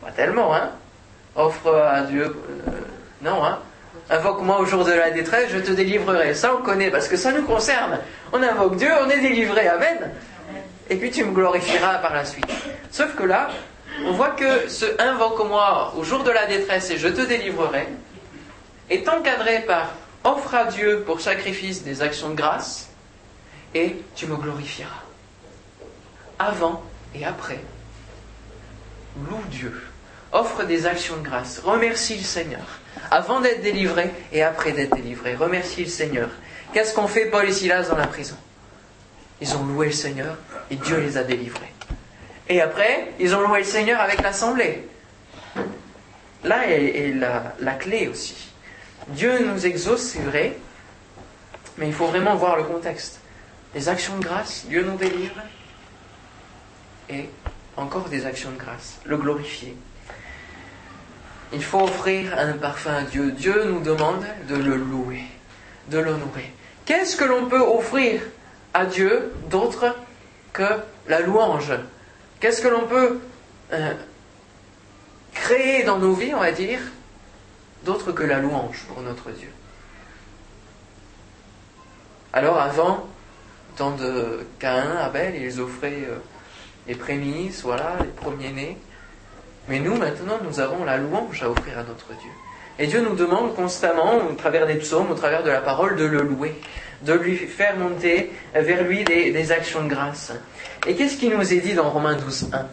Pas 0.00 0.12
tellement, 0.14 0.54
hein? 0.54 0.70
Offre 1.34 1.74
à 1.74 2.02
Dieu. 2.02 2.24
Euh, 2.68 2.70
non, 3.22 3.44
hein? 3.44 3.58
Invoque-moi 4.10 4.60
au 4.60 4.64
jour 4.64 4.84
de 4.84 4.92
la 4.92 5.10
détresse, 5.10 5.50
je 5.52 5.58
te 5.58 5.72
délivrerai. 5.72 6.34
Ça, 6.34 6.54
on 6.54 6.62
connaît 6.62 6.90
parce 6.90 7.08
que 7.08 7.16
ça 7.16 7.32
nous 7.32 7.42
concerne. 7.42 7.98
On 8.32 8.42
invoque 8.42 8.76
Dieu, 8.76 8.90
on 9.04 9.10
est 9.10 9.20
délivré. 9.20 9.68
Amen. 9.68 10.12
Et 10.90 10.96
puis 10.96 11.10
tu 11.10 11.24
me 11.24 11.32
glorifieras 11.32 11.98
par 11.98 12.14
la 12.14 12.24
suite. 12.24 12.46
Sauf 12.90 13.14
que 13.14 13.22
là, 13.22 13.48
on 14.04 14.12
voit 14.12 14.30
que 14.30 14.68
ce 14.68 14.86
invoque-moi 15.00 15.94
au 15.96 16.04
jour 16.04 16.22
de 16.22 16.30
la 16.30 16.46
détresse 16.46 16.90
et 16.90 16.98
je 16.98 17.08
te 17.08 17.20
délivrerai 17.20 17.88
est 18.90 19.08
encadré 19.08 19.60
par 19.60 19.92
offre 20.24 20.54
à 20.54 20.64
Dieu 20.64 21.02
pour 21.04 21.20
sacrifice 21.20 21.82
des 21.82 22.02
actions 22.02 22.30
de 22.30 22.34
grâce 22.34 22.88
et 23.74 23.96
tu 24.14 24.26
me 24.26 24.36
glorifieras. 24.36 25.02
Avant 26.38 26.82
et 27.14 27.24
après, 27.24 27.60
loue 29.28 29.42
Dieu, 29.50 29.74
offre 30.32 30.64
des 30.64 30.86
actions 30.86 31.16
de 31.16 31.22
grâce, 31.22 31.58
remercie 31.58 32.16
le 32.16 32.22
Seigneur, 32.22 32.80
avant 33.10 33.40
d'être 33.40 33.62
délivré 33.62 34.10
et 34.32 34.42
après 34.42 34.72
d'être 34.72 34.94
délivré, 34.94 35.34
remercie 35.34 35.84
le 35.84 35.90
Seigneur. 35.90 36.28
Qu'est-ce 36.72 36.94
qu'ont 36.94 37.08
fait 37.08 37.26
Paul 37.26 37.48
et 37.48 37.52
Silas 37.52 37.88
dans 37.88 37.96
la 37.96 38.06
prison? 38.06 38.36
Ils 39.40 39.56
ont 39.56 39.64
loué 39.64 39.86
le 39.86 39.92
Seigneur 39.92 40.36
et 40.70 40.76
Dieu 40.76 40.98
les 40.98 41.16
a 41.16 41.24
délivrés. 41.24 41.72
Et 42.48 42.60
après, 42.60 43.12
ils 43.18 43.34
ont 43.34 43.40
loué 43.40 43.58
le 43.58 43.64
Seigneur 43.64 44.00
avec 44.00 44.22
l'assemblée. 44.22 44.88
Là 46.44 46.66
est, 46.68 47.12
la, 47.14 47.54
la 47.60 47.74
clé 47.74 48.08
aussi. 48.08 48.36
Dieu 49.08 49.44
nous 49.44 49.66
exauce, 49.66 50.02
c'est 50.02 50.22
vrai, 50.22 50.56
mais 51.76 51.86
il 51.86 51.92
faut 51.92 52.06
vraiment 52.06 52.36
voir 52.36 52.56
le 52.56 52.64
contexte. 52.64 53.20
Les 53.74 53.88
actions 53.88 54.16
de 54.18 54.24
grâce, 54.24 54.66
Dieu 54.66 54.82
nous 54.82 54.96
délivre, 54.96 55.40
et 57.10 57.28
encore 57.76 58.08
des 58.08 58.26
actions 58.26 58.50
de 58.50 58.56
grâce, 58.56 58.98
le 59.04 59.16
glorifier. 59.16 59.76
Il 61.52 61.62
faut 61.62 61.80
offrir 61.80 62.38
un 62.38 62.52
parfum 62.52 62.94
à 62.94 63.02
Dieu. 63.02 63.32
Dieu 63.32 63.64
nous 63.64 63.80
demande 63.80 64.24
de 64.48 64.56
le 64.56 64.76
louer, 64.76 65.22
de 65.88 65.98
l'honorer. 65.98 66.52
Qu'est-ce 66.84 67.16
que 67.16 67.24
l'on 67.24 67.46
peut 67.46 67.60
offrir 67.60 68.20
à 68.74 68.84
Dieu 68.84 69.32
d'autre 69.48 69.94
que 70.52 70.64
la 71.06 71.20
louange 71.20 71.72
Qu'est-ce 72.40 72.62
que 72.62 72.68
l'on 72.68 72.86
peut 72.86 73.18
euh, 73.72 73.94
créer 75.34 75.82
dans 75.82 75.98
nos 75.98 76.12
vies, 76.12 76.34
on 76.34 76.40
va 76.40 76.52
dire, 76.52 76.78
d'autre 77.84 78.12
que 78.12 78.22
la 78.22 78.38
louange 78.38 78.84
pour 78.88 79.02
notre 79.02 79.30
Dieu? 79.30 79.50
Alors 82.32 82.60
avant, 82.60 83.06
temps 83.76 83.90
de 83.92 84.46
Caïn, 84.60 84.96
Abel, 84.98 85.34
ils 85.34 85.60
offraient 85.60 86.04
euh, 86.08 86.18
les 86.86 86.94
prémices, 86.94 87.62
voilà, 87.62 87.96
les 88.00 88.08
premiers-nés. 88.08 88.76
Mais 89.68 89.80
nous, 89.80 89.96
maintenant, 89.96 90.38
nous 90.42 90.60
avons 90.60 90.84
la 90.84 90.96
louange 90.96 91.42
à 91.42 91.50
offrir 91.50 91.78
à 91.78 91.82
notre 91.82 92.08
Dieu. 92.08 92.30
Et 92.78 92.86
Dieu 92.86 93.00
nous 93.00 93.16
demande 93.16 93.56
constamment, 93.56 94.18
au 94.30 94.34
travers 94.34 94.66
des 94.66 94.76
psaumes, 94.76 95.10
au 95.10 95.14
travers 95.14 95.42
de 95.42 95.50
la 95.50 95.60
parole, 95.60 95.96
de 95.96 96.04
le 96.04 96.22
louer, 96.22 96.60
de 97.02 97.12
lui 97.12 97.36
faire 97.36 97.76
monter 97.76 98.32
vers 98.54 98.82
lui 98.82 99.04
des, 99.04 99.52
actions 99.52 99.84
de 99.84 99.88
grâce. 99.88 100.32
Et 100.86 100.94
qu'est-ce 100.94 101.16
qui 101.16 101.28
nous 101.28 101.52
est 101.52 101.60
dit 101.60 101.74
dans 101.74 101.90
Romains 101.90 102.16
12, 102.16 102.50
1 102.52 102.66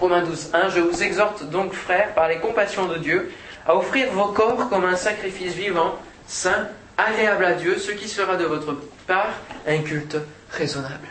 Romains 0.00 0.22
12, 0.22 0.50
1, 0.52 0.68
je 0.70 0.80
vous 0.80 1.02
exhorte 1.02 1.48
donc, 1.50 1.72
frères, 1.72 2.14
par 2.14 2.28
les 2.28 2.38
compassions 2.38 2.86
de 2.86 2.98
Dieu, 2.98 3.30
à 3.66 3.76
offrir 3.76 4.10
vos 4.12 4.32
corps 4.32 4.68
comme 4.68 4.84
un 4.84 4.96
sacrifice 4.96 5.54
vivant, 5.54 5.96
saint, 6.26 6.68
agréable 6.96 7.44
à 7.44 7.52
Dieu, 7.52 7.78
ce 7.78 7.92
qui 7.92 8.08
sera 8.08 8.36
de 8.36 8.44
votre 8.44 8.76
part 9.06 9.32
un 9.66 9.78
culte 9.78 10.16
raisonnable. 10.50 11.08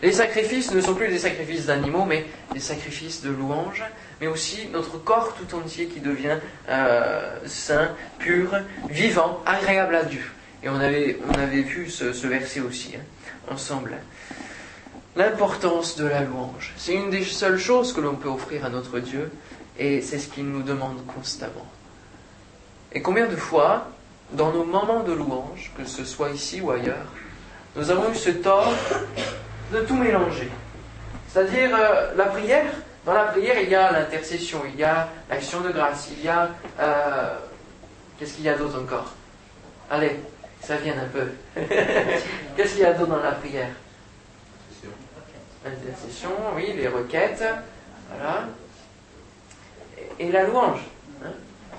Les 0.00 0.12
sacrifices 0.12 0.72
ne 0.72 0.80
sont 0.80 0.94
plus 0.94 1.08
des 1.08 1.18
sacrifices 1.18 1.66
d'animaux, 1.66 2.04
mais 2.04 2.24
des 2.52 2.60
sacrifices 2.60 3.22
de 3.22 3.30
louange, 3.30 3.82
mais 4.20 4.28
aussi 4.28 4.68
notre 4.72 4.98
corps 4.98 5.34
tout 5.34 5.56
entier 5.56 5.86
qui 5.86 6.00
devient 6.00 6.38
euh, 6.68 7.36
saint, 7.46 7.90
pur, 8.18 8.50
vivant, 8.88 9.42
agréable 9.44 9.96
à 9.96 10.04
Dieu. 10.04 10.22
Et 10.62 10.68
on 10.68 10.76
avait, 10.76 11.18
on 11.28 11.38
avait 11.38 11.62
vu 11.62 11.88
ce, 11.88 12.26
verset 12.26 12.60
aussi, 12.60 12.94
hein, 12.96 13.04
ensemble. 13.50 13.96
l'importance 15.16 15.96
de 15.96 16.06
la 16.06 16.22
louange. 16.22 16.72
C'est 16.76 16.94
une 16.94 17.10
des 17.10 17.24
seules 17.24 17.58
choses 17.58 17.92
que 17.92 18.00
l'on 18.00 18.14
peut 18.14 18.28
offrir 18.28 18.64
à 18.64 18.68
notre 18.68 18.98
Dieu 18.98 19.30
et 19.78 20.00
c'est 20.00 20.18
ce 20.18 20.28
qu'il 20.28 20.46
nous 20.46 20.62
demande 20.62 21.04
constamment. 21.06 21.66
Et 22.92 23.02
combien 23.02 23.26
de 23.26 23.36
fois, 23.36 23.88
dans 24.32 24.52
nos 24.52 24.64
moments 24.64 25.02
de 25.02 25.12
louange, 25.12 25.72
que 25.76 25.84
ce 25.84 26.04
soit 26.04 26.30
ici 26.30 26.60
ou 26.60 26.70
ailleurs, 26.70 27.06
nous 27.76 27.90
avons 27.90 28.10
eu 28.10 28.14
ce 28.14 28.30
tort 28.30 28.72
de 29.72 29.80
tout 29.80 29.96
mélanger. 29.96 30.50
C'est-à-dire 31.28 31.70
euh, 31.74 32.14
la 32.16 32.24
prière, 32.24 32.72
dans 33.04 33.12
la 33.12 33.24
prière, 33.24 33.60
il 33.60 33.68
y 33.68 33.74
a 33.74 33.92
l'intercession, 33.92 34.62
il 34.72 34.80
y 34.80 34.84
a 34.84 35.08
l'action 35.30 35.60
de 35.60 35.70
grâce, 35.70 36.08
il 36.16 36.24
y 36.24 36.28
a... 36.28 36.50
Euh, 36.80 37.36
qu'est-ce 38.18 38.34
qu'il 38.34 38.44
y 38.44 38.48
a 38.48 38.56
d'autre 38.56 38.80
encore? 38.80 39.12
Allez, 39.90 40.18
ça 40.68 40.76
vient 40.76 40.96
un 40.98 41.06
peu. 41.06 41.28
qu'est-ce 42.56 42.72
qu'il 42.74 42.82
y 42.82 42.84
a 42.84 42.92
d'autre 42.92 43.10
dans 43.10 43.22
la 43.22 43.32
prière 43.32 43.70
L'intercession, 45.64 46.30
oui, 46.54 46.74
les 46.76 46.88
requêtes, 46.88 47.42
voilà. 48.10 48.44
Et, 50.18 50.30
la 50.30 50.44
louange. 50.44 50.80
Hein 51.24 51.30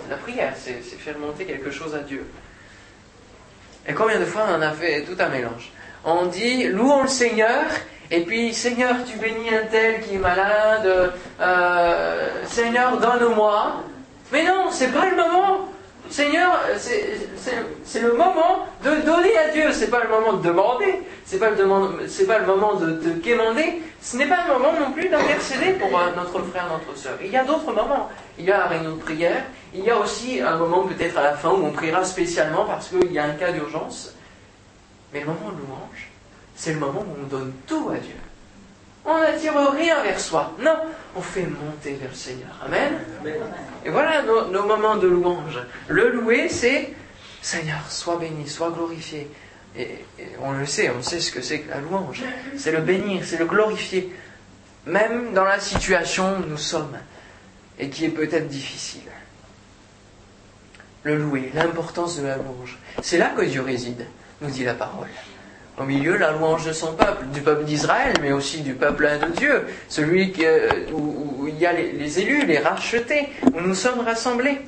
la 0.10 0.18
prière, 0.18 0.54
c'est 0.58 0.82
faire 0.82 1.20
monter 1.20 1.46
quelque 1.46 1.70
chose 1.70 1.94
à 1.94 2.00
Dieu. 2.00 2.26
Et 3.88 3.94
combien 3.94 4.20
de 4.20 4.26
fois 4.26 4.46
on 4.58 4.62
a 4.62 4.72
fait 4.72 5.04
tout 5.04 5.16
un 5.20 5.30
mélange 5.30 5.72
On 6.04 6.26
dit 6.26 6.68
louons 6.68 7.04
le 7.04 7.08
Seigneur, 7.08 7.66
et 8.10 8.22
puis 8.22 8.56
Seigneur, 8.56 8.96
tu 9.06 9.18
bénis 9.18 9.54
un 9.54 9.66
tel 9.68 10.02
qui 10.02 10.16
est 10.16 10.20
malade, 10.20 11.14
euh, 11.40 12.28
Seigneur, 12.48 12.98
donne-moi. 12.98 13.84
Mais 14.32 14.44
non, 14.46 14.72
c'est 14.72 14.92
pas 14.92 15.10
le 15.10 15.16
moment. 15.16 15.69
Seigneur, 16.10 16.60
c'est 17.84 18.02
le 18.02 18.14
moment 18.14 18.68
de 18.84 18.96
donner 19.06 19.38
à 19.38 19.50
Dieu, 19.50 19.72
c'est 19.72 19.90
pas 19.90 20.04
le 20.04 20.10
moment 20.10 20.34
de 20.34 20.48
demander, 20.48 21.02
c'est 21.26 21.38
pas, 21.38 21.52
pas 21.52 22.40
le 22.40 22.46
moment 22.46 22.74
de, 22.76 22.92
de 22.94 23.12
quémander, 23.20 23.84
ce 24.02 24.18
n'est 24.18 24.26
pas 24.26 24.48
le 24.48 24.54
moment 24.54 24.74
non 24.80 24.92
plus 24.92 25.08
d'intercéder 25.10 25.74
pour 25.74 25.98
euh, 26.00 26.12
notre 26.16 26.42
frère, 26.44 26.68
notre 26.72 26.98
soeur. 26.98 27.18
Il 27.24 27.30
y 27.30 27.38
a 27.38 27.44
d'autres 27.44 27.72
moments. 27.72 28.10
Il 28.40 28.46
y 28.46 28.52
a 28.52 28.66
un 28.66 28.68
réunion 28.68 28.96
de 28.96 29.02
prière, 29.02 29.44
il 29.74 29.84
y 29.84 29.90
a 29.92 29.98
aussi 29.98 30.40
un 30.40 30.58
moment 30.58 30.84
peut-être 30.84 31.18
à 31.18 31.24
la 31.24 31.34
fin 31.34 31.50
où 31.50 31.66
on 31.66 31.72
priera 31.72 32.04
spécialement 32.06 32.66
parce 32.66 32.88
qu'il 32.88 33.12
y 33.12 33.20
a 33.20 33.26
un 33.26 33.34
cas 33.34 33.52
d'urgence. 33.52 34.16
Mais 35.14 35.20
le 35.20 35.28
moment 35.28 35.52
de 35.52 35.58
louange, 35.58 36.10
c'est 36.56 36.74
le 36.74 36.80
moment 36.80 37.02
où 37.02 37.22
on 37.22 37.28
donne 37.28 37.54
tout 37.68 37.90
à 37.94 37.98
Dieu. 37.98 38.16
On 39.10 39.20
n'attire 39.20 39.54
rien 39.72 40.04
vers 40.04 40.20
soi. 40.20 40.54
Non, 40.60 40.78
on 41.16 41.22
fait 41.22 41.48
monter 41.48 41.94
vers 41.94 42.10
le 42.10 42.16
Seigneur. 42.16 42.50
Amen. 42.64 42.94
Et 43.84 43.90
voilà 43.90 44.22
nos, 44.22 44.66
moments 44.68 44.98
de 44.98 45.08
louange. 45.08 45.60
Le 45.88 46.10
louer, 46.10 46.48
c'est 46.48 46.94
Seigneur, 47.42 47.80
sois 47.90 48.18
béni, 48.18 48.48
sois 48.48 48.70
glorifié. 48.70 49.28
Et, 49.76 50.06
on 50.42 50.52
le 50.52 50.66
sait, 50.68 50.92
on 50.92 51.02
sait 51.02 51.20
ce 51.20 51.32
que 51.32 51.42
c'est 51.42 51.62
que 51.62 51.70
la 51.72 51.80
louange. 51.80 52.22
C'est 52.56 52.72
le 52.72 52.82
bénir, 52.82 53.24
c'est 53.26 53.38
le 53.38 53.46
glorifier. 53.46 54.14
Même 54.86 55.34
dans 55.34 55.46
la 55.46 55.60
situation 55.60 56.38
où 56.38 56.48
nous 56.48 56.58
sommes 56.58 56.98
et 57.80 57.90
qui 57.90 58.06
est 58.06 58.10
peut-être 58.10 58.48
difficile. 58.48 59.10
Le 61.02 61.18
louer, 61.18 61.50
l'importance 61.56 62.20
de 62.20 62.28
la 62.28 62.36
louange. 62.36 62.78
C'est 63.02 63.18
là 63.18 63.30
que 63.36 63.42
Dieu 63.42 63.62
réside, 63.62 64.06
nous 64.42 64.52
dit 64.52 64.64
la 64.66 64.76
parole 64.76 65.08
au 65.80 65.84
milieu 65.84 66.18
la 66.18 66.32
louange 66.32 66.66
de 66.66 66.74
son 66.74 66.94
peuple, 66.94 67.26
du 67.28 67.42
peuple 67.42 67.64
d'Israël, 67.64 68.14
mais 68.22 68.32
aussi 68.32 68.62
du 68.62 68.74
peuple 68.74 69.10
de 69.22 69.28
Dieu, 69.38 69.66
celui 69.88 70.34
euh, 70.42 70.70
où, 70.92 71.48
il 71.48 71.58
y 71.58 71.66
a 71.66 71.72
les, 71.72 72.20
élus, 72.20 72.46
les 72.46 72.60
rachetés, 72.60 73.30
où 73.54 73.62
nous 73.62 73.76
sommes 73.76 74.02
rassemblés. 74.02 74.62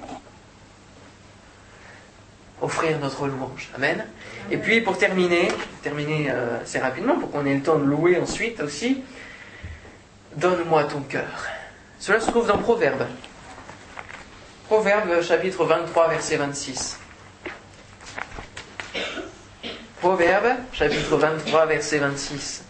Offrir 2.62 2.98
notre 3.00 3.28
louange. 3.28 3.70
Amen. 3.76 4.06
Et 4.52 4.58
puis 4.58 4.82
pour 4.82 4.98
terminer, 4.98 5.50
terminer 5.84 6.30
euh, 6.30 6.62
assez 6.62 6.80
rapidement, 6.80 7.18
pour 7.18 7.32
qu'on 7.32 7.46
ait 7.46 7.56
le 7.56 7.62
temps 7.62 7.78
de 7.78 7.86
louer 7.86 8.18
ensuite 8.18 8.62
aussi, 8.62 9.04
donne-moi 10.36 10.86
ton 10.86 11.02
cœur. 11.02 11.46
Cela 12.00 12.20
se 12.20 12.30
trouve 12.30 12.48
dans 12.48 12.58
Proverbe. 12.58 13.06
Proverbe 14.68 15.22
chapitre 15.22 15.66
23, 15.66 16.10
verset 16.10 16.38
26. 16.38 17.00
Proverbe, 20.02 20.58
chapitre 20.74 21.16
23, 21.16 21.68
verset 21.68 22.00
26. 22.00 22.64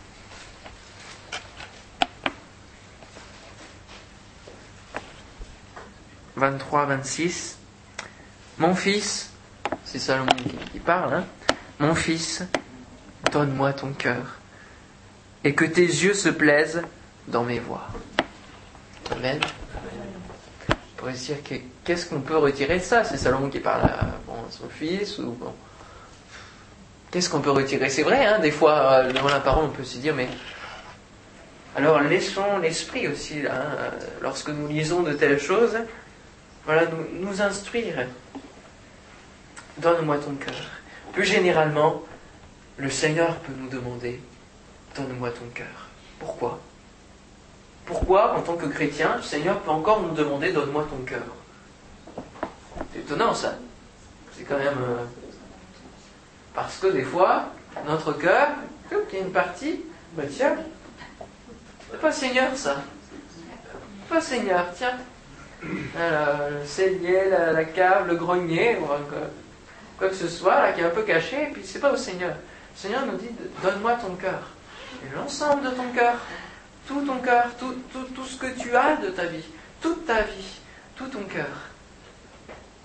«23, 6.35 6.85
26. 6.87 7.57
Mon 8.57 8.75
fils, 8.75 9.29
c'est 9.85 9.99
Salomon 9.99 10.27
qui, 10.73 10.79
parle, 10.79 11.13
hein. 11.13 11.23
Mon 11.79 11.95
fils, 11.95 12.43
donne-moi 13.31 13.71
ton 13.71 13.93
cœur, 13.93 14.41
et 15.45 15.55
que 15.55 15.63
tes 15.63 15.85
yeux 15.85 16.13
se 16.13 16.27
plaisent 16.27 16.81
dans 17.29 17.45
mes 17.45 17.59
voix. 17.59 17.87
Amen. 19.09 19.39
On 20.69 20.73
pourrait 20.97 21.15
se 21.15 21.31
dire 21.31 21.37
qu'est-ce 21.85 22.09
qu'on 22.09 22.19
peut 22.19 22.35
retirer 22.37 22.79
de 22.79 22.83
ça? 22.83 23.05
C'est 23.05 23.15
Salomon 23.15 23.49
qui 23.49 23.61
parle 23.61 23.83
à, 23.83 24.19
son 24.49 24.67
fils 24.67 25.17
ou 25.17 25.31
bon, 25.31 25.53
Qu'est-ce 27.11 27.29
qu'on 27.29 27.41
peut 27.41 27.51
retirer? 27.51 27.89
C'est 27.89 28.03
vrai, 28.03 28.25
hein, 28.25 28.39
des 28.39 28.51
fois, 28.51 28.71
euh, 28.71 29.11
devant 29.11 29.27
la 29.27 29.41
parole, 29.41 29.65
on 29.65 29.69
peut 29.69 29.83
se 29.83 29.97
dire, 29.97 30.15
mais. 30.15 30.29
Alors, 31.75 31.99
laissons 31.99 32.57
l'esprit 32.61 33.07
aussi, 33.09 33.45
hein, 33.45 33.65
lorsque 34.21 34.49
nous 34.49 34.67
lisons 34.67 35.03
de 35.03 35.13
telles 35.13 35.39
choses, 35.39 35.77
voilà, 36.65 36.83
nous, 36.85 37.27
nous 37.27 37.41
instruire. 37.41 38.07
Donne-moi 39.77 40.17
ton 40.19 40.35
cœur. 40.35 40.55
Plus 41.11 41.25
généralement, 41.25 42.01
le 42.77 42.89
Seigneur 42.89 43.35
peut 43.37 43.53
nous 43.57 43.69
demander, 43.69 44.21
donne-moi 44.95 45.31
ton 45.31 45.47
cœur. 45.53 45.89
Pourquoi? 46.19 46.59
Pourquoi, 47.85 48.37
en 48.37 48.41
tant 48.41 48.55
que 48.55 48.67
chrétien, 48.67 49.17
le 49.17 49.23
Seigneur 49.23 49.59
peut 49.59 49.71
encore 49.71 50.01
nous 50.01 50.13
demander, 50.13 50.53
donne-moi 50.53 50.87
ton 50.89 51.03
cœur? 51.03 51.23
C'est 52.93 52.99
étonnant, 52.99 53.33
ça. 53.33 53.55
C'est 54.37 54.43
quand 54.43 54.57
même. 54.57 54.77
Euh, 54.81 55.03
parce 56.53 56.77
que 56.77 56.87
des 56.87 57.03
fois, 57.03 57.45
notre 57.87 58.13
cœur, 58.13 58.49
il 58.91 59.17
y 59.17 59.21
a 59.21 59.25
une 59.25 59.31
partie, 59.31 59.81
bah 60.13 60.23
tiens, 60.29 60.55
c'est 61.89 61.99
pas 61.99 62.11
Seigneur 62.11 62.55
ça. 62.55 62.77
Pas 64.09 64.21
Seigneur, 64.21 64.65
tiens. 64.75 64.97
le 65.63 66.65
cellier, 66.65 67.29
la, 67.29 67.63
cave, 67.65 68.07
le 68.07 68.15
grenier, 68.15 68.77
quoi 69.97 70.09
que 70.09 70.15
ce 70.15 70.27
soit, 70.27 70.61
là, 70.61 70.71
qui 70.73 70.81
est 70.81 70.85
un 70.85 70.89
peu 70.89 71.03
caché, 71.03 71.43
et 71.43 71.47
puis 71.47 71.61
c'est 71.63 71.79
pas 71.79 71.93
au 71.93 71.97
Seigneur. 71.97 72.31
Le 72.31 72.79
Seigneur 72.79 73.05
nous 73.05 73.17
dit, 73.17 73.29
donne-moi 73.61 73.93
ton 73.93 74.15
cœur. 74.15 74.41
L'ensemble 75.15 75.63
de 75.63 75.69
ton 75.69 75.89
cœur, 75.93 76.15
tout 76.87 77.01
ton 77.05 77.19
cœur, 77.19 77.45
tout, 77.59 77.75
tout, 77.93 78.03
tout 78.15 78.25
ce 78.25 78.37
que 78.37 78.47
tu 78.59 78.75
as 78.75 78.97
de 78.97 79.09
ta 79.09 79.25
vie, 79.25 79.45
toute 79.81 80.05
ta 80.05 80.21
vie, 80.21 80.59
tout 80.95 81.07
ton 81.07 81.23
cœur. 81.23 81.45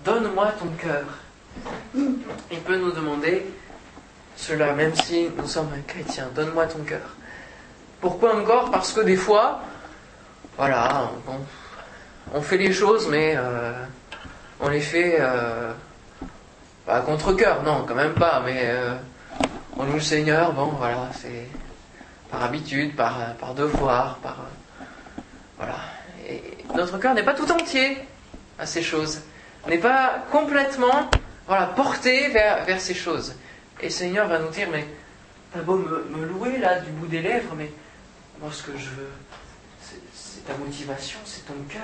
Donne-moi 0.05 0.51
ton 0.59 0.69
cœur. 0.77 1.05
Il 1.95 2.59
peut 2.65 2.77
nous 2.77 2.91
demander 2.91 3.45
cela, 4.35 4.73
même 4.73 4.95
si 4.95 5.29
nous 5.37 5.47
sommes 5.47 5.69
un 5.75 5.81
chrétien. 5.81 6.29
Donne-moi 6.35 6.67
ton 6.67 6.79
cœur. 6.79 7.15
Pourquoi 7.99 8.35
encore? 8.35 8.69
Parce 8.71 8.93
que 8.93 9.01
des 9.01 9.15
fois, 9.15 9.61
voilà, 10.57 11.11
on, 12.33 12.41
fait 12.41 12.57
les 12.57 12.71
choses, 12.71 13.07
mais 13.09 13.33
euh, 13.35 13.73
on 14.59 14.69
les 14.69 14.79
fait 14.79 15.17
euh, 15.19 15.71
contre 17.05 17.33
cœur, 17.33 17.63
non, 17.63 17.85
quand 17.87 17.95
même 17.95 18.13
pas, 18.13 18.41
mais 18.45 18.61
euh, 18.63 18.95
on 19.77 19.85
loue 19.85 19.93
le 19.93 19.99
Seigneur, 19.99 20.53
bon, 20.53 20.67
voilà, 20.77 21.09
c'est 21.13 21.47
par 22.31 22.43
habitude, 22.43 22.95
par, 22.95 23.35
par 23.39 23.53
devoir, 23.53 24.17
par. 24.17 24.37
voilà. 25.57 25.75
Notre 26.75 26.97
cœur 26.99 27.13
n'est 27.13 27.23
pas 27.23 27.33
tout 27.33 27.51
entier 27.51 27.97
à 28.59 28.65
ces 28.65 28.83
choses, 28.83 29.21
n'est 29.67 29.77
pas 29.77 30.25
complètement 30.31 31.09
voilà, 31.47 31.67
porté 31.67 32.27
vers, 32.29 32.65
vers 32.65 32.81
ces 32.81 32.93
choses. 32.93 33.33
Et 33.79 33.85
le 33.85 33.89
Seigneur 33.91 34.27
va 34.27 34.39
nous 34.39 34.49
dire, 34.49 34.67
mais 34.71 34.85
t'as 35.53 35.61
beau 35.61 35.77
me, 35.77 36.25
louer 36.25 36.57
là 36.57 36.79
du 36.79 36.91
bout 36.91 37.07
des 37.07 37.21
lèvres, 37.21 37.53
mais 37.55 37.71
moi 38.39 38.49
ce 38.51 38.63
que 38.63 38.77
je 38.77 38.89
veux, 38.89 39.09
c'est 40.13 40.45
ta 40.45 40.55
motivation, 40.57 41.19
c'est 41.25 41.45
ton 41.45 41.53
cœur, 41.69 41.81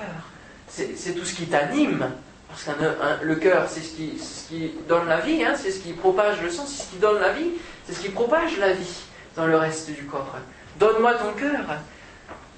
c'est 0.68 1.14
tout 1.14 1.24
ce 1.24 1.34
qui 1.34 1.46
t'anime. 1.46 2.10
Parce 2.48 2.64
que 2.64 3.24
le 3.24 3.34
cœur, 3.36 3.68
c'est 3.68 3.80
ce 3.80 3.94
qui, 3.94 4.18
ce 4.18 4.48
qui, 4.48 4.74
donne 4.86 5.08
la 5.08 5.20
vie, 5.20 5.42
hein, 5.42 5.54
c'est 5.60 5.72
ce 5.72 5.80
qui 5.80 5.92
propage 5.92 6.40
le 6.40 6.50
sang, 6.50 6.64
c'est 6.66 6.84
ce 6.84 6.90
qui 6.90 6.98
donne 6.98 7.20
la 7.20 7.32
vie, 7.32 7.50
c'est 7.86 7.94
ce 7.94 8.00
qui 8.00 8.10
propage 8.10 8.58
la 8.58 8.72
vie 8.72 9.02
dans 9.34 9.46
le 9.46 9.56
reste 9.56 9.90
du 9.90 10.04
corps. 10.04 10.36
Donne-moi 10.78 11.14
ton 11.14 11.32
cœur, 11.32 11.64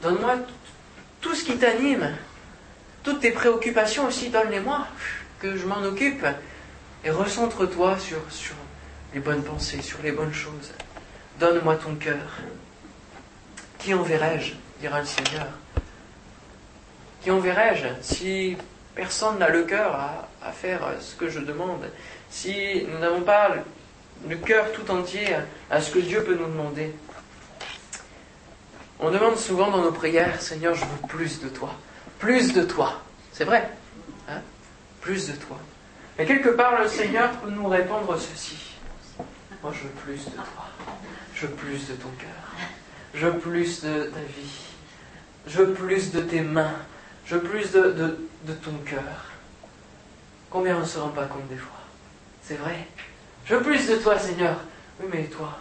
donne-moi 0.02 0.34
tout 1.20 1.34
ce 1.34 1.44
qui 1.44 1.56
t'anime, 1.56 2.14
toutes 3.02 3.20
tes 3.20 3.30
préoccupations 3.30 4.06
aussi, 4.06 4.28
donne-les-moi, 4.28 4.86
que 5.38 5.56
je 5.56 5.66
m'en 5.66 5.82
occupe, 5.82 6.26
et 7.06 7.10
recentre-toi 7.10 8.00
sur, 8.00 8.18
sur, 8.30 8.56
les 9.14 9.20
bonnes 9.20 9.44
pensées, 9.44 9.80
sur 9.80 10.02
les 10.02 10.10
bonnes 10.10 10.34
choses. 10.34 10.72
Donne-moi 11.38 11.76
ton 11.76 11.94
cœur. 11.94 12.40
Qui 13.78 13.94
enverrai-je 13.94 14.54
dira 14.80 14.98
le 14.98 15.06
Seigneur. 15.06 15.46
Qui 17.22 17.30
enverrai-je 17.30 17.86
si 18.02 18.56
personne 18.96 19.38
n'a 19.38 19.48
le 19.48 19.62
cœur 19.62 19.94
à, 19.94 20.50
faire 20.50 20.80
ce 21.00 21.14
que 21.14 21.28
je 21.28 21.38
demande 21.38 21.88
Si 22.28 22.84
nous 22.90 22.98
n'avons 22.98 23.20
pas 23.20 23.54
le 24.28 24.36
cœur 24.36 24.72
tout 24.72 24.90
entier 24.90 25.28
à 25.70 25.80
ce 25.80 25.92
que 25.92 26.00
Dieu 26.00 26.24
peut 26.24 26.34
nous 26.34 26.46
demander 26.46 26.92
On 28.98 29.12
demande 29.12 29.36
souvent 29.36 29.70
dans 29.70 29.82
nos 29.82 29.92
prières, 29.92 30.42
Seigneur, 30.42 30.74
je 30.74 30.80
veux 30.80 31.08
plus 31.08 31.40
de 31.40 31.48
toi. 31.50 31.72
Plus 32.18 32.52
de 32.52 32.62
toi. 32.62 33.00
C'est 33.32 33.44
vrai. 33.44 33.70
Hein? 34.28 34.40
Plus 35.00 35.28
de 35.28 35.34
toi. 35.34 35.56
Mais 36.18 36.24
quelque 36.24 36.50
part, 36.50 36.80
le 36.80 36.88
Seigneur 36.88 37.30
peut 37.32 37.50
nous 37.50 37.68
répondre 37.68 38.18
ceci. 38.18 38.56
Moi, 39.62 39.72
je 39.74 39.82
veux 39.82 39.94
plus 40.04 40.24
de 40.24 40.30
toi. 40.30 40.66
Je 41.34 41.46
veux 41.46 41.52
plus 41.54 41.88
de 41.88 41.94
ton 41.94 42.08
cœur. 42.18 42.28
Je 43.14 43.26
veux 43.26 43.38
plus 43.38 43.82
de 43.82 44.04
ta 44.04 44.20
vie. 44.20 44.60
Je 45.46 45.58
veux 45.58 45.74
plus 45.74 46.12
de 46.12 46.20
tes 46.20 46.40
mains. 46.40 46.74
Je 47.26 47.34
veux 47.34 47.42
plus 47.42 47.72
de, 47.72 48.18
ton 48.62 48.72
cœur. 48.84 49.26
Combien 50.48 50.76
on 50.76 50.80
ne 50.80 50.84
se 50.84 50.98
rend 50.98 51.08
pas 51.08 51.26
compte 51.26 51.48
des 51.48 51.56
fois? 51.56 51.80
C'est 52.42 52.54
vrai. 52.54 52.86
Je 53.44 53.54
veux 53.54 53.62
plus 53.62 53.86
de 53.88 53.96
toi, 53.96 54.18
Seigneur. 54.18 54.56
Oui, 55.00 55.08
mais 55.12 55.24
toi, 55.24 55.58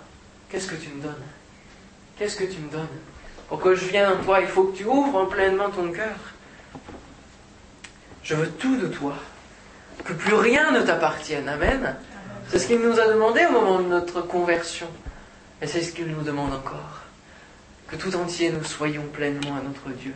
qu'est-ce 0.49 0.67
que 0.67 0.75
tu 0.75 0.89
me 0.89 1.01
donnes? 1.01 1.23
Qu'est-ce 2.17 2.37
que 2.37 2.45
tu 2.45 2.59
me 2.59 2.69
donnes? 2.69 2.87
Pour 3.49 3.59
que 3.59 3.75
je 3.75 3.85
vienne 3.85 4.13
en 4.13 4.23
toi, 4.23 4.39
il 4.39 4.47
faut 4.47 4.65
que 4.65 4.77
tu 4.77 4.85
ouvres 4.85 5.25
pleinement 5.25 5.69
ton 5.69 5.91
cœur. 5.91 6.15
Je 8.23 8.35
veux 8.35 8.49
tout 8.51 8.77
de 8.77 8.87
toi. 8.87 9.15
Que 10.03 10.13
plus 10.13 10.35
rien 10.35 10.71
ne 10.71 10.81
t'appartienne. 10.81 11.47
Amen. 11.49 11.95
C'est 12.49 12.59
ce 12.59 12.67
qu'il 12.67 12.79
nous 12.79 12.99
a 12.99 13.07
demandé 13.07 13.45
au 13.45 13.51
moment 13.51 13.79
de 13.79 13.87
notre 13.87 14.21
conversion. 14.21 14.87
Et 15.61 15.67
c'est 15.67 15.81
ce 15.81 15.91
qu'il 15.93 16.07
nous 16.07 16.21
demande 16.21 16.53
encore. 16.53 17.01
Que 17.87 17.95
tout 17.95 18.15
entier 18.15 18.51
nous 18.51 18.63
soyons 18.63 19.03
pleinement 19.13 19.55
à 19.55 19.61
notre 19.61 19.89
Dieu. 19.97 20.13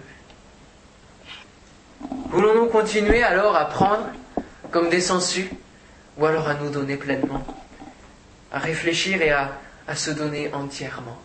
Voulons-nous 2.30 2.67
continuer 2.67 3.23
alors 3.23 3.55
à 3.55 3.65
prendre 3.65 4.07
comme 4.71 4.89
des 4.89 5.01
sangsues 5.01 5.49
ou 6.17 6.25
alors 6.25 6.47
à 6.47 6.53
nous 6.55 6.69
donner 6.69 6.97
pleinement 6.97 7.45
À 8.51 8.59
réfléchir 8.59 9.21
et 9.21 9.32
à, 9.32 9.57
à 9.88 9.95
se 9.95 10.11
donner 10.11 10.51
entièrement? 10.53 11.17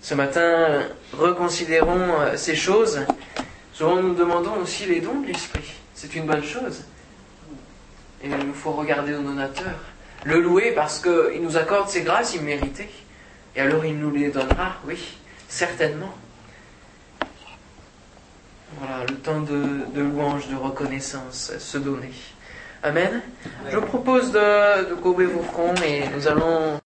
Ce 0.00 0.14
matin, 0.14 0.82
reconsidérons 1.12 2.20
euh, 2.20 2.36
ces 2.36 2.54
choses. 2.54 3.00
Souvent 3.72 3.96
nous 3.96 4.14
demandons 4.14 4.56
aussi 4.62 4.84
les 4.84 5.00
dons 5.00 5.20
de 5.20 5.28
l'Esprit. 5.28 5.72
C'est 5.94 6.14
une 6.14 6.26
bonne 6.26 6.44
chose. 6.44 6.84
Et 8.24 8.28
il 8.28 8.46
nous 8.46 8.54
faut 8.54 8.72
regarder 8.72 9.14
au 9.14 9.20
donateur, 9.20 9.74
le 10.24 10.40
louer 10.40 10.72
parce 10.72 10.98
qu'il 10.98 11.42
nous 11.42 11.58
accorde 11.58 11.90
ses 11.90 12.02
grâces 12.02 12.34
imméritées. 12.34 12.88
Et 13.54 13.60
alors 13.60 13.84
il 13.84 13.98
nous 13.98 14.10
les 14.10 14.30
donnera, 14.30 14.76
oui, 14.86 14.98
certainement. 15.46 16.14
Voilà, 18.78 19.04
le 19.08 19.14
temps 19.16 19.40
de, 19.40 20.00
louange, 20.00 20.48
de 20.48 20.56
reconnaissance, 20.56 21.52
se 21.58 21.78
donner. 21.78 22.12
Amen. 22.82 23.20
Je 23.70 23.76
vous 23.76 23.86
propose 23.86 24.32
de, 24.32 24.88
de 24.90 24.94
courber 24.94 25.26
vos 25.26 25.42
fronts 25.42 25.74
et 25.86 26.08
nous 26.08 26.26
allons 26.26 26.78